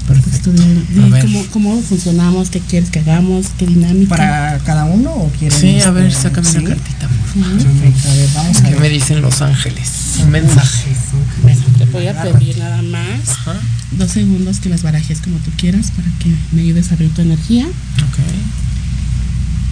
Perfecto. 0.07 0.51
Estudiar. 0.51 0.67
A 0.67 1.07
¿Y 1.07 1.09
ver. 1.11 1.21
¿Cómo, 1.23 1.45
¿Cómo 1.51 1.81
funcionamos? 1.81 2.49
¿Qué 2.49 2.59
quieres 2.59 2.89
que 2.91 2.99
hagamos? 2.99 3.47
¿Qué 3.57 3.65
dinámica? 3.65 4.09
¿Para 4.15 4.59
cada 4.59 4.85
uno 4.85 5.11
o 5.11 5.29
quieren? 5.31 5.59
Sí, 5.59 5.81
a 5.81 5.89
ver, 5.91 6.05
este, 6.07 6.21
sácame 6.23 6.47
sí? 6.49 6.57
una 6.59 6.69
cartita. 6.75 7.07
Perfecto, 7.33 8.09
a 8.09 8.13
ver, 8.13 8.29
vamos 8.35 8.57
a 8.57 8.63
¿Qué 8.63 8.69
ver. 8.71 8.79
me 8.81 8.89
dicen 8.89 9.21
Los 9.21 9.41
Ángeles? 9.41 9.89
Un 10.23 10.29
mensaje. 10.31 10.91
Bueno, 11.41 11.61
te 11.77 11.85
voy 11.85 12.07
a 12.07 12.21
pedir 12.21 12.57
nada 12.59 12.81
más 12.83 13.29
Ajá. 13.29 13.53
dos 13.91 14.11
segundos 14.11 14.59
que 14.59 14.69
las 14.69 14.83
barajes 14.83 15.19
como 15.21 15.37
tú 15.39 15.51
quieras 15.57 15.91
para 15.91 16.07
que 16.19 16.33
me 16.51 16.61
ayudes 16.61 16.91
a 16.91 16.93
abrir 16.93 17.13
tu 17.13 17.21
energía. 17.21 17.65
Ok. 17.65 18.19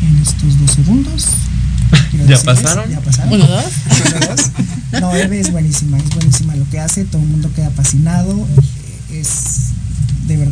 En 0.02 0.17
estos 0.22 0.60
dos 0.60 0.72
segundos. 0.72 1.28
quiero 2.12 2.26
¿Ya 2.26 2.36
decirles- 2.38 2.43
pasaron? 2.62 2.89
Ya 2.89 3.00
pasaron. 3.02 3.34
Uno, 3.34 3.48
dos. 3.48 3.63
Uno, 4.17 4.26
dos. 4.28 5.02
No, 5.02 5.15
Eve 5.15 5.39
es 5.39 5.52
buenísima, 5.52 5.98
es 5.98 6.10
buenísima 6.10 6.56
lo 6.56 6.69
que 6.69 6.80
hace, 6.80 7.06
todo 7.06 7.22
el 7.22 7.28
mundo 7.30 7.52
queda 7.56 7.69
fascinado, 7.72 8.48
eh, 9.12 9.19
es 9.22 9.69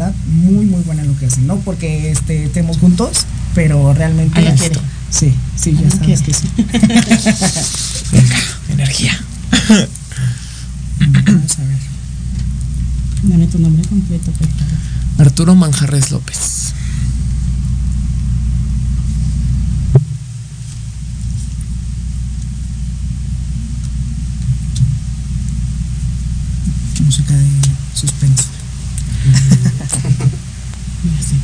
verdad 0.02 0.16
muy 0.26 0.66
muy 0.66 0.82
buena 0.84 1.04
lo 1.04 1.18
que 1.18 1.28
hace, 1.28 1.42
no 1.42 1.58
porque 1.60 2.12
este, 2.12 2.46
estemos 2.46 2.78
juntos, 2.78 3.26
pero 3.54 3.94
realmente... 3.94 4.40
Ah, 4.40 4.44
ya 4.44 4.50
esto- 4.54 4.70
quiere. 4.70 4.82
Sí, 5.12 5.34
sí, 5.56 5.76
Ah, 5.78 5.82
ya 5.82 5.90
ya 5.90 5.92
sabes 5.92 6.22
quiere. 6.22 6.24
que 6.24 6.34
sí. 6.34 6.48
Venga, 8.12 8.38
energía. 8.70 9.20
Vamos 11.28 11.60
a 11.60 11.64
ver. 11.64 11.78
Dame 13.24 13.48
tu 13.48 13.60
nombre 13.60 13.88
completo, 13.88 14.32
por 14.32 14.48
favor. 14.48 14.74
Arturo 15.20 15.56
Manjarres 15.56 16.12
López. 16.12 16.74
Música 27.04 27.34
de 27.34 27.48
suspenso. 27.96 28.44
Ya 31.04 31.22
sé. 31.24 31.36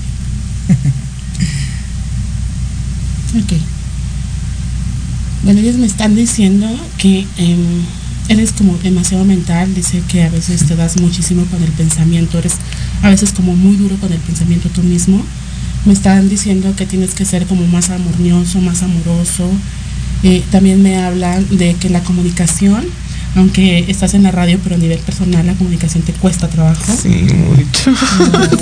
ok. 3.40 3.62
Bueno, 5.48 5.62
ellos 5.62 5.78
me 5.78 5.86
están 5.86 6.14
diciendo 6.14 6.68
que 6.98 7.26
em, 7.38 7.58
eres 8.28 8.52
como 8.52 8.78
demasiado 8.80 9.24
mental, 9.24 9.74
dice 9.74 10.04
que 10.10 10.24
a 10.24 10.30
veces 10.30 10.66
te 10.66 10.76
das 10.76 11.00
muchísimo 11.00 11.46
con 11.46 11.64
el 11.64 11.72
pensamiento, 11.72 12.38
eres 12.38 12.56
a 13.02 13.10
veces 13.10 13.32
como 13.32 13.56
muy 13.56 13.78
duro 13.78 13.96
con 13.96 14.12
el 14.12 14.20
pensamiento 14.20 14.68
tú 14.68 14.84
mismo. 14.84 15.24
Me 15.86 15.94
están 15.94 16.28
diciendo 16.28 16.74
que 16.76 16.86
tienes 16.86 17.14
que 17.14 17.24
ser 17.24 17.46
como 17.46 17.66
más 17.66 17.90
amoroso, 17.92 18.60
más 18.60 18.84
amoroso. 18.84 19.50
Eh, 20.24 20.44
también 20.52 20.84
me 20.84 20.98
hablan 20.98 21.48
de 21.58 21.76
que 21.76 21.90
la 21.90 22.02
comunicación, 22.02 22.84
aunque 23.36 23.86
estás 23.88 24.16
en 24.16 24.24
la 24.24 24.32
radio, 24.32 24.60
pero 24.62 24.76
a 24.76 24.80
nivel 24.80 25.00
personal 25.00 25.48
la 25.48 25.54
comunicación 25.54 26.04
te 26.04 26.12
cuesta 26.12 26.50
trabajo. 26.50 26.94
Sí, 27.02 27.08
mucho. 27.08 27.94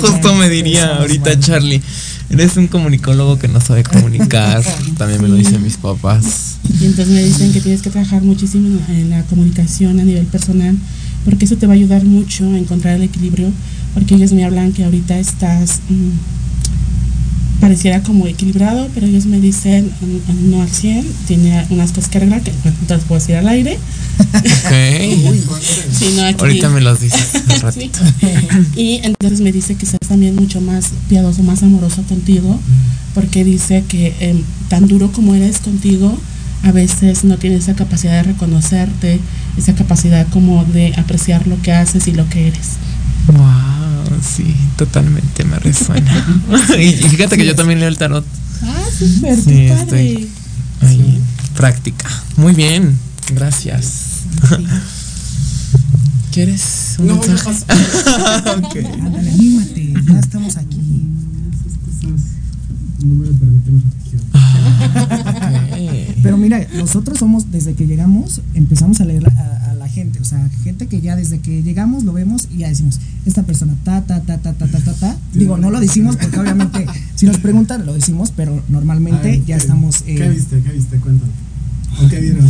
Justo 0.00 0.36
me 0.36 0.48
diría 0.48 0.98
ahorita. 0.98 1.36
Charlie. 1.40 1.82
Eres 2.30 2.56
un 2.56 2.68
comunicólogo 2.68 3.40
que 3.40 3.48
no 3.48 3.60
sabe 3.60 3.82
comunicar. 3.82 4.62
También 4.98 5.20
me 5.20 5.26
lo 5.26 5.34
dicen 5.34 5.64
mis 5.64 5.78
papás. 5.78 6.55
Y 6.80 6.84
entonces 6.86 7.14
me 7.14 7.22
dicen 7.24 7.52
que 7.52 7.60
tienes 7.60 7.82
que 7.82 7.90
trabajar 7.90 8.22
muchísimo 8.22 8.78
en 8.88 9.10
la- 9.10 9.22
comunicación 9.24 9.98
a 10.00 10.04
nivel 10.04 10.26
personal, 10.26 10.76
porque 11.24 11.44
eso 11.46 11.56
te 11.56 11.66
va 11.66 11.72
a 11.72 11.76
ayudar 11.76 12.04
mucho 12.04 12.44
a 12.50 12.58
encontrar 12.58 12.96
el 12.96 13.02
equilibrio, 13.02 13.50
porque 13.94 14.14
ellos 14.14 14.32
me 14.32 14.44
hablan 14.44 14.72
que 14.72 14.84
ahorita 14.84 15.18
estás, 15.18 15.80
mm, 15.88 17.60
pareciera 17.60 18.02
como 18.02 18.26
equilibrado, 18.26 18.88
pero 18.94 19.06
ellos 19.06 19.24
me 19.26 19.40
dicen 19.40 19.86
mm, 20.00 20.50
no 20.50 20.60
al 20.62 20.68
100, 20.68 21.04
tiene 21.26 21.64
unas 21.70 21.90
cosas 21.92 22.10
que 22.10 22.18
arreglar, 22.18 22.42
que 22.42 22.52
bueno, 22.62 22.76
no 22.82 22.86
te 22.86 22.94
las 22.94 23.04
puedo 23.04 23.20
decir 23.20 23.36
al 23.36 23.48
aire. 23.48 23.78
Sí, 25.92 26.06
no, 26.16 26.24
aquí- 26.24 26.40
Ahorita 26.40 26.68
me 26.70 26.80
los 26.80 27.00
dices. 27.00 27.20
Sí. 27.74 27.90
Y 28.76 29.00
entonces 29.02 29.40
me 29.40 29.52
dice 29.52 29.74
que 29.76 29.86
seas 29.86 30.00
también 30.08 30.34
mucho 30.36 30.60
más 30.60 30.90
piadoso, 31.08 31.42
más 31.42 31.62
amoroso 31.62 32.02
contigo, 32.02 32.58
porque 33.14 33.44
dice 33.44 33.84
que 33.88 34.14
em, 34.20 34.42
tan 34.68 34.86
duro 34.86 35.10
como 35.12 35.34
eres 35.34 35.58
contigo, 35.58 36.16
a 36.62 36.72
veces 36.72 37.24
no 37.24 37.36
tienes 37.38 37.64
esa 37.64 37.74
capacidad 37.74 38.12
de 38.12 38.22
reconocerte, 38.24 39.20
esa 39.56 39.74
capacidad 39.74 40.26
como 40.28 40.64
de 40.64 40.94
apreciar 40.96 41.46
lo 41.46 41.60
que 41.62 41.72
haces 41.72 42.06
y 42.08 42.12
lo 42.12 42.28
que 42.28 42.48
eres. 42.48 42.70
Wow, 43.28 44.18
sí, 44.22 44.54
totalmente 44.76 45.44
me 45.44 45.58
resuena. 45.58 46.12
y, 46.78 46.92
fíjate 46.92 47.36
que 47.36 47.46
yo 47.46 47.54
también 47.54 47.80
leo 47.80 47.88
el 47.88 47.98
tarot. 47.98 48.24
Ah, 48.62 48.84
súper, 48.98 49.36
Sí, 49.36 49.66
estoy- 49.66 49.76
padre. 50.14 50.28
Ahí, 50.82 51.20
práctica. 51.56 52.08
Muy 52.36 52.52
bien, 52.54 52.98
gracias. 53.34 53.84
Sí. 54.48 54.54
¿Quieres 56.32 56.96
un 56.98 57.06
No, 57.06 57.16
mensaje? 57.16 57.50
Ok. 58.58 58.76
Ándale, 59.02 59.30
anímate, 59.30 59.94
ya 60.06 60.18
estamos 60.18 60.56
aquí. 60.58 60.76
No 63.02 63.14
me 63.14 63.26
lo 63.26 63.32
permiten. 63.32 63.82
Pero 66.26 66.36
mira, 66.38 66.66
nosotros 66.76 67.18
somos, 67.18 67.50
desde 67.50 67.74
que 67.74 67.86
llegamos, 67.86 68.40
empezamos 68.54 69.00
a 69.00 69.04
leer 69.04 69.26
a, 69.28 69.70
a 69.70 69.74
la 69.74 69.88
gente, 69.88 70.18
o 70.20 70.24
sea, 70.24 70.48
gente 70.64 70.86
que 70.88 71.00
ya 71.00 71.16
desde 71.16 71.38
que 71.38 71.62
llegamos 71.62 72.04
lo 72.04 72.12
vemos 72.12 72.48
y 72.52 72.58
ya 72.58 72.68
decimos, 72.68 73.00
esta 73.24 73.42
persona, 73.44 73.74
ta, 73.84 74.02
ta, 74.02 74.20
ta, 74.20 74.38
ta, 74.38 74.52
ta, 74.52 74.66
ta, 74.66 74.78
ta, 74.80 74.92
ta. 74.94 75.16
Digo, 75.32 75.56
no 75.56 75.70
lo 75.70 75.80
decimos 75.80 76.16
porque 76.16 76.38
obviamente 76.38 76.86
si 77.14 77.26
nos 77.26 77.38
preguntan 77.38 77.86
lo 77.86 77.94
decimos, 77.94 78.32
pero 78.36 78.62
normalmente 78.68 79.22
ver, 79.30 79.38
ya 79.40 79.56
¿qué- 79.56 79.62
estamos... 79.62 80.02
eh, 80.06 80.16
¿Qué 80.16 80.28
viste? 80.28 80.60
¿Qué 80.62 80.72
viste? 80.72 80.96
Cuéntame. 80.98 81.32
¿O 82.04 82.08
qué 82.08 82.20
vieron? 82.20 82.46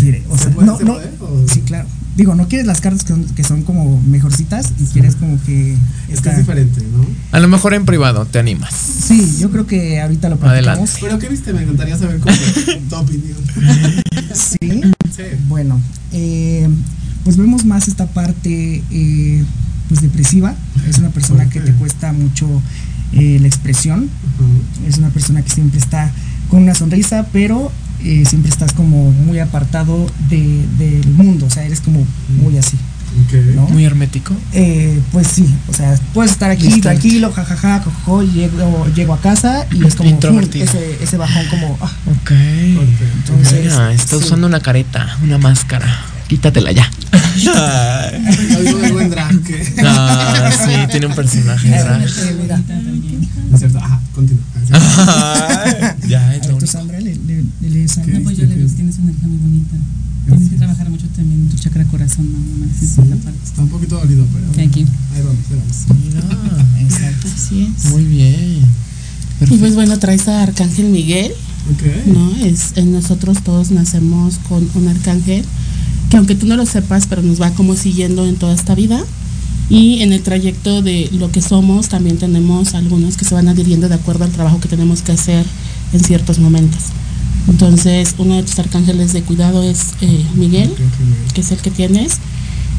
quiere, 0.00 0.24
o 0.28 0.36
¿Se 0.36 0.44
sea, 0.44 0.52
puede- 0.54 0.66
no, 0.66 0.78
se 0.78 0.84
no, 0.84 0.94
puede, 0.94 1.10
o- 1.20 1.48
sí, 1.48 1.60
claro. 1.60 1.86
Digo, 2.16 2.34
no 2.34 2.46
quieres 2.46 2.66
las 2.66 2.80
cartas 2.82 3.04
que 3.04 3.08
son, 3.14 3.24
que 3.24 3.42
son 3.44 3.62
como 3.62 4.00
mejorcitas 4.02 4.72
y 4.78 4.84
quieres 4.92 5.16
como 5.16 5.42
que... 5.44 5.76
Es 6.10 6.20
que 6.20 6.28
es 6.28 6.36
diferente, 6.38 6.82
¿no? 6.92 7.06
A 7.32 7.40
lo 7.40 7.48
mejor 7.48 7.72
en 7.72 7.86
privado 7.86 8.26
te 8.26 8.38
animas. 8.38 8.74
Sí, 8.74 9.38
yo 9.40 9.50
creo 9.50 9.66
que 9.66 9.98
ahorita 10.00 10.28
lo 10.28 10.34
Adelante. 10.36 10.62
platicamos. 10.82 10.98
Pero 11.00 11.18
¿qué 11.18 11.28
viste? 11.28 11.52
Me 11.54 11.62
encantaría 11.62 11.96
saber 11.96 12.18
cómo 12.20 12.34
tu 12.90 12.96
opinión. 12.96 13.38
Sí, 14.34 14.82
Sí. 15.14 15.22
bueno, 15.48 15.78
eh, 16.12 16.68
pues 17.24 17.36
vemos 17.36 17.64
más 17.66 17.88
esta 17.88 18.06
parte 18.06 18.82
eh, 18.90 19.44
pues 19.88 20.00
depresiva, 20.00 20.54
Es 20.88 20.98
una 20.98 21.10
persona 21.10 21.48
que 21.50 21.60
te 21.60 21.72
cuesta 21.72 22.12
mucho 22.12 22.46
eh, 23.12 23.38
la 23.40 23.46
expresión. 23.46 24.08
Es 24.88 24.98
una 24.98 25.10
persona 25.10 25.42
que 25.42 25.50
siempre 25.50 25.78
está 25.78 26.10
con 26.48 26.62
una 26.62 26.74
sonrisa, 26.74 27.26
pero 27.32 27.70
eh, 28.04 28.24
siempre 28.28 28.50
estás 28.50 28.72
como 28.72 29.10
muy 29.10 29.38
apartado 29.38 30.06
de- 30.28 30.66
del 30.78 31.06
mundo. 31.12 31.46
O 31.46 31.50
sea, 31.50 31.64
eres 31.64 31.80
como 31.80 32.06
muy 32.42 32.56
así. 32.58 32.76
¿no? 33.54 33.66
Muy 33.68 33.84
hermético. 33.84 34.34
Eh, 34.54 34.98
pues 35.12 35.26
sí, 35.26 35.44
o 35.68 35.74
sea, 35.74 35.94
puedes 36.14 36.32
estar 36.32 36.50
aquí 36.50 36.80
tranquilo, 36.80 37.30
jajaja, 37.30 37.82
cojo, 37.82 38.22
llego, 38.22 38.86
llego 38.94 39.12
a 39.12 39.20
casa 39.20 39.66
y 39.70 39.84
es 39.86 39.94
como 39.96 40.08
Introvertido. 40.08 40.64
ese, 40.64 40.96
ese 41.02 41.16
bajón 41.18 41.44
como 41.50 41.76
ah, 41.82 41.92
Ok. 42.10 42.30
Entonces, 42.30 43.64
Mira, 43.64 43.92
está 43.92 44.16
sí. 44.16 44.24
usando 44.24 44.46
una 44.46 44.60
careta, 44.60 45.18
una 45.22 45.36
máscara. 45.36 45.86
Quítatela 46.26 46.72
ya. 46.72 46.90
Algo 48.56 48.78
de 48.78 48.92
buen 48.92 49.10
drag. 49.10 49.42
que- 49.42 49.74
Ah, 49.84 50.50
sí, 50.64 50.70
tiene 50.90 51.06
un 51.06 51.14
personaje 51.14 51.68
drag. 51.68 52.00
mira. 52.40 52.60
Es 53.52 53.58
cierto, 53.58 53.78
ajá, 53.78 54.00
continúa. 54.14 54.42
ya, 56.08 56.34
es 56.34 56.42
A 56.44 56.48
lo 56.48 56.48
ver, 56.48 56.48
tú, 56.48 56.48
único. 56.52 56.66
Sandra, 56.66 56.98
le, 57.00 57.14
No, 57.96 58.22
pues 58.22 58.36
yo 58.36 58.46
le 58.46 58.54
que 58.54 58.64
tienes 58.66 58.96
una 58.98 59.10
energía 59.10 59.28
muy 59.28 59.38
bonita. 59.38 59.76
Tienes 60.26 60.48
que 60.50 60.56
trabajar 60.56 60.88
mucho 60.88 61.06
también 61.16 61.48
tu 61.48 61.56
chakra 61.56 61.84
corazón, 61.84 62.28
es 62.80 62.96
la 62.96 63.16
parte. 63.16 63.38
Está 63.44 63.62
un 63.62 63.68
poquito 63.68 63.98
dolido, 63.98 64.24
pero. 64.32 64.46
Thank 64.52 64.76
you. 64.76 64.86
Ahí 65.14 65.22
vamos, 65.22 65.44
ahí 65.50 65.58
vamos. 65.58 66.04
Mira, 66.04 66.78
Exacto. 66.80 67.28
Así 67.34 67.72
es. 67.76 67.90
muy 67.92 68.04
bien. 68.04 68.62
Y 69.50 69.56
pues 69.56 69.74
bueno, 69.74 69.98
traes 69.98 70.28
a 70.28 70.42
Arcángel 70.42 70.86
Miguel, 70.90 71.32
Ok. 71.72 72.06
¿no? 72.14 72.36
Es, 72.44 72.72
en 72.76 72.92
nosotros 72.92 73.42
todos 73.42 73.70
nacemos 73.72 74.38
con 74.48 74.68
un 74.74 74.88
arcángel 74.88 75.44
que 76.10 76.16
aunque 76.16 76.34
tú 76.34 76.46
no 76.46 76.56
lo 76.56 76.66
sepas, 76.66 77.06
pero 77.06 77.22
nos 77.22 77.40
va 77.40 77.50
como 77.52 77.74
siguiendo 77.74 78.26
en 78.26 78.36
toda 78.36 78.54
esta 78.54 78.74
vida. 78.74 79.02
Y 79.70 80.02
en 80.02 80.12
el 80.12 80.22
trayecto 80.22 80.82
de 80.82 81.08
lo 81.12 81.32
que 81.32 81.40
somos 81.40 81.88
también 81.88 82.18
tenemos 82.18 82.74
algunos 82.74 83.16
que 83.16 83.24
se 83.24 83.34
van 83.34 83.48
adhiriendo 83.48 83.88
de 83.88 83.94
acuerdo 83.94 84.24
al 84.24 84.30
trabajo 84.30 84.60
que 84.60 84.68
tenemos 84.68 85.02
que 85.02 85.12
hacer 85.12 85.46
en 85.92 86.00
ciertos 86.00 86.38
momentos. 86.38 86.84
Entonces, 87.48 88.14
uno 88.18 88.36
de 88.36 88.42
tus 88.44 88.58
arcángeles 88.58 89.12
de 89.12 89.22
cuidado 89.22 89.62
es 89.62 89.80
eh, 90.00 90.24
Miguel, 90.34 90.72
que 91.34 91.40
es 91.40 91.50
el 91.50 91.58
que 91.58 91.70
tienes. 91.70 92.18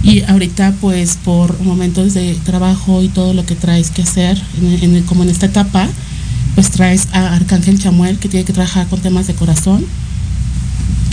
Y 0.03 0.21
ahorita, 0.23 0.73
pues, 0.81 1.17
por 1.23 1.59
momentos 1.61 2.13
de 2.13 2.35
trabajo 2.45 3.01
y 3.01 3.07
todo 3.09 3.33
lo 3.33 3.45
que 3.45 3.55
traes 3.55 3.89
que 3.91 4.01
hacer, 4.03 4.41
en- 4.61 4.95
en- 4.95 5.03
como 5.03 5.23
en 5.23 5.29
esta 5.29 5.45
etapa, 5.45 5.87
pues 6.55 6.69
traes 6.71 7.07
a 7.13 7.33
Arcángel 7.35 7.79
Chamuel, 7.79 8.19
que 8.19 8.29
tiene 8.29 8.45
que 8.45 8.53
trabajar 8.53 8.87
con 8.87 8.99
temas 9.01 9.27
de 9.27 9.33
corazón. 9.33 9.85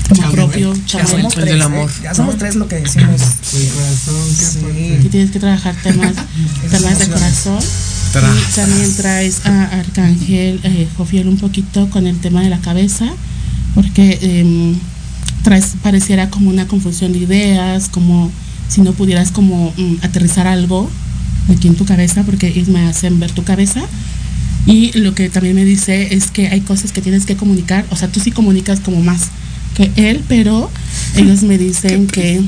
Como 0.08 0.22
Chamuel. 0.22 0.36
propio 0.36 0.74
Ya 0.74 0.86
Chamuel. 0.86 1.08
somos 1.08 1.36
el 1.36 1.44
tres, 1.44 1.54
¿eh? 1.64 1.86
Ya 2.02 2.14
somos 2.14 2.36
tres 2.38 2.54
lo 2.56 2.66
que 2.68 2.76
decimos. 2.80 3.20
El 3.54 3.68
corazón, 3.68 4.36
qué 4.38 4.44
Sí. 4.44 5.02
que 5.02 5.08
tienes 5.08 5.30
que 5.30 5.38
trabajar 5.38 5.74
temas, 5.82 6.14
temas 6.70 6.98
de 6.98 7.06
corazón. 7.08 7.58
Y 7.60 8.54
también 8.56 8.96
traes 8.96 9.46
a 9.46 9.64
Arcángel 9.66 10.58
eh, 10.64 10.88
Jofiel 10.96 11.28
un 11.28 11.36
poquito 11.38 11.88
con 11.90 12.08
el 12.08 12.18
tema 12.18 12.42
de 12.42 12.50
la 12.50 12.58
cabeza, 12.58 13.06
porque 13.74 14.18
em, 14.22 14.74
traes, 15.42 15.74
pareciera 15.82 16.30
como 16.30 16.50
una 16.50 16.66
confusión 16.66 17.12
de 17.12 17.18
ideas, 17.20 17.88
como 17.88 18.30
si 18.68 18.80
no 18.80 18.92
pudieras 18.92 19.30
como 19.30 19.72
mm, 19.76 19.96
aterrizar 20.02 20.46
algo 20.46 20.88
aquí 21.52 21.68
en 21.68 21.74
tu 21.74 21.84
cabeza, 21.84 22.22
porque 22.24 22.48
ellos 22.48 22.68
me 22.68 22.80
hacen 22.86 23.18
ver 23.20 23.30
tu 23.32 23.44
cabeza. 23.44 23.82
Y 24.66 24.92
lo 24.98 25.14
que 25.14 25.30
también 25.30 25.56
me 25.56 25.64
dice 25.64 26.14
es 26.14 26.30
que 26.30 26.48
hay 26.48 26.60
cosas 26.60 26.92
que 26.92 27.00
tienes 27.00 27.24
que 27.24 27.36
comunicar, 27.36 27.86
o 27.90 27.96
sea, 27.96 28.08
tú 28.08 28.20
sí 28.20 28.30
comunicas 28.30 28.80
como 28.80 29.00
más 29.00 29.28
que 29.74 29.90
él, 29.96 30.22
pero 30.28 30.70
ellos 31.16 31.42
me 31.42 31.58
dicen 31.66 32.06
que 32.06 32.42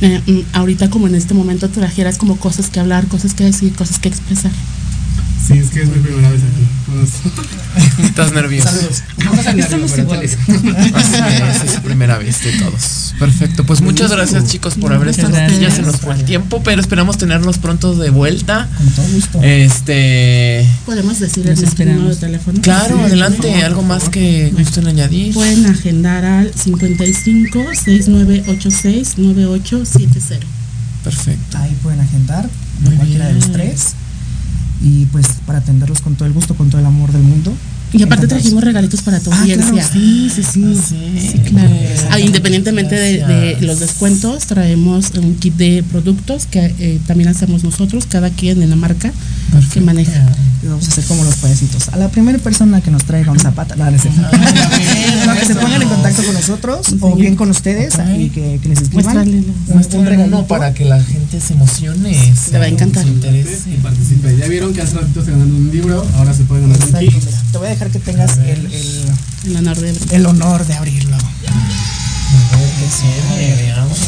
eh, 0.00 0.20
mm, 0.26 0.40
ahorita 0.54 0.90
como 0.90 1.06
en 1.06 1.14
este 1.14 1.34
momento 1.34 1.68
trajeras 1.68 2.18
como 2.18 2.36
cosas 2.36 2.70
que 2.70 2.80
hablar, 2.80 3.06
cosas 3.06 3.34
que 3.34 3.44
decir, 3.44 3.72
cosas 3.74 3.98
que 3.98 4.08
expresar. 4.08 4.52
Sí, 5.52 5.58
es 5.58 5.70
que 5.70 5.82
es 5.82 5.88
mi 5.88 5.98
primera 5.98 6.30
vez 6.30 6.40
aquí. 6.42 6.66
Con 6.86 8.04
Estás 8.04 8.32
nervioso. 8.32 8.68
Saludos. 8.68 9.02
Estamos 9.56 9.98
iguales. 9.98 10.38
Es, 10.48 11.62
es 11.64 11.70
su 11.72 11.82
primera 11.82 12.18
vez 12.18 12.42
de 12.42 12.52
todos. 12.58 13.14
Perfecto, 13.18 13.64
pues 13.64 13.80
muchas 13.80 14.10
gracias 14.10 14.46
chicos 14.46 14.74
por 14.74 14.92
haber 14.92 15.08
estado 15.08 15.36
aquí. 15.36 15.58
Ya 15.60 15.70
se 15.70 15.82
nos 15.82 15.96
fue 15.96 16.14
el 16.14 16.24
tiempo, 16.24 16.62
pero 16.62 16.80
esperamos 16.80 17.18
tenerlos 17.18 17.58
pronto 17.58 17.94
de 17.94 18.10
vuelta. 18.10 18.68
Con 18.76 18.88
todo 18.90 19.06
gusto. 19.12 19.40
Este, 19.42 20.66
Podemos 20.86 21.18
decir 21.20 21.46
el 21.46 21.60
nuestro 21.60 21.84
número 21.84 22.08
de 22.10 22.16
teléfono. 22.16 22.60
claro, 22.62 22.98
adelante, 23.00 23.62
algo 23.62 23.82
más 23.82 24.08
que 24.08 24.52
gusten 24.56 24.86
añadir. 24.86 25.34
Pueden 25.34 25.66
agendar 25.66 26.24
al 26.24 26.52
55 26.54 27.58
6986 27.84 29.18
9870. 29.18 30.46
Perfecto. 31.04 31.58
Ahí 31.58 31.76
pueden 31.82 32.00
agendar 32.00 32.48
Muy 32.80 32.96
cualquiera 32.96 33.26
de 33.28 33.34
los 33.34 33.52
tres. 33.52 33.94
Y 34.82 35.06
pues 35.06 35.26
para 35.46 35.58
atenderlos 35.60 36.00
con 36.00 36.14
todo 36.16 36.26
el 36.26 36.32
gusto, 36.34 36.54
con 36.54 36.68
todo 36.70 36.80
el 36.80 36.86
amor 36.86 37.12
del 37.12 37.22
mundo. 37.22 37.52
Y 37.94 38.02
aparte 38.02 38.26
trajimos 38.26 38.64
regalitos 38.64 39.02
para 39.02 39.20
tu 39.20 39.30
Ah, 39.30 39.38
audiencia. 39.40 39.70
claro, 39.70 39.88
sí, 39.92 40.30
sí, 40.34 40.42
sí. 40.42 40.74
Sí, 41.20 41.38
Claro. 41.50 41.74
Ah, 42.10 42.18
independientemente 42.18 42.94
de, 42.94 43.58
los 43.60 43.80
descuentos, 43.80 44.46
traemos 44.46 45.10
un 45.18 45.34
kit 45.36 45.54
de 45.56 45.84
productos 45.90 46.46
que 46.46 46.74
eh, 46.78 47.00
también 47.06 47.28
hacemos 47.28 47.64
nosotros, 47.64 48.06
cada 48.08 48.30
quien 48.30 48.62
en 48.62 48.70
la 48.70 48.76
marca 48.76 49.12
que 49.72 49.80
maneja. 49.80 50.26
Y 50.62 50.66
vamos 50.68 50.84
a 50.84 50.88
hacer 50.88 51.04
como 51.06 51.24
los 51.24 51.34
payasitos. 51.36 51.88
A 51.88 51.96
la 51.96 52.08
primera 52.08 52.38
persona 52.38 52.80
que 52.80 52.90
nos 52.92 53.04
traiga 53.04 53.32
un 53.32 53.40
zapato, 53.40 53.74
no, 53.76 53.90
no 53.90 53.98
cierto. 53.98 54.20
No, 55.26 55.34
que 55.34 55.46
se 55.46 55.54
pongan 55.56 55.82
en 55.82 55.88
contacto 55.88 56.22
con 56.24 56.34
nosotros 56.34 56.86
o 57.00 57.14
bien 57.16 57.34
con 57.36 57.50
ustedes 57.50 57.94
Ok. 57.94 58.00
y 58.18 58.28
que, 58.30 58.58
que 58.62 58.68
les 58.68 58.80
escriban 58.82 59.28
un, 59.28 59.54
uno 60.26 60.46
para 60.46 60.72
que 60.74 60.84
la 60.84 61.02
gente 61.02 61.40
se 61.40 61.54
emocione. 61.54 62.32
Te 62.50 62.58
va 62.58 62.64
a 62.64 62.68
encantar. 62.68 63.04
Se. 63.04 63.70
Y 63.70 63.78
participe. 63.82 64.36
Ya 64.36 64.46
vieron 64.48 64.72
que 64.72 64.82
hace 64.82 64.96
ratito 64.96 65.24
se 65.24 65.30
ganaron 65.32 65.52
un 65.54 65.70
libro, 65.70 66.06
ahora 66.16 66.32
se 66.34 66.44
pueden 66.44 66.70
ganar 66.70 66.86
un 66.86 66.98
kit. 67.00 67.12
mira, 67.24 67.42
te 67.52 67.58
voy 67.58 67.66
a 67.66 67.70
dejar 67.70 67.90
que 67.90 67.98
tengas 67.98 68.36
el, 68.38 68.66
el, 68.66 69.02
El 69.44 69.56
honor 69.56 69.78
de 69.80 69.88
abrir. 69.90 70.12
el 70.12 70.26
honor 70.26 70.66
de 70.66 70.74
abrirlo. 70.74 71.16
A 71.16 72.56
ver, 72.56 72.70
¿qué 72.78 72.86
tiene? 73.36 73.62
Veamos. 73.62 73.98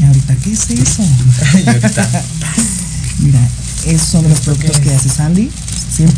Y 0.00 0.04
ahorita, 0.04 0.34
¿qué 0.36 0.52
es 0.52 0.70
eso? 0.70 1.02
Mira, 3.18 3.40
esos 3.86 4.08
son 4.08 4.28
los 4.28 4.40
productos 4.40 4.78
que 4.80 4.94
hace 4.94 5.08
Sandy. 5.08 5.50
100% 5.96 6.14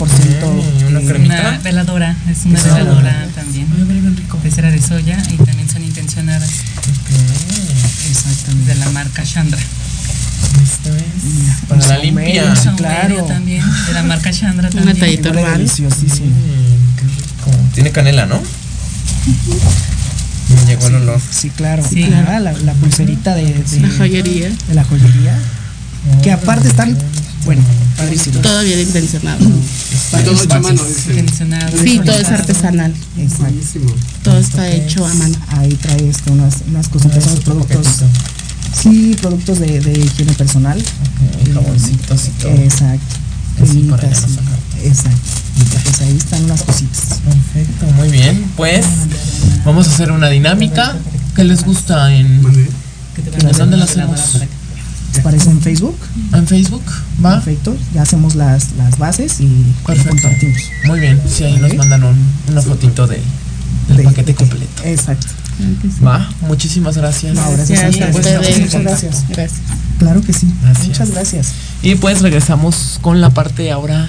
Mm, 0.46 0.86
una 0.86 1.00
eh. 1.00 1.18
Una 1.24 1.58
veladora, 1.58 2.16
es 2.30 2.44
una 2.44 2.58
Es 2.58 2.64
una 2.64 2.74
veladora 2.74 3.00
veladora. 3.12 3.26
también. 3.34 3.66
Bien 3.88 4.16
rico. 4.16 4.38
De 4.42 4.50
cera 4.50 4.70
de 4.70 4.80
soya 4.80 5.20
y 5.30 5.36
también 5.36 5.68
son 5.68 5.82
intencionadas 5.82 6.48
de 6.48 8.10
Exactamente. 8.10 8.74
la 8.76 8.90
marca 8.90 9.22
Chandra. 9.24 9.58
Esto 10.62 10.94
es 10.94 11.02
Mira, 11.24 11.56
para 11.68 11.80
un 11.82 11.88
la 11.88 11.98
limpia. 11.98 12.56
sí, 12.56 12.68
claro. 12.76 13.24
también, 13.24 13.64
de 13.86 13.92
la 13.92 14.02
marca 14.02 14.30
Chandra 14.32 14.68
Una 14.68 14.76
también. 14.76 14.98
tallita 14.98 15.28
Huele 15.30 15.40
herbal. 15.42 15.58
deliciosísimo. 15.58 16.26
Mm, 16.26 16.96
qué 16.96 17.02
rico. 17.04 17.58
Tiene 17.74 17.90
canela, 17.92 18.26
¿no? 18.26 18.40
Me 20.54 20.66
llegó 20.66 20.86
el 20.88 20.94
olor. 20.96 21.20
Sí, 21.30 21.48
claro. 21.50 21.82
Sí. 21.88 22.04
Ah, 22.28 22.38
la, 22.38 22.52
la 22.52 22.72
pulserita 22.74 23.34
de, 23.34 23.44
de- 23.54 23.80
La 23.80 23.88
joyería, 23.96 24.50
de 24.68 24.74
la 24.74 24.84
joyería. 24.84 25.38
Que 26.22 26.32
aparte 26.32 26.68
están, 26.68 26.96
bueno, 27.44 27.62
padrísimos. 27.96 28.42
todo 28.42 28.62
bien 28.62 28.80
intencionado. 28.80 29.38
Todo 30.10 30.42
hecho 30.42 30.54
a 30.54 30.60
mano, 30.60 30.82
dice. 30.84 31.10
Intencionado. 31.10 31.78
Sí, 31.82 32.00
todo 32.04 32.18
es 32.18 32.28
artesanal, 32.28 32.94
Exacto. 33.18 33.42
Buenísimo. 33.44 33.94
todo 34.22 34.38
está 34.38 34.68
hecho 34.68 35.06
a 35.06 35.14
mano. 35.14 35.34
Ahí 35.48 35.74
trae 35.74 36.08
este, 36.08 36.30
unas, 36.30 36.56
unas 36.68 36.88
cositas, 36.88 37.26
unos 37.26 37.40
productos. 37.40 37.86
Sí, 38.80 39.16
productos 39.20 39.58
de, 39.60 39.80
de 39.80 39.92
higiene 40.00 40.32
personal. 40.32 40.82
Jaboncitos 41.52 42.26
y 42.26 42.30
todo. 42.42 42.52
Exacto. 42.52 43.16
Cremitas. 43.56 44.24
Exacto. 44.82 45.20
Pues 45.84 46.00
ahí 46.00 46.16
están 46.16 46.44
unas 46.44 46.62
cositas. 46.62 47.20
Perfecto, 47.24 47.86
muy 47.96 48.08
bien. 48.10 48.44
Pues 48.56 48.84
vamos 49.64 49.86
a 49.88 49.90
hacer 49.90 50.10
una 50.10 50.28
dinámica. 50.30 50.96
¿Qué 51.36 51.44
les 51.44 51.64
gusta 51.64 52.12
en, 52.14 52.26
en 52.36 53.56
dónde 53.56 53.76
la 53.76 53.84
hacemos? 53.84 54.20
¿Les 55.14 55.22
parece 55.22 55.50
en 55.50 55.60
Facebook? 55.60 55.96
¿En 56.32 56.46
Facebook? 56.46 56.82
¿Va? 57.24 57.34
Perfecto. 57.34 57.76
Ya 57.94 58.02
hacemos 58.02 58.34
las, 58.34 58.72
las 58.78 58.98
bases 58.98 59.40
y 59.40 59.46
lo 59.46 59.86
Perfecto. 59.86 60.10
compartimos. 60.10 60.58
Muy 60.86 61.00
bien. 61.00 61.20
Si 61.28 61.44
ahí 61.44 61.56
nos 61.58 61.74
mandan 61.74 62.04
un- 62.04 62.26
una 62.48 62.62
fotito 62.62 63.06
de, 63.06 63.20
del 63.88 63.96
De- 63.98 64.02
paquete 64.04 64.32
de- 64.32 64.34
completo. 64.34 64.82
Exacto. 64.84 65.26
Va, 66.04 66.28
muchísimas 66.48 66.96
gracias. 66.96 67.34
No, 67.34 67.42
gracias 67.52 67.78
Gracias 67.80 68.06
a 68.06 68.18
ustedes. 68.18 68.38
ustedes. 68.40 68.60
Muchas 68.60 68.82
gracias. 68.82 69.24
Gracias. 69.28 69.60
Claro 69.98 70.22
que 70.22 70.32
sí. 70.32 70.50
Gracias. 70.62 70.88
Muchas 70.88 71.10
gracias. 71.10 71.52
Y 71.82 71.94
pues 71.96 72.22
regresamos 72.22 72.98
con 73.02 73.20
la 73.20 73.30
parte 73.30 73.70
ahora 73.70 74.08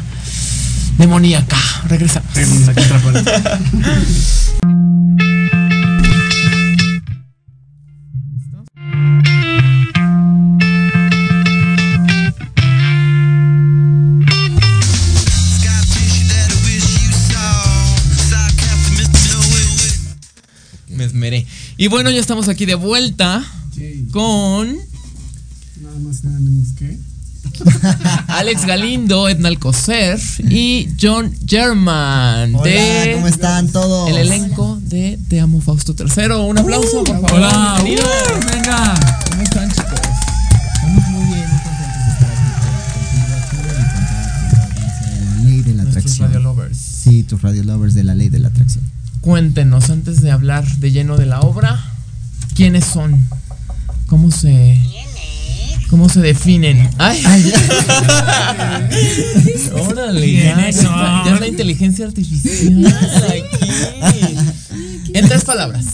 demoníaca. 0.98 1.58
Regresamos. 1.90 2.30
Y 21.84 21.88
bueno, 21.90 22.10
ya 22.10 22.22
estamos 22.22 22.48
aquí 22.48 22.66
de 22.66 22.76
vuelta 22.76 23.44
Sí. 23.76 24.08
con 24.14 24.68
Nada 25.82 26.00
más 26.00 26.24
nada 26.24 26.40
menos 26.40 26.70
que. 26.80 26.98
Alex 28.28 28.66
Galindo, 28.66 29.28
Edna 29.28 29.50
Alcocer 29.50 30.18
y 30.50 30.88
John 31.02 31.36
German 31.46 32.56
Hola, 32.56 32.64
de 32.64 33.12
¿cómo 33.16 33.28
están 33.28 33.68
todos? 33.68 34.10
el 34.10 34.16
elenco 34.16 34.80
de 34.84 35.20
Te 35.28 35.42
amo 35.42 35.60
Fausto 35.60 35.94
III. 36.00 36.36
Un 36.48 36.58
aplauso, 36.60 37.04
por 37.04 37.16
favor. 37.20 37.34
Hola, 37.34 37.82
Bienvenidos. 37.84 38.08
uh, 38.08 38.50
venga. 38.50 38.96
¿Cómo 39.30 39.42
están, 39.42 39.70
chicos? 39.70 39.92
Estamos 40.76 41.04
muy 41.10 41.26
bien, 41.26 41.50
muy 41.50 41.60
contentos 41.64 42.06
de 42.06 42.12
estar 42.14 42.32
aquí 42.32 42.48
con 43.12 43.26
toda 43.28 43.50
tu 43.50 43.58
audiencia 44.68 45.10
de 45.10 45.26
la 45.36 45.44
ley 45.44 45.62
de 45.64 45.74
la 45.74 45.84
atracción. 45.84 46.28
radio 46.30 46.40
lovers. 46.40 46.78
Sí, 46.78 47.24
tus 47.24 47.42
radio 47.42 47.64
lovers 47.66 47.94
de 47.94 48.04
la 48.06 48.16
ley 48.16 48.30
de 48.30 48.40
la 48.40 48.48
atracción. 48.48 48.86
Cuéntenos, 49.24 49.90
antes 49.90 50.22
de 50.22 50.32
hablar 50.32 50.68
de 50.80 50.92
lleno 50.92 51.16
de 51.16 51.26
la 51.26 51.40
obra, 51.40 51.82
¿quiénes 52.56 52.84
son? 52.84 53.26
¿Cómo 54.08 54.30
se. 54.32 54.78
¿Cómo 55.90 56.10
se 56.10 56.20
definen? 56.20 56.90
¡Ay! 56.98 57.24
¡Órale! 59.88 60.34
Ya, 60.44 60.56
¿Quiénes 60.56 60.82
ya- 60.82 61.24
ya 61.26 61.34
es 61.36 61.40
la 61.40 61.48
inteligencia 61.48 62.06
artificial 62.06 62.86
aquí. 63.28 63.66
En 65.14 65.28
tres 65.30 65.46
palabras. 65.46 65.86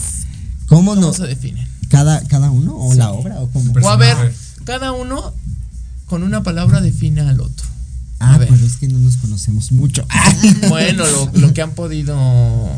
¿Cómo, 0.66 0.94
¿Cómo 0.96 1.00
no? 1.00 1.12
se 1.12 1.26
definen? 1.28 1.68
¿Cada, 1.88 2.22
cada 2.26 2.50
uno? 2.50 2.74
¿O 2.76 2.94
la 2.94 3.12
obra? 3.12 3.38
¿O 3.40 3.48
cómo? 3.50 3.72
O 3.80 3.88
a 3.90 3.96
ver, 3.96 4.16
cada 4.64 4.90
uno 4.92 5.32
con 6.06 6.24
una 6.24 6.42
palabra 6.42 6.80
define 6.80 7.20
al 7.20 7.40
otro. 7.40 7.66
Ah, 8.22 8.36
pero 8.38 8.54
es 8.54 8.76
que 8.76 8.86
no 8.86 8.98
nos 8.98 9.16
conocemos 9.16 9.72
mucho. 9.72 10.06
Bueno, 10.68 11.04
lo, 11.06 11.30
lo 11.34 11.54
que 11.54 11.62
han 11.62 11.72
podido 11.72 12.16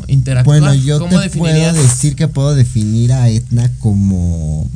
interactuar. 0.07 0.59
Bueno, 0.61 0.73
yo 0.73 0.99
¿Cómo 0.99 1.19
te 1.19 1.29
puedo 1.29 1.73
decir 1.73 2.15
que 2.15 2.27
puedo 2.27 2.55
definir 2.55 3.11
a 3.13 3.29
Etna 3.29 3.69
como. 3.79 4.69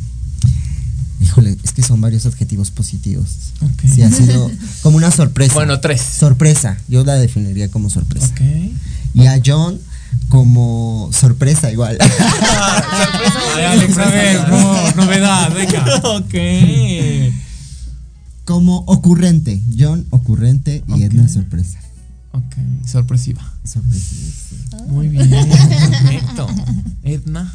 Híjole, 1.22 1.58
es 1.64 1.72
que 1.72 1.82
son 1.82 2.00
varios 2.02 2.26
adjetivos 2.26 2.70
positivos. 2.70 3.28
Ok. 3.62 3.90
Sí, 3.94 4.04
ha 4.04 4.12
sido 4.12 4.52
como 4.84 4.98
una 4.98 5.10
sorpresa. 5.10 5.54
Bueno, 5.54 5.80
tres. 5.80 6.02
Sorpresa, 6.02 6.78
yo 6.88 7.04
la 7.04 7.16
definiría 7.16 7.70
como 7.70 7.90
sorpresa. 7.90 8.28
Ok. 8.28 8.42
Y 9.14 9.26
a 9.26 9.42
John 9.44 9.80
como 10.30 11.10
sorpresa 11.14 11.72
igual. 11.72 11.98
Ay, 13.56 13.64
Alex, 13.64 13.98
a 13.98 14.10
ver, 14.10 14.50
novedad, 14.96 15.54
venga. 15.54 16.02
ok. 16.04 17.38
Como 18.48 18.78
ocurrente. 18.88 19.62
John 19.78 20.08
ocurrente 20.10 20.82
y 20.88 21.04
Edna 21.04 21.28
sorpresa. 21.28 21.80
Ok, 22.32 22.56
sorpresiva. 22.90 23.54
Sorpresiva. 23.66 24.32
sí. 24.50 24.56
Muy 24.88 25.10
bien, 25.10 25.30
perfecto. 25.30 26.48
Edna. 27.04 27.54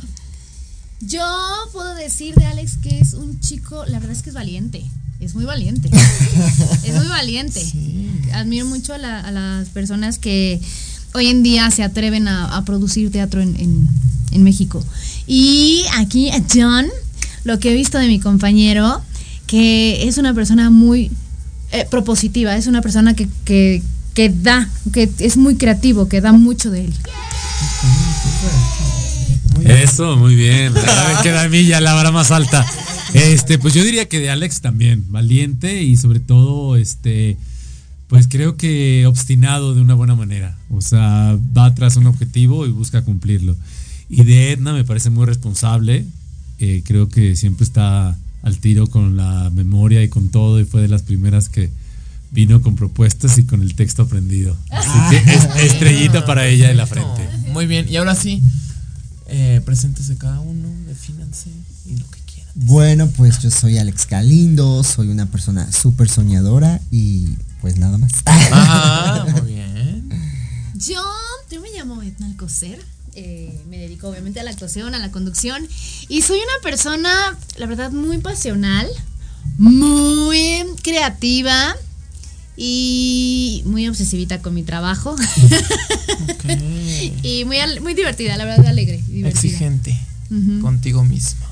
Yo 1.00 1.24
puedo 1.72 1.94
decir 1.94 2.34
de 2.34 2.44
Alex 2.44 2.76
que 2.76 3.00
es 3.00 3.14
un 3.14 3.40
chico, 3.40 3.84
la 3.86 3.98
verdad 3.98 4.14
es 4.16 4.22
que 4.22 4.28
es 4.30 4.34
valiente. 4.34 4.84
Es 5.18 5.34
muy 5.34 5.44
valiente. 5.44 5.88
es 6.84 6.94
muy 6.94 7.06
valiente. 7.08 7.60
Admiro 8.34 8.66
mucho 8.66 8.92
a, 8.92 8.98
la- 8.98 9.20
a 9.20 9.30
las 9.30 9.68
personas 9.70 10.18
que 10.18 10.60
hoy 11.14 11.28
en 11.28 11.42
día 11.42 11.70
se 11.70 11.82
atreven 11.82 12.28
a, 12.28 12.56
a 12.56 12.64
producir 12.64 13.10
teatro 13.10 13.40
en, 13.40 13.56
en- 13.58 13.88
en 14.32 14.42
México. 14.42 14.84
Y 15.26 15.84
aquí 15.96 16.30
a 16.30 16.42
John, 16.52 16.86
lo 17.44 17.58
que 17.58 17.70
he 17.70 17.74
visto 17.74 17.98
de 17.98 18.08
mi 18.08 18.18
compañero, 18.20 19.00
que 19.52 20.08
es 20.08 20.16
una 20.16 20.32
persona 20.32 20.70
muy 20.70 21.10
eh, 21.72 21.86
propositiva, 21.90 22.56
es 22.56 22.68
una 22.68 22.80
persona 22.80 23.12
que, 23.12 23.28
que, 23.44 23.82
da, 24.30 24.66
que 24.94 25.10
es 25.18 25.36
muy 25.36 25.56
creativo, 25.56 26.08
que 26.08 26.22
da 26.22 26.32
mucho 26.32 26.70
de 26.70 26.86
él. 26.86 26.94
Eso, 29.66 30.16
muy 30.16 30.36
bien. 30.36 30.72
Me 30.72 30.80
queda 31.22 31.42
a 31.42 31.48
mí 31.50 31.66
ya 31.66 31.82
la 31.82 31.92
vara 31.92 32.10
más 32.10 32.30
alta. 32.30 32.64
Este, 33.12 33.58
pues 33.58 33.74
yo 33.74 33.84
diría 33.84 34.08
que 34.08 34.20
de 34.20 34.30
Alex 34.30 34.62
también, 34.62 35.04
valiente 35.10 35.82
y 35.82 35.98
sobre 35.98 36.20
todo, 36.20 36.76
este, 36.76 37.36
pues 38.08 38.28
creo 38.28 38.56
que 38.56 39.04
obstinado 39.06 39.74
de 39.74 39.82
una 39.82 39.92
buena 39.92 40.14
manera. 40.14 40.56
O 40.70 40.80
sea, 40.80 41.36
va 41.54 41.74
tras 41.74 41.96
un 41.96 42.06
objetivo 42.06 42.64
y 42.64 42.70
busca 42.70 43.04
cumplirlo. 43.04 43.54
Y 44.08 44.24
de 44.24 44.52
Edna 44.52 44.72
me 44.72 44.84
parece 44.84 45.10
muy 45.10 45.26
responsable. 45.26 46.06
eh, 46.58 46.82
creo 46.86 47.10
que 47.10 47.36
siempre 47.36 47.64
está 47.64 48.16
al 48.42 48.58
tiro 48.58 48.86
con 48.88 49.16
la 49.16 49.50
memoria 49.50 50.02
y 50.02 50.08
con 50.08 50.28
todo 50.30 50.60
y 50.60 50.64
fue 50.64 50.82
de 50.82 50.88
las 50.88 51.02
primeras 51.02 51.48
que 51.48 51.70
vino 52.30 52.60
con 52.62 52.76
propuestas 52.76 53.36
y 53.38 53.44
con 53.44 53.60
el 53.62 53.74
texto 53.74 54.02
aprendido. 54.02 54.56
Así 54.70 54.90
que 55.10 55.32
es- 55.32 55.72
estrellita 55.72 56.24
para 56.24 56.46
ella 56.46 56.70
en 56.70 56.76
la 56.76 56.86
frente. 56.86 57.28
Muy 57.52 57.66
bien, 57.66 57.86
y 57.88 57.96
ahora 57.96 58.14
sí, 58.14 58.42
eh, 59.28 59.60
preséntese 59.64 60.16
cada 60.16 60.40
uno, 60.40 60.68
defínanse 60.86 61.50
y 61.86 61.96
lo 61.98 62.10
que 62.10 62.20
quieran. 62.20 62.52
Bueno, 62.54 63.06
pues 63.16 63.38
yo 63.40 63.50
soy 63.50 63.78
Alex 63.78 64.06
Galindo, 64.08 64.82
soy 64.82 65.08
una 65.08 65.26
persona 65.26 65.70
súper 65.72 66.08
soñadora 66.08 66.80
y 66.90 67.28
pues 67.60 67.76
nada 67.78 67.98
más. 67.98 68.12
Ah, 68.26 69.26
muy 69.30 69.52
bien. 69.52 70.08
Yo, 70.74 71.00
yo 71.50 71.60
me 71.60 71.68
llamo 71.76 72.02
Edna 72.02 72.26
Alcocer, 72.26 72.78
eh, 73.14 73.52
me 73.68 73.78
dedico 73.78 74.08
obviamente 74.08 74.40
a 74.40 74.42
la 74.42 74.50
actuación, 74.50 74.94
a 74.94 74.98
la 74.98 75.10
conducción 75.10 75.66
y 76.08 76.22
soy 76.22 76.38
una 76.38 76.62
persona, 76.62 77.36
la 77.56 77.66
verdad, 77.66 77.92
muy 77.92 78.18
pasional, 78.18 78.88
muy 79.58 80.64
creativa 80.82 81.76
y 82.56 83.62
muy 83.66 83.88
obsesivita 83.88 84.40
con 84.40 84.54
mi 84.54 84.62
trabajo 84.62 85.16
y 87.22 87.44
muy, 87.44 87.58
muy 87.80 87.94
divertida, 87.94 88.36
la 88.36 88.44
verdad, 88.44 88.66
alegre. 88.66 89.02
divertida. 89.08 89.28
Exigente 89.28 89.98
contigo 90.60 91.04
misma. 91.04 91.46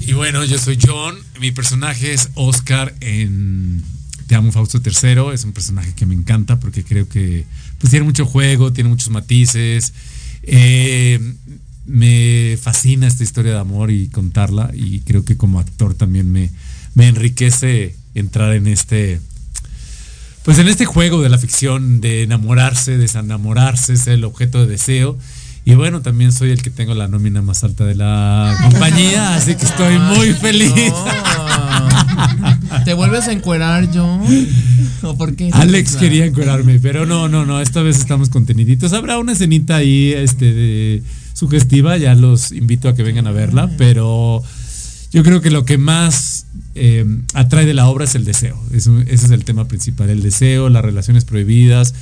Y 0.00 0.12
bueno, 0.14 0.44
yo 0.44 0.58
soy 0.58 0.78
John, 0.82 1.16
mi 1.40 1.52
personaje 1.52 2.14
es 2.14 2.30
Oscar 2.34 2.94
en 3.00 3.84
Te 4.26 4.34
amo 4.34 4.50
Fausto 4.52 4.80
III, 4.82 5.34
es 5.34 5.44
un 5.44 5.52
personaje 5.52 5.92
que 5.94 6.06
me 6.06 6.14
encanta 6.14 6.58
porque 6.58 6.82
creo 6.82 7.08
que 7.08 7.44
pues 7.78 7.90
tiene 7.90 8.06
mucho 8.06 8.24
juego, 8.24 8.72
tiene 8.72 8.88
muchos 8.88 9.10
matices, 9.10 9.92
eh, 10.50 11.20
me 11.86 12.58
fascina 12.60 13.06
esta 13.06 13.22
historia 13.22 13.52
de 13.52 13.58
amor 13.58 13.90
y 13.90 14.08
contarla 14.08 14.70
y 14.74 15.00
creo 15.00 15.24
que 15.24 15.36
como 15.36 15.60
actor 15.60 15.94
también 15.94 16.30
me, 16.30 16.50
me 16.94 17.08
enriquece 17.08 17.94
entrar 18.14 18.54
en 18.54 18.66
este 18.66 19.20
pues 20.44 20.58
en 20.58 20.68
este 20.68 20.86
juego 20.86 21.20
de 21.20 21.28
la 21.28 21.36
ficción 21.36 22.00
de 22.00 22.22
enamorarse, 22.22 22.96
desenamorarse, 22.96 23.96
ser 23.96 24.14
el 24.14 24.24
objeto 24.24 24.60
de 24.60 24.66
deseo. 24.66 25.18
Y 25.70 25.74
bueno, 25.74 26.00
también 26.00 26.32
soy 26.32 26.50
el 26.50 26.62
que 26.62 26.70
tengo 26.70 26.94
la 26.94 27.08
nómina 27.08 27.42
más 27.42 27.62
alta 27.62 27.84
de 27.84 27.94
la 27.94 28.56
compañía, 28.62 29.34
así 29.36 29.54
que 29.54 29.66
estoy 29.66 29.98
muy 29.98 30.32
feliz. 30.32 30.72
¿Te 32.86 32.94
vuelves 32.94 33.28
a 33.28 33.32
encuerar, 33.32 33.86
John? 33.92 34.22
¿O 35.02 35.16
por 35.18 35.36
qué? 35.36 35.50
Alex 35.52 35.96
quería 35.96 36.24
encuerarme, 36.24 36.78
pero 36.80 37.04
no, 37.04 37.28
no, 37.28 37.44
no, 37.44 37.60
esta 37.60 37.82
vez 37.82 37.98
estamos 37.98 38.30
conteniditos. 38.30 38.94
Habrá 38.94 39.18
una 39.18 39.32
escenita 39.32 39.76
ahí 39.76 40.12
este, 40.16 40.54
de 40.54 41.02
sugestiva, 41.34 41.98
ya 41.98 42.14
los 42.14 42.50
invito 42.52 42.88
a 42.88 42.94
que 42.94 43.02
vengan 43.02 43.26
a 43.26 43.32
verla, 43.32 43.70
pero 43.76 44.42
yo 45.12 45.22
creo 45.22 45.42
que 45.42 45.50
lo 45.50 45.66
que 45.66 45.76
más 45.76 46.46
eh, 46.76 47.04
atrae 47.34 47.66
de 47.66 47.74
la 47.74 47.88
obra 47.88 48.06
es 48.06 48.14
el 48.14 48.24
deseo. 48.24 48.58
Es 48.72 48.86
un- 48.86 49.02
ese 49.02 49.26
es 49.26 49.30
el 49.32 49.44
tema 49.44 49.68
principal, 49.68 50.08
el 50.08 50.22
deseo, 50.22 50.70
las 50.70 50.82
relaciones 50.82 51.26
prohibidas 51.26 51.92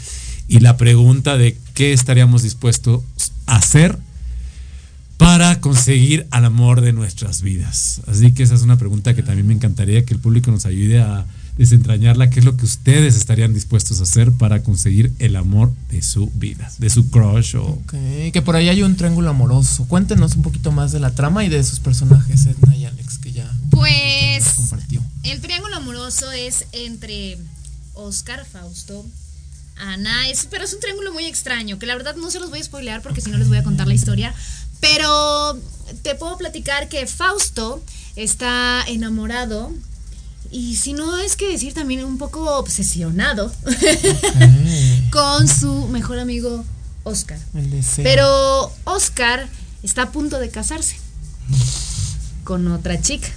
y 0.49 0.61
la 0.61 0.76
pregunta 0.76 1.36
de 1.36 1.57
qué 1.74 1.92
estaríamos 1.92 2.42
dispuestos 2.42 3.03
a 3.47 3.57
hacer 3.57 3.99
para 5.16 5.61
conseguir 5.61 6.26
al 6.30 6.44
amor 6.44 6.82
de 6.82 6.92
nuestras 6.92 7.40
vidas. 7.42 8.03
Así 8.07 8.32
que 8.32 8.42
esa 8.42 8.55
es 8.55 8.62
una 8.62 8.76
pregunta 8.78 9.14
que 9.14 9.22
también 9.22 9.47
me 9.47 9.55
encantaría 9.55 10.05
que 10.05 10.14
el 10.14 10.20
público 10.20 10.51
nos 10.51 10.66
ayude 10.66 11.01
a 11.01 11.24
desentrañarla, 11.57 12.28
qué 12.28 12.40
es 12.40 12.44
lo 12.44 12.55
que 12.59 12.66
ustedes 12.66 13.16
estarían 13.16 13.55
dispuestos 13.55 14.01
a 14.01 14.03
hacer 14.03 14.30
para 14.30 14.62
conseguir 14.62 15.14
el 15.18 15.36
amor 15.36 15.72
de 15.90 16.03
su 16.03 16.30
vida, 16.34 16.70
de 16.78 16.90
su 16.90 17.09
crush 17.11 17.57
o... 17.57 17.64
Ok, 17.64 17.94
que 18.30 18.42
por 18.44 18.57
ahí 18.57 18.68
hay 18.68 18.82
un 18.82 18.94
triángulo 18.97 19.30
amoroso. 19.30 19.86
Cuéntenos 19.88 20.36
un 20.36 20.42
poquito 20.42 20.70
más 20.70 20.92
de 20.92 21.01
la 21.01 21.14
trama 21.14 21.47
y 21.47 21.49
de 21.49 21.64
sus 21.64 21.80
personajes, 21.80 22.44
Edna 22.44 22.76
y 22.76 22.84
Alex, 22.84 23.16
que 23.18 23.32
ya 23.32 23.51
Pues 23.70 24.44
compartió. 24.55 25.03
el 25.22 25.40
triángulo 25.40 25.76
amoroso 25.76 26.30
es 26.30 26.66
entre 26.72 27.38
Oscar, 27.94 28.44
Fausto, 28.44 29.07
Ana, 29.78 30.28
es, 30.28 30.46
pero 30.50 30.64
es 30.64 30.72
un 30.72 30.80
triángulo 30.80 31.12
muy 31.12 31.26
extraño, 31.26 31.78
que 31.78 31.86
la 31.86 31.94
verdad 31.94 32.16
no 32.16 32.30
se 32.30 32.40
los 32.40 32.50
voy 32.50 32.60
a 32.60 32.64
spoilear 32.64 33.02
porque 33.02 33.20
si 33.20 33.30
no 33.30 33.38
les 33.38 33.48
voy 33.48 33.58
a 33.58 33.62
contar 33.62 33.86
la 33.86 33.94
historia, 33.94 34.34
pero 34.80 35.58
te 36.02 36.14
puedo 36.14 36.36
platicar 36.38 36.88
que 36.88 37.06
Fausto 37.06 37.82
está 38.16 38.82
enamorado 38.86 39.72
y 40.50 40.76
si 40.76 40.92
no 40.92 41.18
es 41.18 41.36
que 41.36 41.48
decir 41.48 41.74
también 41.74 42.04
un 42.04 42.18
poco 42.18 42.56
obsesionado 42.58 43.52
con 45.10 45.48
su 45.48 45.88
mejor 45.88 46.18
amigo 46.18 46.64
Oscar. 47.04 47.38
Pero 48.02 48.72
Oscar 48.84 49.48
está 49.82 50.02
a 50.02 50.12
punto 50.12 50.38
de 50.38 50.50
casarse 50.50 50.96
con 52.44 52.66
otra 52.68 53.00
chica. 53.00 53.28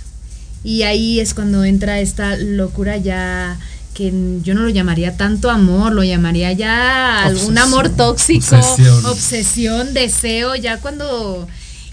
Y 0.63 0.83
ahí 0.83 1.19
es 1.19 1.33
cuando 1.33 1.63
entra 1.63 1.99
esta 1.99 2.35
locura 2.35 2.97
ya 2.97 3.59
que 4.00 4.14
yo 4.43 4.54
no 4.54 4.62
lo 4.62 4.70
llamaría 4.70 5.18
tanto 5.18 5.50
amor, 5.50 5.91
lo 5.91 6.06
llamaría 6.06 6.54
ya 6.54 7.26
algún 7.26 7.58
Obsesión. 7.58 7.58
amor 7.58 7.89
tóxico, 7.89 8.56
Obsesión. 8.56 9.06
obsesión, 9.06 9.93
deseo, 9.93 10.56
ya 10.56 10.78
cuando 10.78 11.45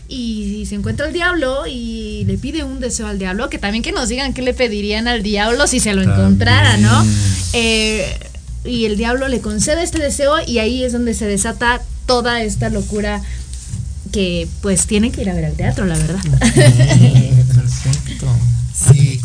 y 0.09 0.65
se 0.69 0.77
encuentra 0.77 1.09
el 1.09 1.13
diablo 1.13 1.67
y 1.67 2.23
le 2.29 2.39
pide 2.39 2.63
un 2.63 2.79
deseo 2.79 3.09
al 3.09 3.19
diablo, 3.19 3.51
que 3.51 3.59
también 3.59 3.83
que 3.83 3.91
nos 3.91 4.09
digan 4.09 4.35
qué 4.35 4.43
le 4.43 4.55
pedirían 4.55 5.09
al 5.09 5.25
diablo 5.25 5.67
si 5.67 5.81
se 5.81 5.95
lo 5.95 6.03
encontrara, 6.03 6.77
¿no? 6.77 7.05
Eh, 7.55 8.17
y 8.65 8.85
el 8.85 8.97
diablo 8.97 9.27
le 9.27 9.41
concede 9.41 9.83
este 9.83 9.99
deseo 9.99 10.35
y 10.47 10.61
ahí 10.61 10.85
es 10.85 10.93
donde 10.93 11.13
se 11.13 11.27
desata 11.27 11.83
toda 12.07 12.41
esta 12.43 12.69
locura 12.69 13.21
que 14.13 14.47
pues 14.63 14.87
tiene 14.87 15.11
que 15.11 15.23
ir 15.23 15.31
a 15.31 15.35
ver 15.35 15.47
al 15.47 15.55
teatro, 15.55 15.85
la 15.87 15.99
verdad. 15.99 16.21
Perfecto. 17.53 18.27
Sí. 18.93 19.21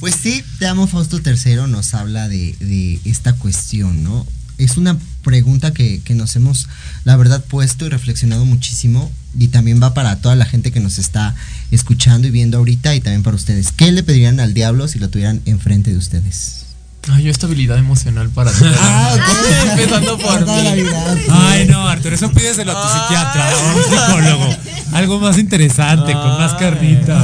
Pues 0.00 0.14
sí, 0.14 0.44
Te 0.58 0.66
amo 0.66 0.86
Fausto 0.86 1.20
III 1.24 1.68
nos 1.68 1.94
habla 1.94 2.28
de, 2.28 2.54
de 2.60 3.00
esta 3.04 3.32
cuestión, 3.32 4.04
¿no? 4.04 4.26
Es 4.56 4.76
una 4.76 4.96
pregunta 5.22 5.72
que, 5.72 6.00
que 6.02 6.14
nos 6.14 6.34
hemos, 6.36 6.68
la 7.04 7.16
verdad, 7.16 7.44
puesto 7.44 7.86
y 7.86 7.88
reflexionado 7.88 8.44
muchísimo 8.44 9.10
y 9.38 9.48
también 9.48 9.82
va 9.82 9.94
para 9.94 10.20
toda 10.20 10.36
la 10.36 10.44
gente 10.44 10.72
que 10.72 10.80
nos 10.80 10.98
está 10.98 11.34
escuchando 11.70 12.28
y 12.28 12.30
viendo 12.30 12.58
ahorita 12.58 12.94
y 12.94 13.00
también 13.00 13.22
para 13.22 13.36
ustedes. 13.36 13.72
¿Qué 13.72 13.92
le 13.92 14.02
pedirían 14.02 14.40
al 14.40 14.54
diablo 14.54 14.88
si 14.88 14.98
lo 14.98 15.10
tuvieran 15.10 15.42
enfrente 15.46 15.90
de 15.90 15.98
ustedes? 15.98 16.67
Ay, 17.10 17.24
yo 17.24 17.30
estabilidad 17.30 17.78
emocional 17.78 18.28
para 18.30 18.50
ti. 18.52 18.64
Ah, 18.64 19.14
ok. 19.14 19.70
Empezando 19.72 20.18
por 20.18 20.46
la 20.46 20.74
mí. 20.74 20.82
vida. 20.82 21.16
Ay, 21.30 21.66
no, 21.66 21.88
Arturo, 21.88 22.14
eso 22.14 22.30
pídeselo 22.30 22.72
a 22.76 22.82
tu 22.82 22.88
psiquiatra 23.00 23.50
o 23.54 23.58
a 23.58 23.74
un 23.76 23.82
psicólogo. 23.82 24.56
Algo 24.92 25.20
más 25.20 25.38
interesante, 25.38 26.12
con 26.12 26.28
más 26.38 26.54
carnita. 26.54 27.22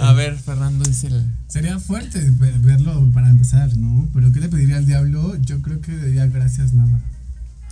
A 0.00 0.12
ver, 0.12 0.36
Fernando 0.38 0.84
es 0.88 1.04
el. 1.04 1.24
Sería 1.48 1.78
fuerte 1.78 2.18
ver- 2.38 2.58
verlo 2.60 3.08
para 3.12 3.28
empezar, 3.28 3.76
¿no? 3.76 4.08
Pero 4.14 4.32
¿qué 4.32 4.40
le 4.40 4.48
pediría 4.48 4.78
al 4.78 4.86
diablo? 4.86 5.36
Yo 5.42 5.60
creo 5.62 5.80
que 5.80 5.92
le 5.92 6.06
diría 6.06 6.26
gracias 6.26 6.72
nada. 6.72 6.98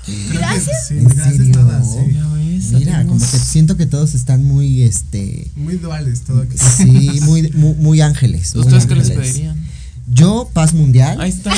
Creo 0.04 0.28
que 0.30 0.38
¿Gracias? 0.38 0.86
sí, 0.88 0.98
¿En 0.98 1.08
gracias 1.08 1.36
serio? 1.36 1.56
nada, 1.62 1.82
sí. 1.82 2.12
Ya 2.14 2.26
ves, 2.28 2.72
Mira, 2.72 3.04
como 3.04 3.18
que 3.20 3.26
siento 3.38 3.76
que 3.76 3.86
todos 3.86 4.14
están 4.14 4.44
muy, 4.44 4.82
este, 4.82 5.50
Muy 5.56 5.76
duales 5.76 6.22
todo 6.22 6.42
aquí. 6.42 6.56
sí, 6.58 7.20
muy, 7.22 7.50
muy, 7.52 7.74
muy 7.74 8.00
ángeles. 8.00 8.54
¿Ustedes 8.54 8.86
qué 8.86 8.94
les 8.96 9.10
pedirían? 9.10 9.56
Yo, 10.12 10.50
paz 10.52 10.72
mundial. 10.72 11.20
Ahí 11.20 11.30
está, 11.30 11.52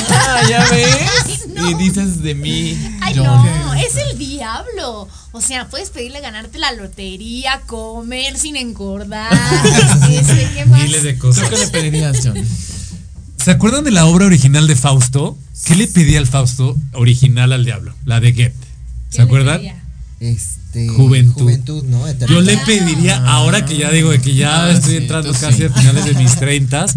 ya 0.49 0.67
ves. 0.71 0.97
Ay, 1.25 1.41
no. 1.55 1.71
Y 1.71 1.75
dices 1.75 2.23
de 2.23 2.35
mí. 2.35 2.79
Ay, 3.01 3.15
no, 3.15 3.73
es 3.75 3.97
el 3.97 4.19
diablo. 4.19 5.09
O 5.33 5.41
sea, 5.41 5.69
puedes 5.69 5.89
pedirle 5.91 6.21
ganarte 6.21 6.59
la 6.59 6.73
lotería, 6.73 7.63
comer 7.67 8.37
sin 8.39 8.57
engordar. 8.57 9.33
este, 10.11 10.51
¿qué 10.55 10.65
más? 10.67 10.83
Miles 10.83 11.03
de 11.03 11.15
¿Tú 11.15 11.21
cosas. 11.21 11.49
qué 11.49 11.57
le 11.57 11.67
pedirías, 11.69 12.19
John? 12.23 12.37
¿Se 13.43 13.51
acuerdan 13.51 13.85
de 13.85 13.91
la 13.91 14.05
obra 14.05 14.27
original 14.27 14.67
de 14.67 14.77
Fausto? 14.77 15.39
¿Qué 15.65 15.75
le 15.75 15.87
pedía 15.89 16.19
el 16.19 16.27
Fausto 16.27 16.77
original 16.93 17.53
al 17.53 17.65
diablo? 17.65 17.95
La 18.05 18.21
de 18.21 18.33
Goethe. 18.33 18.55
¿Qué 19.11 19.17
¿Se 19.17 19.23
acuerdan? 19.23 19.59
pedía? 19.59 19.83
Este, 20.75 20.89
Juventud. 20.89 21.43
Juventud, 21.43 21.85
¿no? 21.85 22.11
Yo 22.27 22.41
le 22.41 22.57
pediría, 22.59 23.19
ahora 23.27 23.67
que 23.67 23.77
ya 23.77 23.91
digo 23.91 24.11
de 24.11 24.21
que 24.23 24.35
ya 24.35 24.65
Ah, 24.65 24.71
estoy 24.71 24.97
entrando 24.97 25.31
casi 25.33 25.59
sí. 25.59 25.65
a 25.65 25.71
finales 25.71 26.07
de 26.07 26.15
mis 26.15 26.35
treintas, 26.37 26.97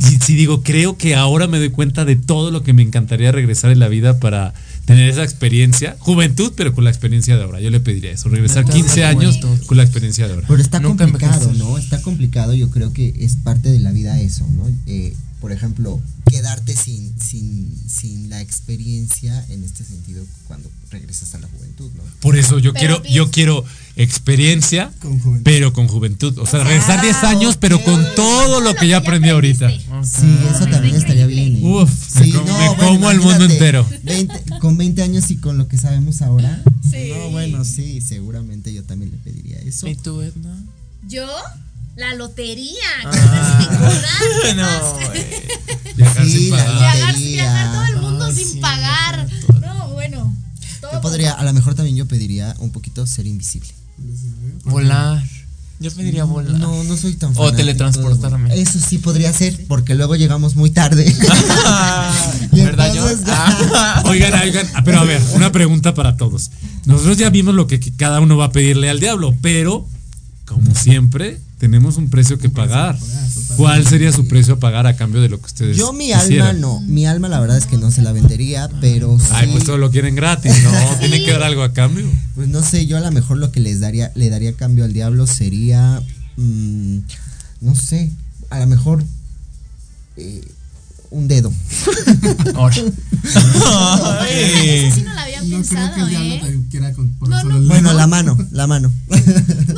si, 0.00 0.16
si 0.18 0.34
digo, 0.34 0.62
creo 0.64 0.96
que 0.96 1.14
ahora 1.14 1.46
me 1.46 1.58
doy 1.58 1.70
cuenta 1.70 2.04
de 2.04 2.16
todo 2.16 2.50
lo 2.50 2.64
que 2.64 2.72
me 2.72 2.82
encantaría 2.82 3.30
regresar 3.30 3.70
en 3.70 3.78
la 3.78 3.86
vida 3.86 4.18
para 4.18 4.54
tener 4.86 5.08
esa 5.08 5.22
experiencia, 5.22 5.94
juventud, 6.00 6.52
pero 6.56 6.74
con 6.74 6.82
la 6.82 6.90
experiencia 6.90 7.36
de 7.36 7.44
ahora. 7.44 7.60
Yo 7.60 7.70
le 7.70 7.78
pediría 7.78 8.10
eso, 8.10 8.28
regresar 8.28 8.64
Neta, 8.64 8.76
15 8.76 9.00
la 9.00 9.08
años 9.10 9.38
con 9.66 9.76
la 9.76 9.84
experiencia 9.84 10.26
de 10.26 10.34
ahora. 10.34 10.46
Pero 10.48 10.60
está 10.60 10.80
Nunca 10.80 11.04
complicado. 11.04 11.52
¿no? 11.54 11.78
Está 11.78 12.02
complicado, 12.02 12.54
yo 12.54 12.70
creo 12.70 12.92
que 12.92 13.14
es 13.20 13.36
parte 13.36 13.70
de 13.70 13.78
la 13.78 13.92
vida 13.92 14.18
eso, 14.20 14.44
¿no? 14.56 14.68
Eh, 14.86 15.14
por 15.40 15.52
ejemplo, 15.52 16.00
quedarte 16.30 16.74
sin, 16.74 17.12
sin, 17.20 17.41
sin 18.02 18.28
la 18.30 18.40
experiencia 18.40 19.46
en 19.48 19.62
este 19.62 19.84
sentido 19.84 20.24
cuando 20.48 20.68
regresas 20.90 21.34
a 21.36 21.38
la 21.38 21.46
juventud, 21.46 21.88
¿no? 21.96 22.02
Por 22.20 22.36
eso 22.36 22.58
yo 22.58 22.72
Pero 22.72 23.00
quiero, 23.00 23.14
yo 23.14 23.30
quiero 23.30 23.64
experiencia, 23.94 24.90
Con 25.00 25.40
pero 25.44 25.72
con 25.72 25.86
juventud. 25.86 26.36
O 26.38 26.46
sea, 26.46 26.60
Ah, 26.62 26.64
regresar 26.64 27.00
10 27.00 27.16
años, 27.22 27.56
pero 27.56 27.80
con 27.84 28.04
todo 28.16 28.60
lo 28.60 28.74
que 28.74 28.88
ya 28.88 28.96
aprendí 28.98 29.28
ahorita. 29.28 29.70
Sí, 29.70 30.26
eso 30.54 30.66
también 30.66 30.96
estaría 30.96 31.26
bien. 31.26 31.56
¿eh? 31.56 31.60
Uf, 31.62 32.16
me 32.20 32.30
como- 32.32 32.58
me 32.58 32.76
como 32.76 33.08
al 33.08 33.20
mundo 33.20 33.44
entero. 33.44 33.86
20 34.02 34.34
con 34.60 34.76
20 34.76 35.02
años 35.02 35.30
y 35.30 35.36
con 35.36 35.56
lo 35.58 35.68
que 35.68 35.78
sabemos 35.78 36.22
ahora. 36.22 36.60
Sí. 36.90 37.10
No, 37.10 37.30
bueno, 37.30 37.64
sí, 37.64 38.00
seguramente 38.00 38.74
yo 38.74 38.82
también 38.82 39.12
le 39.12 39.18
pediría 39.18 39.58
eso. 39.60 39.86
¿Y 39.86 39.94
tú, 39.94 40.20
Edna? 40.20 40.56
¿Yo? 41.08 41.26
La 41.96 42.14
lotería. 42.14 42.78
Ah. 43.04 43.58
No, 44.56 44.94
güey. 45.06 45.26
Viajar 45.96 46.24
Sí, 46.24 46.32
sin 46.32 46.50
pagar. 46.50 46.78
Viajar, 46.78 47.08
lotería. 47.14 47.42
viajar 47.42 47.72
todo 47.72 47.84
el 47.84 47.96
mundo 48.02 48.24
Ay, 48.26 48.34
sin 48.34 48.48
sí, 48.48 48.58
pagar. 48.60 49.26
todo. 49.46 49.60
No, 49.60 49.88
bueno. 49.90 50.36
todo 50.80 50.92
Yo 50.92 51.00
podría, 51.00 51.32
a 51.32 51.44
lo 51.44 51.52
mejor 51.52 51.74
también 51.74 51.96
yo 51.96 52.06
pediría 52.06 52.54
un 52.58 52.70
poquito 52.70 53.06
ser 53.06 53.26
invisible. 53.26 53.68
Volar. 54.64 55.22
Yo 55.80 55.90
pediría 55.90 56.24
volar. 56.24 56.52
No, 56.58 56.84
no 56.84 56.96
soy 56.96 57.14
tan 57.14 57.32
O 57.36 57.52
teletransportarme. 57.52 58.54
Eso 58.60 58.78
sí 58.78 58.98
podría 58.98 59.32
ser, 59.32 59.66
porque 59.66 59.94
luego 59.94 60.14
llegamos 60.16 60.54
muy 60.54 60.70
tarde. 60.70 61.04
Y 62.52 62.60
¿Verdad, 62.60 62.92
Ah. 63.28 64.02
Oigan, 64.06 64.32
oigan, 64.40 64.66
ah, 64.74 64.82
pero 64.84 65.00
a 65.00 65.04
ver, 65.04 65.20
una 65.34 65.50
pregunta 65.50 65.94
para 65.94 66.16
todos. 66.16 66.50
Nosotros 66.84 67.16
ya 67.16 67.30
vimos 67.30 67.54
lo 67.54 67.66
que 67.66 67.80
cada 67.96 68.20
uno 68.20 68.36
va 68.36 68.46
a 68.46 68.52
pedirle 68.52 68.90
al 68.90 69.00
diablo, 69.00 69.34
pero 69.40 69.86
como 70.44 70.74
siempre, 70.74 71.40
tenemos 71.62 71.96
un 71.96 72.10
precio 72.10 72.38
que 72.40 72.48
pagar. 72.48 72.98
¿Cuál 73.56 73.86
sería 73.86 74.10
su 74.10 74.26
precio 74.26 74.54
a 74.54 74.58
pagar 74.58 74.88
a 74.88 74.96
cambio 74.96 75.20
de 75.22 75.28
lo 75.28 75.38
que 75.38 75.46
ustedes 75.46 75.76
Yo 75.76 75.92
mi 75.92 76.10
alma 76.10 76.52
no, 76.54 76.80
mi 76.80 77.06
alma 77.06 77.28
la 77.28 77.38
verdad 77.38 77.56
es 77.56 77.66
que 77.66 77.76
no 77.76 77.92
se 77.92 78.02
la 78.02 78.10
vendería, 78.10 78.68
pero 78.80 79.16
sí, 79.16 79.26
Ay, 79.30 79.48
pues 79.52 79.62
todo 79.62 79.78
lo 79.78 79.92
quieren 79.92 80.16
gratis, 80.16 80.52
¿no? 80.64 80.72
Tienen 80.98 81.24
que 81.24 81.30
dar 81.30 81.44
algo 81.44 81.62
a 81.62 81.72
cambio. 81.72 82.04
pues 82.34 82.48
no 82.48 82.64
sé, 82.64 82.86
yo 82.86 82.96
a 82.96 83.00
lo 83.00 83.12
mejor 83.12 83.38
lo 83.38 83.52
que 83.52 83.60
les 83.60 83.78
daría, 83.78 84.10
le 84.16 84.28
daría 84.28 84.54
cambio 84.54 84.84
al 84.84 84.92
diablo 84.92 85.28
sería, 85.28 86.02
mm, 86.36 86.98
no 87.60 87.76
sé, 87.76 88.10
a 88.50 88.58
lo 88.58 88.66
mejor 88.66 89.04
eh, 90.16 90.40
un 91.12 91.28
dedo. 91.28 91.52
Ahora. 92.54 92.74
Eso 92.74 92.86
sí 94.94 95.02
no 95.02 95.12
lo 95.14 95.20
había 95.20 95.40
No 95.42 95.46
creo 95.46 95.58
pensado, 95.58 96.08
que 96.08 96.14
¿eh? 96.36 96.40
te 96.42 96.68
quiera 96.70 96.92
con, 96.92 97.10
por 97.12 97.28
No, 97.28 97.40
solo 97.40 97.52
no. 97.54 97.58
el 97.60 97.68
Bueno, 97.68 97.92
la 97.92 98.06
mano, 98.06 98.36
la 98.50 98.66
mano. 98.66 98.90
No 99.08 99.16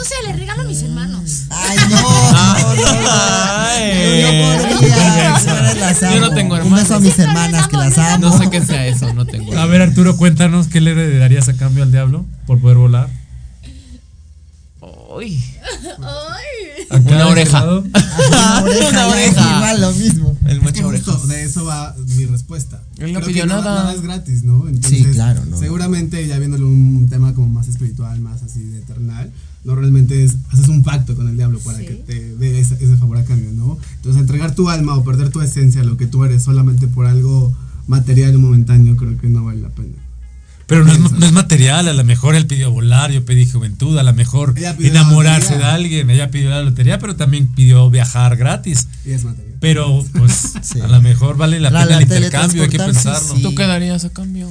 sé, 0.05 0.15
le 0.27 0.33
regalo 0.35 0.63
a 0.63 0.65
mis 0.65 0.83
hermanos. 0.83 1.43
Ay, 1.51 1.77
no. 1.91 2.01
no, 2.01 2.75
no, 2.75 3.03
no. 3.03 3.09
Ay. 3.11 4.23
Yo 6.15 6.21
no 6.21 6.31
tengo 6.35 6.55
Un 6.55 6.61
hermanos. 6.61 6.83
beso 6.83 6.95
a 6.95 7.01
mis 7.01 7.19
hermanas 7.19 7.69
que 7.69 7.77
las 7.77 7.99
amo. 7.99 8.29
No 8.31 8.39
sé 8.39 8.51
qué 8.51 8.61
sea 8.65 8.87
eso, 8.87 9.13
no 9.13 9.27
tengo. 9.27 9.57
A 9.59 9.67
ver, 9.67 9.83
Arturo, 9.83 10.17
cuéntanos 10.17 10.69
qué 10.69 10.81
le 10.81 11.19
darías 11.19 11.49
a 11.49 11.55
cambio 11.55 11.83
al 11.83 11.93
diablo 11.93 12.25
por 12.47 12.61
poder 12.61 12.77
volar. 12.79 13.09
Uy. 15.17 15.43
Ay. 16.03 16.87
Acá 16.91 17.15
Una 17.15 17.27
oreja. 17.29 17.65
una 17.65 18.63
oreja, 18.63 18.89
Una 18.89 18.93
ya, 18.93 19.07
oreja. 19.09 19.57
Igual 19.57 19.81
lo 19.81 19.93
mismo. 19.93 20.37
Es 20.69 20.73
que 20.75 20.83
justo 20.83 21.27
de 21.27 21.43
eso 21.45 21.65
va 21.65 21.95
mi 22.17 22.27
respuesta. 22.27 22.83
Él 22.99 23.13
no 23.13 23.21
Creo 23.21 23.29
pidió 23.29 23.43
que 23.45 23.49
nada. 23.49 23.63
nada. 23.65 23.83
nada 23.85 23.95
es 23.95 24.03
gratis, 24.03 24.45
¿no? 24.45 24.69
Entonces, 24.69 24.99
Sí, 25.01 25.05
claro, 25.13 25.45
no. 25.47 25.59
Seguramente 25.59 26.27
ya 26.27 26.39
viéndolo 26.39 26.67
un 26.69 27.09
tema 27.09 27.35
como 27.35 27.49
más 27.49 27.69
espiritual, 27.69 28.21
más 28.21 28.43
así 28.43 28.63
de 28.63 28.79
eternal, 28.79 29.31
no 29.65 29.75
realmente 29.75 30.23
es, 30.25 30.37
haces 30.53 30.69
un 30.69 30.83
pacto 30.83 31.15
con 31.17 31.29
el 31.29 31.37
diablo 31.37 31.59
para 31.61 31.79
Sí. 31.79 31.87
que 31.87 31.95
te 31.95 32.37
dé 32.37 32.61
ese, 32.61 32.75
ese 32.75 32.97
favor 32.97 33.17
a 33.19 33.25
cambio, 33.25 33.51
¿no? 33.53 33.79
Entonces 33.97 34.21
entregar 34.21 34.55
tu 34.55 34.69
alma 34.71 34.95
o 34.97 35.05
perder 35.05 35.31
tu 35.31 35.41
esencia, 35.41 35.83
lo 35.85 35.97
que 35.97 36.07
tú 36.07 36.25
eres, 36.25 36.43
solamente 36.43 36.87
por 36.89 37.07
algo 37.07 37.55
material 37.87 38.35
o 38.37 38.39
momentáneo, 38.41 38.97
creo 38.97 39.17
que 39.19 39.29
no 39.29 39.45
vale 39.45 39.61
la 39.61 39.69
pena. 39.71 39.93
Pero 40.67 40.83
no 40.85 40.93
es, 40.95 40.99
no 41.13 41.27
es 41.27 41.33
material, 41.33 41.89
a 41.89 41.93
lo 41.93 42.05
mejor 42.05 42.35
él 42.35 42.47
pidió 42.47 42.71
volar, 42.71 43.11
yo 43.13 43.23
pedí 43.27 43.45
juventud, 43.47 43.99
a 43.99 44.03
lo 44.03 44.15
mejor 44.15 44.55
enamorarse 44.81 45.59
de 45.59 45.65
alguien, 45.65 46.09
ella 46.09 46.31
pidió 46.31 46.49
la 46.51 46.63
lotería, 46.63 46.99
pero 46.99 47.17
también 47.17 47.49
pidió 47.49 47.91
viajar 47.91 48.37
gratis. 48.37 48.89
Y 49.05 49.11
es 49.11 49.25
material. 49.25 49.54
Pero 49.65 50.05
pues 50.19 50.53
Sí. 50.63 50.81
a 50.81 50.89
lo 50.89 51.01
mejor 51.01 51.37
vale 51.39 51.59
la, 51.59 51.71
La- 51.71 51.81
pena 51.85 51.91
la 51.93 51.97
el 51.97 52.03
intercambio, 52.03 52.63
hay 52.65 52.69
que 52.69 52.79
pensarlo. 52.79 53.35
sí. 53.37 53.43
¿Tú 53.43 53.55
qué 53.55 53.67
darías 53.67 54.05
a 54.05 54.11
cambio? 54.11 54.51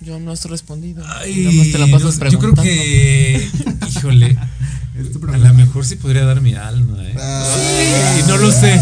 Yo 0.00 0.18
no 0.20 0.30
has 0.32 0.44
respondido. 0.46 1.04
Ay, 1.20 1.36
Nada 1.44 1.56
más 1.56 1.70
te 1.72 1.78
la 1.78 1.86
pasas 1.88 2.18
yo 2.32 2.38
creo 2.38 2.54
que, 2.54 3.48
híjole, 3.88 4.36
a 5.32 5.36
lo 5.38 5.54
mejor 5.54 5.84
sí 5.84 5.96
podría 5.96 6.24
dar 6.24 6.40
mi 6.40 6.54
alma, 6.54 6.96
¿eh? 7.02 7.14
Ah. 7.18 8.18
Y 8.20 8.28
no 8.28 8.36
lo 8.36 8.50
sé, 8.52 8.80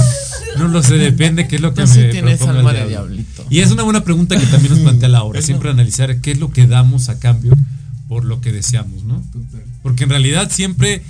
no 0.58 0.68
lo 0.68 0.82
sé, 0.82 0.94
depende 0.96 1.46
qué 1.48 1.56
es 1.56 1.62
lo 1.62 1.72
que 1.74 1.82
Tú 1.82 1.88
sí 1.88 1.98
me 2.00 2.08
tienes 2.08 2.38
proponga 2.38 2.58
alma 2.60 2.72
de 2.74 2.88
diablito. 2.88 3.44
Y 3.50 3.60
es 3.60 3.70
una 3.70 3.82
buena 3.82 4.02
pregunta 4.04 4.36
que 4.38 4.46
también 4.46 4.72
nos 4.74 4.80
plantea 4.82 5.08
la 5.08 5.22
obra, 5.22 5.40
siempre 5.42 5.70
analizar 5.70 6.20
qué 6.20 6.32
es 6.32 6.38
lo 6.38 6.50
que 6.52 6.66
damos 6.66 7.08
a 7.08 7.18
cambio 7.18 7.52
por 8.08 8.24
lo 8.24 8.40
que 8.40 8.52
deseamos, 8.52 9.04
¿no? 9.04 9.22
Total. 9.32 9.62
Porque 9.82 10.04
en 10.04 10.10
realidad 10.10 10.50
siempre 10.50 11.02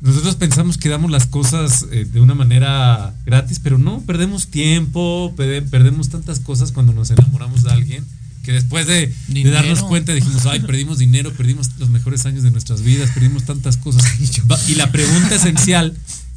nosotros 0.00 0.36
pensamos 0.36 0.78
que 0.78 0.88
damos 0.88 1.10
las 1.10 1.26
cosas 1.26 1.84
eh, 1.90 2.04
de 2.04 2.20
una 2.20 2.34
manera 2.34 3.14
gratis, 3.26 3.58
pero 3.62 3.78
no, 3.78 4.00
perdemos 4.02 4.46
tiempo, 4.48 5.34
perde- 5.36 5.62
perdemos 5.68 6.08
tantas 6.08 6.38
cosas 6.40 6.70
cuando 6.72 6.92
nos 6.92 7.10
enamoramos 7.10 7.64
de 7.64 7.72
alguien 7.72 8.04
que 8.44 8.52
después 8.52 8.86
de, 8.86 9.12
de 9.26 9.50
darnos 9.50 9.82
cuenta 9.82 10.14
dijimos, 10.14 10.46
ay, 10.46 10.60
perdimos 10.60 10.96
dinero, 10.98 11.32
perdimos 11.34 11.68
los 11.78 11.90
mejores 11.90 12.24
años 12.24 12.42
de 12.44 12.50
nuestras 12.50 12.80
vidas, 12.80 13.10
perdimos 13.10 13.44
tantas 13.44 13.76
cosas. 13.76 14.02
Y 14.68 14.74
la 14.76 14.90
pregunta 14.90 15.34
esencial 15.34 15.94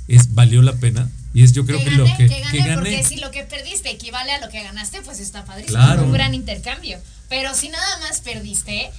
es, 0.10 0.34
¿valió 0.34 0.62
la 0.62 0.74
pena? 0.74 1.10
Y 1.34 1.44
es 1.44 1.54
yo 1.54 1.66
creo 1.66 1.78
que, 1.80 1.86
que 1.86 1.92
lo 1.92 2.04
gané, 2.04 2.18
que, 2.18 2.28
que 2.28 2.40
gané, 2.42 2.52
que 2.52 2.58
gané. 2.68 2.76
porque 2.76 3.04
si 3.06 3.16
lo 3.18 3.32
que 3.32 3.44
perdiste 3.44 3.90
equivale 3.92 4.34
a 4.34 4.42
lo 4.42 4.50
que 4.50 4.62
ganaste, 4.62 5.02
pues 5.04 5.22
está 5.22 5.46
padrísimo. 5.46 5.78
Claro. 5.78 6.04
Un 6.04 6.12
gran 6.12 6.34
intercambio. 6.34 6.98
Pero 7.30 7.56
si 7.56 7.70
nada 7.70 8.00
más 8.00 8.20
perdiste, 8.20 8.90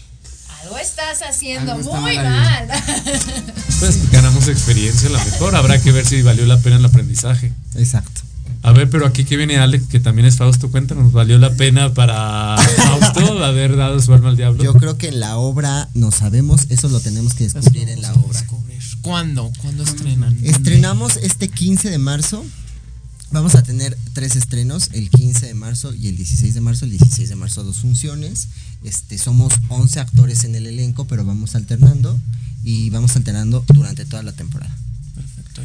algo 0.62 0.78
estás 0.78 1.22
haciendo 1.22 1.72
Algo 1.72 1.94
muy 1.96 2.16
mal. 2.16 2.68
Pues 3.80 4.12
ganamos 4.12 4.46
experiencia 4.46 5.08
a 5.08 5.12
lo 5.12 5.18
mejor. 5.18 5.56
Habrá 5.56 5.82
que 5.82 5.90
ver 5.90 6.06
si 6.06 6.22
valió 6.22 6.46
la 6.46 6.56
pena 6.58 6.76
el 6.76 6.84
aprendizaje. 6.84 7.52
Exacto. 7.74 8.20
A 8.62 8.70
ver, 8.70 8.88
pero 8.88 9.06
aquí 9.06 9.24
que 9.24 9.36
viene 9.36 9.58
Alex, 9.58 9.88
que 9.88 9.98
también 9.98 10.26
es 10.28 10.36
Fausto, 10.36 10.70
cuéntanos, 10.70 11.10
¿valió 11.10 11.36
la 11.38 11.50
pena 11.50 11.92
para 11.92 12.56
Fausto 12.76 13.42
haber 13.44 13.74
dado 13.74 14.00
su 14.00 14.14
alma 14.14 14.28
al 14.28 14.36
diablo? 14.36 14.62
Yo 14.62 14.74
creo 14.74 14.96
que 14.98 15.08
en 15.08 15.18
la 15.18 15.36
obra 15.36 15.88
no 15.94 16.12
sabemos, 16.12 16.66
eso 16.68 16.88
lo 16.88 17.00
tenemos 17.00 17.34
que 17.34 17.48
descubrir 17.48 17.88
en 17.88 18.02
la 18.02 18.12
obra. 18.12 18.40
¿Cuándo? 19.00 19.50
¿Cuándo 19.60 19.82
estrenan? 19.82 20.38
Estrenamos 20.44 21.16
este 21.16 21.48
15 21.48 21.90
de 21.90 21.98
marzo. 21.98 22.44
Vamos 23.32 23.54
a 23.54 23.62
tener 23.62 23.96
tres 24.12 24.36
estrenos, 24.36 24.90
el 24.92 25.08
15 25.08 25.46
de 25.46 25.54
marzo 25.54 25.94
y 25.94 26.08
el 26.08 26.16
16 26.16 26.52
de 26.52 26.60
marzo. 26.60 26.84
El 26.84 26.90
16 26.90 27.30
de 27.30 27.34
marzo 27.34 27.64
dos 27.64 27.78
funciones. 27.78 28.48
Este, 28.84 29.16
somos 29.16 29.54
11 29.68 30.00
actores 30.00 30.44
en 30.44 30.54
el 30.54 30.66
elenco, 30.66 31.06
pero 31.06 31.24
vamos 31.24 31.54
alternando 31.54 32.20
y 32.62 32.90
vamos 32.90 33.16
alternando 33.16 33.64
durante 33.72 34.04
toda 34.04 34.22
la 34.22 34.32
temporada. 34.32 34.76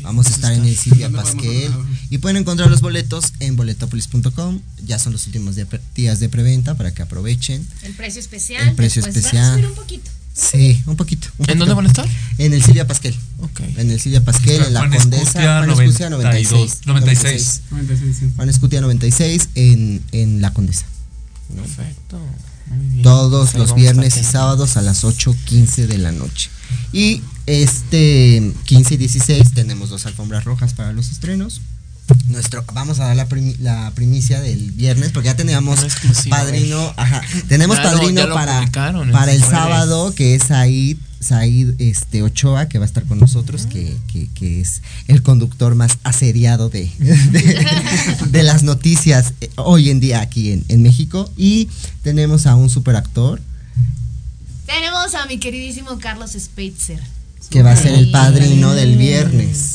Vamos 0.02 0.28
a 0.28 0.30
estar 0.30 0.54
en 0.54 0.66
el 0.66 0.76
Silvia 0.78 1.10
Pasquel 1.10 1.72
y 2.10 2.18
pueden 2.20 2.38
encontrar 2.38 2.70
los 2.70 2.82
boletos 2.82 3.34
en 3.40 3.56
boletopolis.com. 3.56 4.60
Ya 4.86 5.00
son 5.00 5.14
los 5.14 5.26
últimos 5.28 5.56
día- 5.56 5.68
días 5.96 6.20
de 6.20 6.30
preventa 6.30 6.76
para 6.76 6.94
que 6.94 7.02
aprovechen. 7.02 7.68
El 7.84 7.94
precio 7.94 8.20
especial. 8.20 8.68
El 8.70 8.76
precio 8.76 9.02
después 9.02 9.18
especial. 9.26 9.46
Va 9.46 9.52
a 9.52 9.56
subir 9.56 9.68
un 9.68 9.76
poquito. 9.76 10.12
Sí, 10.34 10.84
un 10.86 10.96
poquito. 10.96 11.28
un 11.30 11.32
¿En 11.32 11.38
poquito. 11.38 11.60
dónde 11.60 11.74
van 11.74 11.86
a 11.86 11.90
estar? 11.90 12.08
En 12.38 12.54
el 12.54 12.64
Silvia 12.64 12.86
Pasquel. 12.86 13.16
Ok. 13.40 13.60
En 13.78 13.90
el 13.90 14.00
Silvia 14.00 14.24
Pasquel, 14.24 14.62
en 14.64 14.74
la 14.74 14.82
Juan 14.82 14.92
Condesa. 14.92 15.24
Escutia, 15.24 15.58
Juan 15.66 15.70
Escutia 15.82 16.10
92, 16.12 16.82
96. 16.86 17.62
96, 17.72 18.16
sí. 18.20 18.32
Juan 18.36 18.50
Escutia 18.50 18.82
96 18.82 19.50
en, 19.56 20.04
en 20.12 20.42
la 20.42 20.54
Condesa. 20.54 20.86
¿no? 21.56 21.64
Perfecto. 21.64 22.20
Bien. 22.70 23.03
Todos 23.03 23.53
ahí 23.53 23.59
los 23.59 23.76
viernes 23.76 24.18
y 24.18 24.24
sábados 24.24 24.78
a 24.78 24.82
las 24.82 25.03
8.15 25.03 25.88
de 25.88 25.97
la 25.97 26.11
noche. 26.11 26.49
Y 26.91 27.22
este 27.45 28.51
15 28.65 28.93
y 28.93 28.97
16 28.97 29.53
tenemos 29.53 29.89
dos 29.89 30.05
alfombras 30.05 30.43
rojas 30.45 30.74
para 30.74 30.91
los 30.93 31.09
estrenos. 31.11 31.61
Nuestro, 32.30 32.63
vamos 32.74 32.99
a 33.01 33.05
dar 33.07 33.15
la, 33.18 33.28
primi- 33.28 33.57
la 33.59 33.91
primicia 33.93 34.39
del 34.39 34.72
viernes 34.72 35.11
porque 35.11 35.28
ya 35.28 35.36
teníamos 35.36 35.80
padrino, 36.30 36.93
ajá, 36.95 37.22
tenemos 37.49 37.78
padrino 37.91 38.22
para, 38.34 38.59
para 39.11 39.34
el 39.34 39.41
sábado 39.51 40.15
que 40.15 40.36
es 40.36 40.43
Said, 40.43 40.97
Said 41.20 41.76
este, 41.80 42.22
Ochoa 42.24 42.68
que 42.70 42.78
va 42.80 42.86
a 42.86 42.88
estar 42.88 43.03
con 43.05 43.20
nosotros 43.20 43.65
que, 43.65 43.95
que- 44.11 44.61
es 44.61 44.82
el 45.07 45.22
conductor 45.24 45.76
más 45.76 45.97
asediado 46.03 46.70
de, 46.70 46.89
de, 48.32 48.43
las 48.43 48.63
noticias 48.63 49.34
eh, 49.41 49.49
hoy 49.57 49.89
en 49.89 49.99
día 49.99 50.22
aquí 50.22 50.51
en, 50.51 50.63
en 50.70 50.82
México 50.84 51.30
y 51.36 51.70
tenemos 52.03 52.45
a 52.45 52.55
un 52.55 52.70
superactor 52.70 53.41
Tenemos 54.65 55.15
a 55.15 55.26
mi 55.28 55.38
queridísimo 55.39 55.97
Carlos 55.99 56.32
Spitzer. 56.38 56.99
Que 57.50 57.64
va 57.64 57.72
a 57.72 57.76
ser 57.76 57.94
el 57.94 58.12
padrino 58.12 58.74
del 58.74 58.98
viernes. 58.98 59.74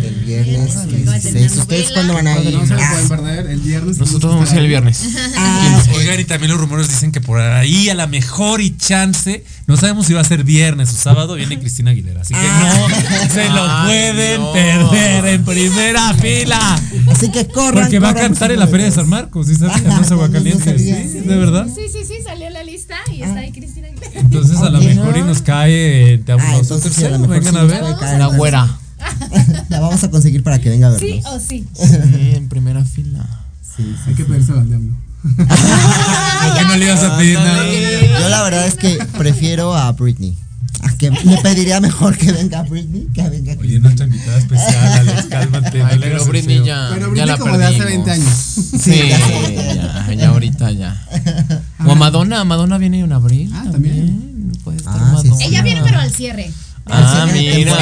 Del 0.00 0.14
viernes 0.16 0.22
Viernes, 0.32 0.72
que 0.72 0.96
acaba 1.02 1.18
de 1.18 1.20
16. 1.20 1.22
terminar 1.22 1.58
¿Ustedes 1.58 1.90
cuándo 1.92 2.14
van 2.14 2.26
a 2.26 2.38
ir? 2.40 2.54
No 2.54 2.66
se 2.66 2.74
lo 2.74 2.80
Ah, 2.82 2.90
pueden 2.92 3.08
perder 3.08 3.46
el 3.50 3.60
viernes. 3.60 3.98
Nosotros 3.98 4.32
vamos 4.34 4.50
a 4.50 4.54
ir 4.54 4.60
el 4.62 4.68
viernes. 4.68 5.00
Ah, 5.36 5.84
oigan, 5.94 6.18
y 6.20 6.24
también 6.24 6.50
los 6.50 6.60
rumores 6.60 6.88
dicen 6.88 7.12
que 7.12 7.20
por 7.20 7.40
ahí 7.40 7.88
a 7.90 7.94
la 7.94 8.06
mejor 8.06 8.60
y 8.60 8.76
chance, 8.76 9.44
no 9.66 9.76
sabemos 9.76 10.06
si 10.06 10.14
va 10.14 10.20
a 10.20 10.24
ser 10.24 10.42
viernes 10.44 10.90
o 10.90 10.96
sábado, 10.96 11.34
viene 11.34 11.58
Cristina 11.58 11.90
Aguilera. 11.92 12.22
Así 12.22 12.34
que 12.34 12.40
no 12.40 13.28
se 13.30 13.48
lo 13.50 13.84
pueden 13.84 14.52
perder 14.52 15.26
en 15.26 15.44
primera 15.44 16.14
fila. 16.14 16.80
Así 17.08 17.30
que 17.30 17.46
corran. 17.46 17.84
Porque 17.84 17.98
va 17.98 18.10
a 18.10 18.14
cantar 18.14 18.50
en 18.50 18.58
la 18.58 18.66
Feria 18.66 18.86
de 18.86 18.92
San 18.92 19.08
Marcos, 19.08 19.46
¿sí. 19.46 19.54
¿Sí? 19.56 21.18
¿De 21.20 21.36
verdad? 21.36 21.66
Sí, 21.72 21.82
sí, 21.92 22.04
sí, 22.06 22.22
salió 22.24 22.46
en 22.48 22.52
la 22.54 22.64
lista 22.64 22.96
y 23.12 23.22
está 23.22 23.40
ahí 23.40 23.52
Cristina. 23.52 23.71
Entonces 24.14 24.58
a 24.58 24.70
lo 24.70 24.80
mejor 24.80 25.16
y 25.16 25.22
nos 25.22 25.42
cae 25.42 26.18
Te 26.18 26.32
Amo 26.32 26.44
Ah, 26.46 26.56
entonces 26.60 26.92
sí, 26.92 27.04
a 27.04 27.10
lo 27.10 27.18
mejor 27.20 27.36
vengan 27.36 27.54
sí 27.54 27.60
a 27.60 27.64
ver. 27.64 28.18
La 28.18 28.26
güera. 28.26 28.78
La 29.68 29.80
vamos 29.80 30.02
a 30.04 30.10
conseguir 30.10 30.42
para 30.42 30.60
que 30.60 30.70
venga 30.70 30.88
a 30.88 30.90
vernos. 30.90 31.10
Sí 31.10 31.22
o 31.26 31.40
sí. 31.40 31.66
Sí, 31.74 32.32
en 32.34 32.48
primera 32.48 32.84
fila. 32.84 33.24
Hay 34.06 34.14
que 34.14 34.24
pedirse 34.24 34.52
al 34.52 34.68
diablo. 34.68 34.92
¿Por 35.22 36.56
qué 36.58 36.64
no 36.66 36.76
le 36.76 36.84
ibas 36.84 37.02
a 37.02 37.16
pedir 37.16 37.38
nada? 37.38 37.64
Yo 38.20 38.28
la 38.28 38.42
verdad 38.42 38.66
es 38.66 38.74
que 38.74 38.98
prefiero 39.16 39.74
a 39.74 39.90
Britney. 39.92 40.36
A 40.80 40.90
que 40.96 41.10
le 41.10 41.36
pediría 41.42 41.80
mejor 41.80 42.16
que 42.16 42.32
venga 42.32 42.62
Britney 42.62 43.06
que 43.14 43.22
venga 43.28 43.54
Oye, 43.60 43.78
nuestra 43.78 44.06
invitada 44.06 44.38
especial, 44.38 44.92
Alex, 44.98 45.26
cálmate. 45.26 45.82
Ay, 45.82 45.98
pero 46.00 46.24
Britney 46.24 46.56
feo. 46.56 46.64
ya, 46.64 46.88
Pero 46.92 47.00
ya 47.06 47.10
Britney 47.10 47.26
la 47.26 47.38
como 47.38 47.58
de 47.58 47.64
hace 47.66 47.78
perdimos. 47.78 48.06
20 48.06 48.10
años. 48.10 48.34
Sí, 48.82 49.02
ya, 49.08 50.14
ya 50.14 50.28
ahorita 50.30 50.70
ya. 50.72 51.06
O 51.86 51.92
a 51.92 51.94
Madonna, 51.94 52.44
Madonna 52.44 52.78
viene 52.78 53.00
en 53.00 53.12
abril. 53.12 53.50
Ah, 53.54 53.64
también. 53.70 54.52
Puede 54.64 54.78
estar 54.78 54.94
Ah, 54.96 54.98
sí, 55.22 55.28
Madonna. 55.28 55.36
sí. 55.36 55.44
Ella 55.44 55.62
viene 55.62 55.82
pero 55.84 55.98
al 56.00 56.10
cierre. 56.10 56.50
Ah, 56.86 57.26
mira, 57.32 57.72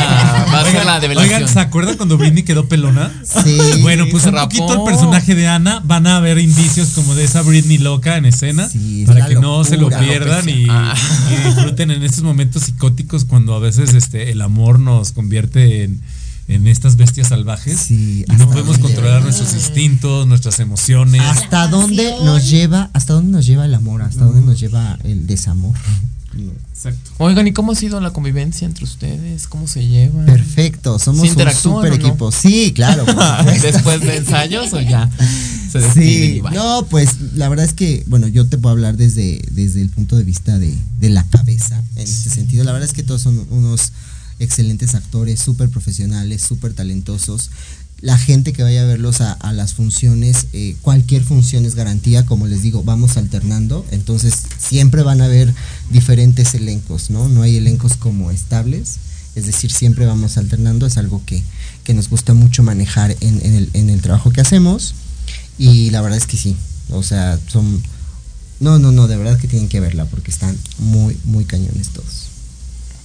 va 0.52 0.60
a 0.60 0.64
ser 0.64 0.74
la 0.84 0.96
Oigan, 0.96 1.00
develación. 1.00 1.48
¿se 1.48 1.58
acuerdan 1.60 1.96
cuando 1.96 2.18
Britney 2.18 2.42
quedó 2.42 2.68
pelona? 2.68 3.10
Sí. 3.44 3.58
Bueno, 3.82 4.04
pues 4.10 4.26
un 4.26 4.32
rapó. 4.34 4.48
poquito 4.56 4.74
el 4.74 4.82
personaje 4.92 5.34
de 5.34 5.48
Ana 5.48 5.80
van 5.84 6.06
a 6.06 6.20
ver 6.20 6.38
indicios 6.38 6.88
como 6.90 7.14
de 7.14 7.24
esa 7.24 7.42
Britney 7.42 7.78
loca 7.78 8.16
en 8.18 8.26
escena 8.26 8.68
Sí, 8.68 9.04
para 9.06 9.26
que 9.26 9.34
no 9.36 9.64
se 9.64 9.76
lo 9.78 9.88
pierdan 9.88 10.48
y, 10.48 10.66
Ah. 10.68 10.94
y 11.30 11.46
disfruten 11.48 11.90
en 11.90 12.02
estos 12.02 12.22
momentos 12.22 12.64
psicóticos 12.64 13.24
cuando 13.24 13.54
a 13.54 13.58
veces 13.58 13.94
este 13.94 14.30
el 14.32 14.42
amor 14.42 14.78
nos 14.78 15.12
convierte 15.12 15.84
en, 15.84 16.00
en 16.48 16.66
estas 16.66 16.96
bestias 16.96 17.28
salvajes 17.28 17.78
Sí, 17.80 18.24
y 18.28 18.32
no 18.36 18.50
podemos 18.50 18.78
controlar 18.78 19.22
nuestros 19.22 19.54
instintos, 19.54 20.26
nuestras 20.26 20.60
emociones. 20.60 21.22
¿Hasta 21.22 21.68
dónde 21.68 22.14
nos 22.24 22.50
lleva? 22.50 22.90
¿Hasta 22.92 23.14
dónde 23.14 23.32
nos 23.32 23.46
lleva 23.46 23.64
el 23.64 23.74
amor? 23.74 24.02
¿Hasta 24.02 24.24
dónde 24.26 24.42
nos 24.42 24.60
lleva 24.60 24.98
el 25.04 25.26
desamor? 25.26 25.74
No. 26.32 26.52
Exacto. 26.72 27.10
Oigan, 27.18 27.46
¿y 27.48 27.52
cómo 27.52 27.72
ha 27.72 27.74
sido 27.74 28.00
la 28.00 28.12
convivencia 28.12 28.66
entre 28.66 28.84
ustedes? 28.84 29.48
¿Cómo 29.48 29.66
se 29.66 29.86
llevan? 29.86 30.26
Perfecto, 30.26 30.98
somos 30.98 31.28
¿Se 31.28 31.34
un 31.34 31.52
super 31.52 31.90
no? 31.90 31.96
equipo. 31.96 32.30
Sí, 32.32 32.72
claro. 32.72 33.04
¿Después 33.62 34.00
de 34.00 34.16
ensayos 34.18 34.72
o 34.72 34.80
ya? 34.80 35.10
Se 35.70 35.92
Sí, 35.92 36.42
no, 36.52 36.86
pues 36.88 37.20
la 37.34 37.48
verdad 37.48 37.64
es 37.64 37.74
que, 37.74 38.04
bueno, 38.06 38.28
yo 38.28 38.46
te 38.46 38.58
puedo 38.58 38.72
hablar 38.72 38.96
desde, 38.96 39.42
desde 39.50 39.82
el 39.82 39.88
punto 39.88 40.16
de 40.16 40.24
vista 40.24 40.58
de, 40.58 40.76
de 40.98 41.10
la 41.10 41.24
cabeza, 41.28 41.82
en 41.96 42.02
este 42.02 42.30
sentido. 42.30 42.64
La 42.64 42.72
verdad 42.72 42.88
es 42.88 42.94
que 42.94 43.02
todos 43.02 43.22
son 43.22 43.46
unos 43.50 43.92
excelentes 44.40 44.94
actores, 44.94 45.38
súper 45.38 45.68
profesionales, 45.68 46.42
súper 46.42 46.72
talentosos. 46.72 47.50
La 48.02 48.16
gente 48.16 48.52
que 48.52 48.62
vaya 48.62 48.82
a 48.82 48.86
verlos 48.86 49.20
a, 49.20 49.52
las 49.52 49.74
funciones, 49.74 50.46
eh, 50.52 50.74
cualquier 50.80 51.22
función 51.22 51.66
es 51.66 51.74
garantía, 51.74 52.24
como 52.24 52.46
les 52.46 52.62
digo, 52.62 52.82
vamos 52.82 53.18
alternando, 53.18 53.84
entonces 53.90 54.34
siempre 54.58 55.02
van 55.02 55.20
a 55.20 55.26
haber 55.26 55.52
diferentes 55.90 56.54
elencos, 56.54 57.10
¿no? 57.10 57.28
No 57.28 57.42
hay 57.42 57.56
elencos 57.56 57.96
como 57.96 58.30
estables, 58.30 58.96
es 59.34 59.46
decir, 59.46 59.70
siempre 59.70 60.06
vamos 60.06 60.38
alternando, 60.38 60.86
es 60.86 60.96
algo 60.96 61.22
que, 61.26 61.42
que 61.84 61.92
nos 61.92 62.08
gusta 62.08 62.32
mucho 62.32 62.62
manejar 62.62 63.14
en, 63.20 63.44
en 63.44 63.54
el, 63.54 63.70
en 63.74 63.90
el 63.90 64.00
trabajo 64.00 64.30
que 64.30 64.40
hacemos. 64.40 64.94
Y 65.58 65.90
la 65.90 66.00
verdad 66.00 66.16
es 66.16 66.26
que 66.26 66.38
sí. 66.38 66.56
O 66.90 67.02
sea, 67.02 67.38
son. 67.48 67.82
No, 68.60 68.78
no, 68.78 68.92
no, 68.92 69.08
de 69.08 69.16
verdad 69.16 69.38
que 69.38 69.48
tienen 69.48 69.68
que 69.68 69.80
verla 69.80 70.04
porque 70.06 70.30
están 70.30 70.56
muy, 70.78 71.16
muy 71.24 71.44
cañones 71.44 71.90
todos. 71.90 72.29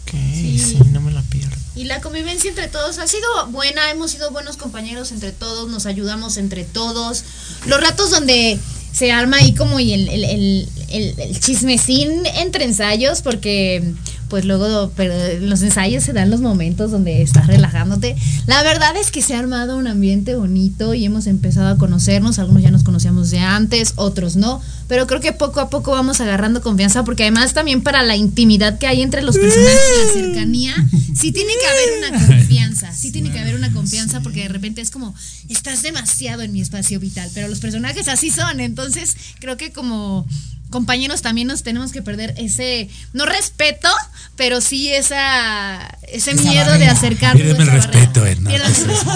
Ok, 0.06 0.12
sí. 0.12 0.78
no 0.92 1.02
me 1.02 1.12
la 1.12 1.22
pierdo. 1.24 1.56
Y 1.76 1.86
la 1.86 2.00
convivencia 2.00 2.50
entre 2.50 2.68
todos 2.68 3.00
ha 3.00 3.08
sido 3.08 3.28
buena, 3.50 3.90
hemos 3.92 4.12
sido 4.12 4.32
buenos 4.32 4.56
compañeros 4.58 5.12
entre 5.12 5.32
todos, 5.32 5.70
nos 5.70 5.86
ayudamos 5.86 6.38
entre 6.38 6.64
todos. 6.64 7.24
Los 7.66 7.82
ratos 7.82 8.12
donde 8.12 8.58
se 8.94 9.12
arma 9.12 9.38
ahí 9.38 9.54
como 9.54 9.80
y 9.80 9.92
el, 9.94 10.08
el, 10.08 10.24
el, 10.24 10.70
el- 10.90 11.20
el 11.20 11.40
chismecín 11.40 12.26
entre 12.38 12.64
ensayos, 12.64 13.22
porque 13.22 13.84
pues 14.30 14.46
luego 14.46 14.92
pero 14.96 15.14
los 15.42 15.62
ensayos 15.62 16.04
se 16.04 16.14
dan 16.14 16.30
los 16.30 16.42
momentos 16.42 16.92
donde 16.92 17.22
estás 17.22 17.48
relajándote. 17.48 18.16
La 18.48 18.64
verdad 18.64 18.96
es 18.98 19.12
que 19.12 19.22
se 19.22 19.36
ha 19.36 19.40
armado 19.40 19.78
un 19.78 19.88
ambiente 19.88 20.36
bonito 20.36 20.94
y 20.94 21.06
hemos 21.06 21.28
empezado 21.28 21.68
a 21.70 21.78
conocernos, 21.78 22.40
algunos 22.40 22.64
ya 22.64 22.72
nos 22.72 22.84
conocíamos 22.84 23.32
de 23.32 23.40
antes, 23.40 23.94
otros 23.96 24.36
no, 24.36 24.62
pero 24.88 25.08
creo 25.08 25.22
que 25.22 25.32
poco 25.32 25.60
a 25.60 25.70
poco 25.70 25.92
vamos 25.92 26.22
agarrando 26.22 26.62
confianza 26.62 27.04
porque 27.04 27.24
además 27.24 27.54
también 27.54 27.82
para 27.82 28.04
la 28.04 28.16
intimidad 28.16 28.78
que 28.78 28.88
hay 28.88 29.02
entre 29.02 29.22
los 29.22 29.38
personajes 29.38 29.80
y 29.96 30.08
la 30.08 30.26
cercanía, 30.26 30.76
sí 31.16 31.32
tiene 31.32 31.54
que 31.60 31.68
haber 31.68 32.10
una 32.10 32.28
confianza, 32.28 32.94
sí 32.94 33.12
tiene 33.12 33.32
que 33.32 33.40
haber 33.40 33.56
una 33.56 33.72
confianza 33.72 34.22
porque 34.22 34.42
de 34.42 34.50
repente 34.50 34.82
es 34.82 34.92
como, 34.92 35.16
estás 35.50 35.82
demasiado 35.82 36.42
en 36.42 36.52
mi 36.52 36.62
espacio 36.62 37.00
vital, 37.00 37.30
pero 37.34 37.48
los 37.48 37.60
personajes 37.60 38.08
así 38.08 38.30
son, 38.30 38.60
entonces 38.60 39.16
creo 39.40 39.58
que 39.58 39.72
como 39.72 40.26
compañeros 40.70 41.22
también 41.22 41.48
nos 41.48 41.64
tenemos 41.64 41.92
que 41.92 42.02
perder 42.02 42.34
ese, 42.38 42.90
no 43.14 43.26
respeto, 43.26 43.90
pero 44.36 44.62
sí 44.62 44.90
esa, 44.90 45.88
ese 46.12 46.32
Esa 46.32 46.42
miedo 46.42 46.74
de 46.78 46.88
acercarnos. 46.88 47.42
Piérdeme 47.42 47.64
el 47.64 47.72
respeto, 47.72 48.26
Edna. 48.26 48.54
El 48.54 48.62
respeto. 48.62 49.12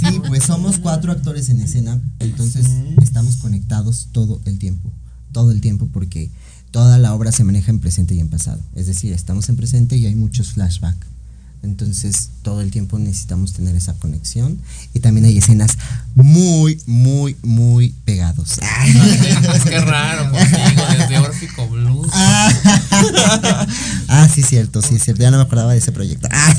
Sí, 0.00 0.20
pues 0.26 0.44
somos 0.44 0.78
cuatro 0.78 1.12
actores 1.12 1.48
en 1.48 1.60
escena, 1.60 2.00
entonces 2.20 2.66
estamos 3.02 3.36
conectados 3.36 4.08
todo 4.12 4.40
el 4.44 4.58
tiempo, 4.58 4.92
todo 5.32 5.50
el 5.50 5.60
tiempo 5.60 5.88
porque 5.92 6.30
toda 6.70 6.98
la 6.98 7.14
obra 7.14 7.32
se 7.32 7.44
maneja 7.44 7.70
en 7.70 7.80
presente 7.80 8.14
y 8.14 8.20
en 8.20 8.28
pasado. 8.28 8.60
Es 8.74 8.86
decir, 8.86 9.12
estamos 9.12 9.48
en 9.48 9.56
presente 9.56 9.96
y 9.96 10.06
hay 10.06 10.14
muchos 10.14 10.52
flashbacks 10.52 11.06
Entonces 11.62 12.30
todo 12.42 12.60
el 12.60 12.70
tiempo 12.70 12.98
necesitamos 12.98 13.52
tener 13.52 13.74
esa 13.74 13.94
conexión. 13.94 14.58
Y 14.94 15.00
también 15.00 15.26
hay 15.26 15.38
escenas 15.38 15.76
muy, 16.14 16.80
muy, 16.86 17.36
muy 17.42 17.94
pegados. 18.04 18.58
Es 19.54 19.62
que 19.64 19.80
raro 19.80 20.30
contigo, 20.30 20.82
desde 20.96 21.18
Órfico 21.18 21.68
Blues. 21.68 22.08
Ah, 24.10 24.28
sí, 24.32 24.42
cierto, 24.42 24.80
sí, 24.80 24.98
cierto. 24.98 25.22
Ya 25.22 25.30
no 25.30 25.36
me 25.36 25.42
acordaba 25.42 25.72
de 25.72 25.78
ese 25.78 25.92
proyecto. 25.92 26.28
Ah. 26.30 26.54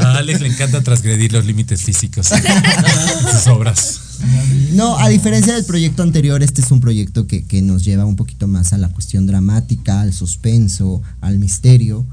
A 0.00 0.16
Alex 0.18 0.40
le 0.40 0.48
encanta 0.48 0.82
transgredir 0.82 1.32
los 1.32 1.44
límites 1.44 1.82
físicos 1.82 2.30
de 2.30 3.32
sus 3.32 3.46
obras. 3.48 4.00
No, 4.72 4.98
a 4.98 5.08
diferencia 5.08 5.54
del 5.54 5.64
proyecto 5.64 6.02
anterior, 6.02 6.42
este 6.42 6.62
es 6.62 6.70
un 6.70 6.80
proyecto 6.80 7.26
que, 7.26 7.44
que 7.44 7.60
nos 7.62 7.84
lleva 7.84 8.04
un 8.04 8.16
poquito 8.16 8.46
más 8.46 8.72
a 8.72 8.78
la 8.78 8.88
cuestión 8.88 9.26
dramática, 9.26 10.00
al 10.00 10.14
suspenso, 10.14 11.02
al 11.20 11.38
misterio. 11.38 12.06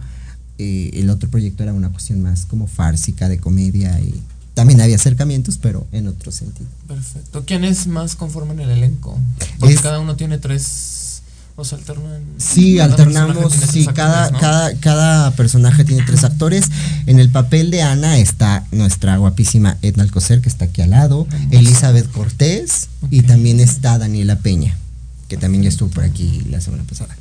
Eh, 0.65 0.91
el 1.01 1.09
otro 1.09 1.29
proyecto 1.29 1.61
era 1.63 1.73
una 1.73 1.89
cuestión 1.89 2.21
más 2.21 2.45
como 2.45 2.67
fársica, 2.67 3.27
de 3.27 3.37
comedia 3.37 3.99
y 3.99 4.21
también 4.53 4.79
había 4.79 4.95
acercamientos, 4.95 5.57
pero 5.57 5.85
en 5.91 6.07
otro 6.07 6.31
sentido. 6.31 6.69
Perfecto. 6.87 7.43
¿Quiénes 7.45 7.85
más 7.87 8.15
conforman 8.15 8.61
el 8.61 8.69
elenco? 8.69 9.19
Porque 9.59 9.75
Es- 9.75 9.81
cada 9.81 9.99
uno 9.99 10.15
tiene 10.15 10.37
tres. 10.37 11.21
O 11.57 11.65
sea, 11.65 11.77
alternan. 11.77 12.21
Sí, 12.37 12.79
alternamos, 12.79 13.53
sí, 13.53 13.85
cada, 13.93 14.23
actores, 14.25 14.31
¿no? 14.33 14.39
cada, 14.39 14.73
cada 14.79 15.31
personaje 15.35 15.83
tiene 15.83 16.03
tres 16.05 16.23
actores. 16.23 16.65
En 17.07 17.19
el 17.19 17.29
papel 17.29 17.69
de 17.71 17.81
Ana 17.83 18.17
está 18.17 18.65
nuestra 18.71 19.17
guapísima 19.17 19.77
Edna 19.81 20.01
Alcocer, 20.03 20.39
que 20.41 20.49
está 20.49 20.65
aquí 20.65 20.81
al 20.81 20.91
lado, 20.91 21.27
Elizabeth 21.51 22.09
Cortés 22.11 22.87
y 23.11 23.21
también 23.23 23.59
está 23.59 23.97
Daniela 23.99 24.37
Peña, 24.39 24.77
que 25.27 25.35
también 25.37 25.61
ya 25.63 25.69
estuvo 25.69 25.89
por 25.89 26.05
aquí 26.05 26.41
la 26.49 26.59
semana 26.61 26.83
pasada. 26.85 27.15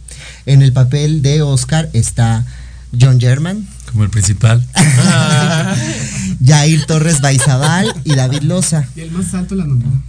En 0.47 0.63
el 0.63 0.73
papel 0.73 1.21
de 1.23 1.43
Oscar 1.43 1.91
está 1.93 2.47
John 2.99 3.21
German, 3.21 3.67
Como 3.91 4.05
el 4.05 4.11
principal. 4.11 4.67
Jair 6.45 6.85
Torres 6.87 7.21
Baizabal 7.21 7.93
y 8.05 8.15
David 8.15 8.43
Loza. 8.43 8.87
Y 8.97 9.01
el 9.01 9.11
más 9.13 9.33
alto 9.35 9.55
la 9.55 9.65
nómina. 9.65 10.03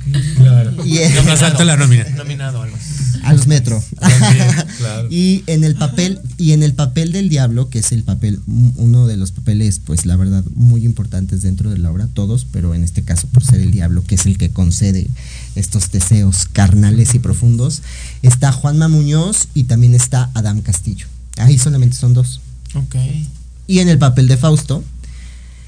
Y 0.86 1.14
Lo 1.14 1.24
más 1.24 1.42
alto 1.42 1.64
la 1.64 1.78
nómina. 1.78 2.06
Nominado 2.16 2.62
algo. 2.62 2.76
a 3.24 3.34
los 3.34 3.48
metro. 3.48 3.82
También, 4.00 4.48
claro. 4.78 5.08
Y 5.12 5.44
en 5.48 5.64
el 5.64 5.76
papel 5.76 6.20
y 6.38 6.52
en 6.52 6.64
el 6.64 6.74
papel 6.74 7.12
del 7.12 7.30
diablo, 7.30 7.70
que 7.70 7.80
es 7.80 7.92
el 7.92 8.04
papel 8.04 8.40
uno 8.76 9.08
de 9.08 9.16
los 9.16 9.32
papeles 9.32 9.80
pues 9.84 10.06
la 10.06 10.16
verdad 10.16 10.44
muy 10.56 10.84
importantes 10.86 11.42
dentro 11.42 11.70
de 11.70 11.78
la 11.78 11.92
obra 11.92 12.08
todos, 12.14 12.46
pero 12.52 12.74
en 12.76 12.84
este 12.84 13.04
caso 13.04 13.28
por 13.28 13.46
ser 13.46 13.62
el 13.62 13.72
diablo, 13.72 14.04
que 14.04 14.16
es 14.16 14.26
el 14.26 14.38
que 14.38 14.50
concede 14.50 15.08
estos 15.56 15.92
deseos 15.92 16.48
carnales 16.52 17.16
y 17.16 17.20
profundos, 17.20 17.82
está 18.24 18.52
Juanma 18.52 18.88
Muñoz 18.88 19.48
y 19.54 19.66
también 19.66 19.94
está 19.94 20.30
Adam 20.34 20.62
Castillo. 20.62 21.08
Ahí 21.38 21.58
solamente 21.58 21.96
son 21.96 22.14
dos. 22.14 22.42
Ok. 22.76 22.96
Y 23.68 23.80
en 23.80 23.90
el 23.90 23.98
papel 23.98 24.28
de 24.28 24.38
Fausto, 24.38 24.84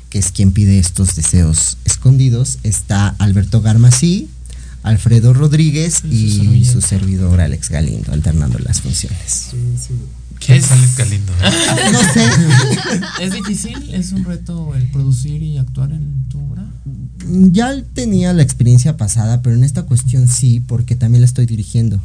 que 0.10 0.20
es 0.20 0.32
quien 0.32 0.52
pide 0.52 0.80
estos 0.80 1.16
deseos 1.16 1.78
escondidos, 1.86 2.60
está 2.64 3.16
Alberto 3.20 3.62
Garmasí, 3.62 4.30
Alfredo 4.84 5.34
Rodríguez 5.34 6.04
y 6.06 6.64
su 6.66 6.82
servidor 6.82 7.42
Alex 7.42 7.70
Galindo, 7.70 8.12
alternando 8.12 8.60
las 8.60 8.82
funciones. 8.82 9.50
¿Quién 10.40 10.60
es 10.60 10.72
Alex 10.72 10.98
Galindo? 10.98 11.34
No 11.92 12.00
sé. 12.14 12.30
¿Es 13.22 13.34
difícil? 13.34 13.94
¿Es 13.94 14.12
un 14.12 14.26
reto 14.26 14.76
el 14.76 14.90
producir 14.92 15.42
y 15.42 15.58
actuar 15.58 15.92
en 15.92 16.28
tu 16.30 16.40
obra? 16.40 16.66
Ya 17.26 17.82
tenía 17.94 18.34
la 18.34 18.44
experiencia 18.44 18.98
pasada, 18.98 19.42
pero 19.42 19.56
en 19.56 19.64
esta 19.64 19.84
cuestión 19.84 20.28
sí, 20.28 20.60
porque 20.60 20.96
también 20.96 21.22
la 21.22 21.28
estoy 21.28 21.46
dirigiendo. 21.46 22.00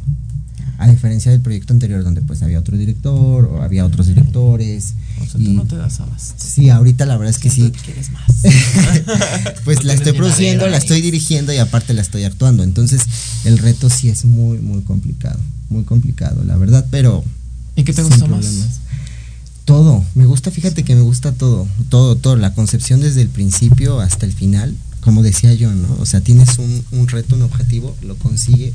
A 0.81 0.87
diferencia 0.87 1.31
del 1.31 1.41
proyecto 1.41 1.73
anterior, 1.73 2.03
donde 2.03 2.23
pues 2.23 2.41
había 2.41 2.57
otro 2.57 2.75
director 2.75 3.45
o 3.45 3.61
había 3.61 3.85
otros 3.85 4.07
directores. 4.07 4.95
O 5.21 5.25
sea, 5.25 5.33
tú 5.33 5.51
no 5.51 5.63
te 5.63 5.75
das 5.75 5.99
abasto. 5.99 6.43
Sí, 6.43 6.71
ahorita 6.71 7.05
la 7.05 7.17
verdad 7.17 7.29
es 7.29 7.37
que 7.37 7.51
sí. 7.51 7.71
Quieres 7.85 8.09
más. 8.09 8.25
pues 9.63 9.83
la 9.83 9.93
estoy 9.93 10.13
produciendo, 10.13 10.67
la 10.67 10.77
estoy 10.77 11.01
dirigiendo 11.01 11.53
y 11.53 11.57
aparte 11.57 11.93
la 11.93 12.01
estoy 12.01 12.23
actuando. 12.23 12.63
Entonces, 12.63 13.03
el 13.45 13.59
reto 13.59 13.91
sí 13.91 14.09
es 14.09 14.25
muy, 14.25 14.57
muy 14.57 14.81
complicado. 14.81 15.39
Muy 15.69 15.83
complicado, 15.83 16.43
la 16.43 16.57
verdad, 16.57 16.83
pero. 16.89 17.23
¿Y 17.75 17.83
qué 17.83 17.93
te 17.93 18.01
gusta 18.01 18.25
más? 18.25 18.47
Todo. 19.65 20.03
Me 20.15 20.25
gusta, 20.25 20.49
fíjate 20.49 20.83
que 20.83 20.95
me 20.95 21.01
gusta 21.01 21.31
todo. 21.31 21.67
Todo, 21.89 22.15
todo. 22.15 22.37
La 22.37 22.55
concepción 22.55 23.01
desde 23.01 23.21
el 23.21 23.29
principio 23.29 23.99
hasta 23.99 24.25
el 24.25 24.33
final. 24.33 24.75
Como 25.01 25.23
decía 25.23 25.53
yo, 25.53 25.73
¿no? 25.73 25.97
O 25.99 26.05
sea, 26.05 26.21
tienes 26.21 26.57
un, 26.59 26.85
un 26.91 27.07
reto, 27.07 27.35
un 27.35 27.41
objetivo, 27.41 27.95
lo 28.01 28.15
consigues. 28.15 28.73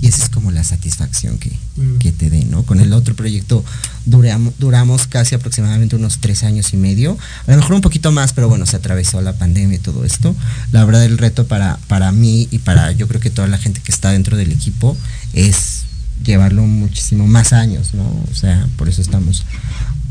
Y 0.00 0.08
esa 0.08 0.24
es 0.24 0.28
como 0.28 0.50
la 0.50 0.62
satisfacción 0.64 1.38
que, 1.38 1.50
que 1.98 2.12
te 2.12 2.28
dé, 2.28 2.44
¿no? 2.44 2.64
Con 2.64 2.80
el 2.80 2.92
otro 2.92 3.14
proyecto 3.14 3.64
duramos, 4.04 4.52
duramos 4.58 5.06
casi 5.06 5.34
aproximadamente 5.34 5.96
unos 5.96 6.18
tres 6.18 6.42
años 6.42 6.74
y 6.74 6.76
medio. 6.76 7.16
A 7.46 7.52
lo 7.52 7.56
mejor 7.56 7.74
un 7.74 7.80
poquito 7.80 8.12
más, 8.12 8.32
pero 8.32 8.48
bueno, 8.48 8.66
se 8.66 8.76
atravesó 8.76 9.22
la 9.22 9.32
pandemia 9.38 9.76
y 9.76 9.80
todo 9.80 10.04
esto. 10.04 10.34
La 10.72 10.84
verdad, 10.84 11.04
el 11.04 11.16
reto 11.16 11.46
para, 11.46 11.78
para 11.88 12.12
mí 12.12 12.48
y 12.50 12.58
para 12.58 12.92
yo 12.92 13.08
creo 13.08 13.20
que 13.20 13.30
toda 13.30 13.48
la 13.48 13.56
gente 13.56 13.80
que 13.80 13.92
está 13.92 14.10
dentro 14.10 14.36
del 14.36 14.52
equipo 14.52 14.96
es 15.32 15.84
llevarlo 16.22 16.62
muchísimo 16.62 17.26
más 17.26 17.52
años, 17.52 17.94
¿no? 17.94 18.04
O 18.30 18.34
sea, 18.34 18.68
por 18.76 18.88
eso 18.88 19.00
estamos 19.00 19.44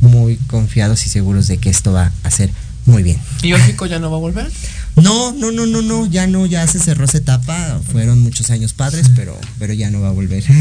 muy 0.01 0.37
confiados 0.47 1.05
y 1.05 1.09
seguros 1.09 1.47
de 1.47 1.57
que 1.57 1.69
esto 1.69 1.93
va 1.93 2.11
a 2.23 2.31
ser 2.31 2.51
muy 2.86 3.03
bien. 3.03 3.17
¿Y 3.41 3.53
Órfico 3.53 3.86
ya 3.86 3.99
no 3.99 4.11
va 4.11 4.17
a 4.17 4.19
volver? 4.19 4.51
No, 4.95 5.31
no, 5.31 5.51
no, 5.51 5.65
no, 5.65 5.81
no, 5.81 6.05
ya 6.05 6.27
no, 6.27 6.45
ya 6.45 6.67
se 6.67 6.79
cerró 6.79 7.05
esa 7.05 7.17
etapa, 7.17 7.79
fueron 7.91 8.19
muchos 8.19 8.51
años 8.51 8.73
padres, 8.73 9.09
pero, 9.15 9.36
pero 9.57 9.73
ya 9.73 9.89
no 9.89 10.01
va 10.01 10.09
a 10.09 10.11
volver. 10.11 10.43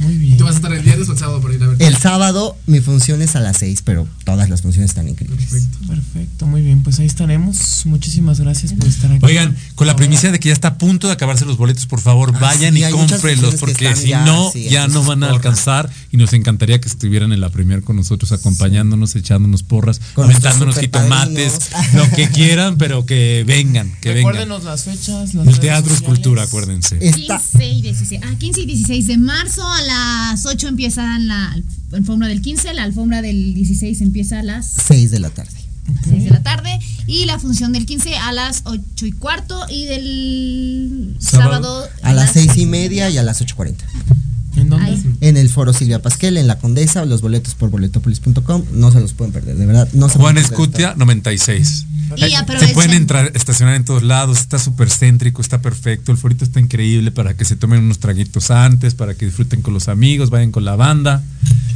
Muy 0.00 0.16
bien. 0.16 0.38
¿Tú 0.38 0.44
vas 0.44 0.54
a 0.54 0.56
estar 0.56 0.72
el 0.72 0.80
viernes 0.80 1.08
o 1.10 1.12
el 1.12 1.18
sábado 1.18 1.40
para 1.42 1.54
ir 1.54 1.62
a 1.62 1.66
ver? 1.68 1.82
El 1.82 1.96
sábado 1.96 2.56
mi 2.66 2.80
función 2.80 3.20
es 3.20 3.36
a 3.36 3.40
las 3.40 3.58
6, 3.58 3.82
pero 3.84 4.08
todas 4.24 4.48
las 4.48 4.62
funciones 4.62 4.90
están 4.90 5.08
increíbles. 5.08 5.68
Perfecto, 5.86 6.46
muy 6.46 6.62
bien. 6.62 6.82
Pues 6.82 6.98
ahí 6.98 7.06
estaremos. 7.06 7.84
Muchísimas 7.84 8.40
gracias 8.40 8.72
por 8.72 8.88
estar 8.88 9.12
aquí. 9.12 9.24
Oigan, 9.24 9.54
con 9.74 9.86
la 9.86 9.96
primicia 9.96 10.32
de 10.32 10.40
que 10.40 10.48
ya 10.48 10.54
está 10.54 10.68
a 10.68 10.78
punto 10.78 11.06
de 11.06 11.12
acabarse 11.12 11.44
los 11.44 11.58
boletos, 11.58 11.84
por 11.84 12.00
favor, 12.00 12.32
vayan 12.40 12.74
sí, 12.74 12.82
y 12.82 12.90
cómprenlos, 12.90 13.56
porque 13.56 13.94
si 13.94 14.08
ya, 14.08 14.24
no, 14.24 14.50
sí, 14.50 14.68
ya 14.70 14.88
no 14.88 15.04
van 15.04 15.22
a 15.22 15.28
alcanzar 15.28 15.90
y 16.10 16.16
nos 16.16 16.32
encantaría 16.32 16.80
que 16.80 16.88
estuvieran 16.88 17.32
en 17.34 17.40
la 17.40 17.50
premier 17.50 17.82
con 17.82 17.96
nosotros, 17.96 18.32
acompañándonos, 18.32 19.14
echándonos 19.16 19.62
porras, 19.62 20.00
Con 20.14 20.24
aventándonos 20.24 20.78
jitomates, 20.78 21.70
lo 21.92 22.08
que 22.10 22.30
quieran, 22.30 22.78
pero 22.78 23.04
que 23.04 23.44
vengan, 23.46 23.92
que 24.00 24.14
vengan. 24.14 24.32
Recuérdenos 24.32 24.64
las 24.64 24.84
fechas. 24.84 25.34
Las 25.34 25.46
El 25.46 25.60
teatro 25.60 25.92
es 25.92 26.00
cultura, 26.00 26.44
acuérdense. 26.44 26.98
15 26.98 27.66
y 27.66 27.82
16. 27.82 28.20
Ah, 28.24 28.34
15 28.38 28.60
y 28.62 28.66
16 28.66 29.06
de 29.06 29.18
marzo 29.18 29.68
a 29.68 29.82
las 29.82 29.89
8 30.44 30.68
empieza 30.68 31.18
la 31.18 31.56
alfombra 31.92 32.28
del 32.28 32.40
15, 32.40 32.74
la 32.74 32.84
alfombra 32.84 33.22
del 33.22 33.54
16 33.54 34.00
empieza 34.00 34.40
a 34.40 34.42
las 34.42 34.66
6 34.66 35.10
de 35.10 35.20
la 35.20 35.30
tarde. 35.30 35.52
6 36.08 36.24
de 36.24 36.30
la 36.30 36.42
tarde 36.42 36.78
y 37.06 37.24
la 37.24 37.38
función 37.38 37.72
del 37.72 37.84
15 37.86 38.16
a 38.16 38.32
las 38.32 38.62
8 38.64 39.06
y 39.06 39.12
cuarto 39.12 39.66
y 39.68 39.86
del 39.86 41.16
sábado, 41.18 41.88
A 42.02 42.12
las 42.14 42.32
6 42.32 42.56
y 42.56 42.66
media 42.66 43.10
y 43.10 43.18
a 43.18 43.22
las 43.22 43.42
8.40. 43.42 43.74
¿En 44.56 44.68
dónde? 44.68 44.86
Ahí. 44.86 45.16
En 45.20 45.36
el 45.36 45.48
foro 45.48 45.72
Silvia 45.72 46.02
Pasquel, 46.02 46.36
en 46.36 46.46
la 46.46 46.58
Condesa, 46.58 47.04
los 47.04 47.20
boletos 47.20 47.54
por 47.54 47.70
boletopolis.com, 47.70 48.64
no 48.72 48.92
se 48.92 49.00
los 49.00 49.12
pueden 49.12 49.32
perder, 49.32 49.56
de 49.56 49.66
verdad. 49.66 49.88
No 49.92 50.08
se 50.08 50.18
Juan 50.18 50.38
Escutia, 50.38 50.94
96. 50.96 51.86
Y 52.16 52.58
Se 52.58 52.68
pueden 52.74 52.92
entrar, 52.92 53.30
estacionar 53.34 53.76
en 53.76 53.84
todos 53.84 54.02
lados, 54.02 54.38
está 54.38 54.58
súper 54.58 54.90
céntrico, 54.90 55.40
está 55.40 55.62
perfecto, 55.62 56.10
el 56.10 56.18
forito 56.18 56.44
está 56.44 56.58
increíble 56.58 57.12
para 57.12 57.34
que 57.34 57.44
se 57.44 57.56
tomen 57.56 57.84
unos 57.84 57.98
traguitos 57.98 58.50
antes, 58.50 58.94
para 58.94 59.14
que 59.14 59.26
disfruten 59.26 59.62
con 59.62 59.74
los 59.74 59.88
amigos, 59.88 60.30
vayan 60.30 60.50
con 60.50 60.64
la 60.64 60.76
banda. 60.76 61.22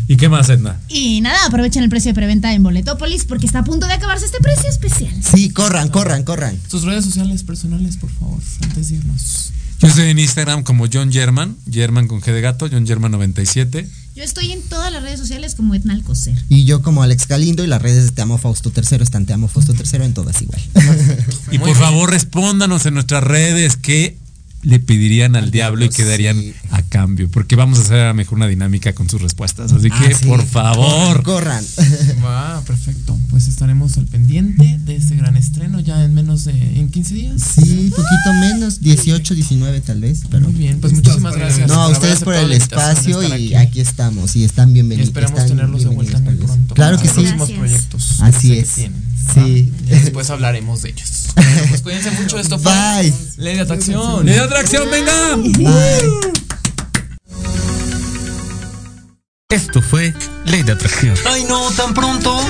¿Y 0.06 0.16
qué 0.16 0.28
más, 0.28 0.48
Edna? 0.50 0.80
Y 0.88 1.20
nada, 1.20 1.46
aprovechen 1.46 1.82
el 1.82 1.88
precio 1.88 2.10
de 2.10 2.14
preventa 2.14 2.52
en 2.52 2.62
Boletopolis 2.62 3.24
porque 3.24 3.46
está 3.46 3.60
a 3.60 3.64
punto 3.64 3.86
de 3.86 3.94
acabarse 3.94 4.26
este 4.26 4.38
precio 4.40 4.68
especial. 4.68 5.14
Sí, 5.22 5.50
corran, 5.50 5.88
corran, 5.88 6.24
corran. 6.24 6.58
Sus 6.68 6.82
redes 6.82 7.04
sociales 7.04 7.42
personales, 7.42 7.96
por 7.96 8.10
favor, 8.10 8.40
antes 8.62 8.90
de 8.90 8.96
irnos. 8.96 9.52
Yo 9.80 9.88
estoy 9.88 10.08
en 10.08 10.18
Instagram 10.18 10.62
como 10.62 10.86
John 10.92 11.12
German, 11.12 11.56
German 11.70 12.08
con 12.08 12.20
G 12.20 12.32
de 12.32 12.40
gato, 12.40 12.68
John 12.70 12.86
German 12.86 13.12
97. 13.12 13.88
Yo 14.16 14.22
estoy 14.22 14.52
en 14.52 14.62
todas 14.62 14.92
las 14.92 15.02
redes 15.02 15.18
sociales 15.18 15.56
como 15.56 15.74
Etna 15.74 15.92
Alcocer. 15.92 16.34
Y 16.48 16.64
yo 16.64 16.82
como 16.82 17.02
Alex 17.02 17.26
Galindo 17.26 17.64
y 17.64 17.66
las 17.66 17.82
redes 17.82 18.04
de 18.04 18.10
Te 18.12 18.22
Amo 18.22 18.38
Fausto 18.38 18.72
III 18.74 19.02
están 19.02 19.26
Te 19.26 19.32
Amo 19.32 19.48
Fausto 19.48 19.74
III 19.74 20.04
en 20.04 20.14
todas 20.14 20.40
igual. 20.40 20.60
Y 21.50 21.58
por 21.58 21.76
favor 21.76 22.10
respóndanos 22.10 22.86
en 22.86 22.94
nuestras 22.94 23.24
redes 23.24 23.76
qué 23.76 24.16
le 24.64 24.78
pedirían 24.80 25.36
al 25.36 25.50
diablo 25.50 25.84
y 25.84 25.88
qué 25.90 26.04
darían 26.04 26.42
a 26.70 26.82
cambio, 26.82 27.28
porque 27.30 27.54
vamos 27.54 27.78
a 27.78 27.82
hacer 27.82 28.00
a 28.00 28.08
lo 28.08 28.14
mejor 28.14 28.38
una 28.38 28.46
dinámica 28.46 28.94
con 28.94 29.08
sus 29.08 29.20
respuestas. 29.20 29.72
Así 29.72 29.88
Ah, 29.92 30.00
que, 30.08 30.14
sí. 30.14 30.24
por 30.26 30.44
favor. 30.44 31.22
Corran. 31.22 31.64
Va, 32.24 32.62
perfecto. 32.66 33.16
Pues 33.30 33.48
estaremos 33.48 33.96
al 33.98 34.06
pendiente 34.06 34.78
de 34.84 34.96
este 34.96 35.16
gran 35.16 35.36
estreno 35.36 35.80
ya 35.80 36.02
en 36.02 36.14
menos 36.14 36.44
de 36.44 36.52
en 36.52 36.90
15 36.90 37.14
días. 37.14 37.42
Sí, 37.42 37.90
poquito 37.90 38.32
menos, 38.40 38.80
18, 38.80 39.34
19 39.34 39.80
tal 39.82 40.00
vez, 40.00 40.22
pero 40.30 40.46
Muy 40.48 40.54
bien, 40.58 40.80
pues 40.80 40.92
muchísimas 40.92 41.36
gracias. 41.36 41.68
No, 41.68 41.82
a 41.82 41.88
ustedes 41.88 42.20
por 42.20 42.34
el 42.34 42.52
espacio 42.52 43.22
y 43.22 43.32
aquí. 43.32 43.54
aquí 43.54 43.80
estamos 43.80 44.34
y 44.36 44.44
están 44.44 44.72
bienvenidos. 44.72 45.08
Y 45.08 45.10
esperamos 45.10 45.38
están 45.40 45.56
tenerlos 45.56 45.82
de 45.82 45.88
vuelta 45.90 46.18
muy 46.20 46.34
pronto. 46.36 46.74
Claro 46.74 46.96
que 46.98 47.08
para 47.08 47.14
sí. 47.20 47.34
próximos 47.34 47.50
proyectos. 47.50 48.20
Así 48.22 48.48
que 48.48 48.58
es. 48.60 48.74
tienen, 48.74 49.14
Sí. 49.34 49.72
Y 49.86 49.88
después 49.88 50.28
hablaremos 50.28 50.82
de 50.82 50.90
ellos. 50.90 51.28
Bueno, 51.34 51.50
pues 51.70 51.80
cuídense 51.80 52.10
mucho. 52.10 52.38
Esto 52.38 52.58
fue 52.58 52.70
Bye. 52.72 53.14
Ley 53.38 53.54
de 53.56 53.62
Atracción. 53.62 54.26
¡Ley 54.26 54.34
de 54.34 54.40
atracción, 54.40 54.53
venga! 54.90 55.36
Esto 59.50 59.82
fue 59.82 60.14
Ley 60.44 60.62
de 60.62 60.72
Atracción. 60.72 61.14
Ay, 61.26 61.44
no, 61.48 61.70
tan 61.72 61.92
pronto. 61.92 62.40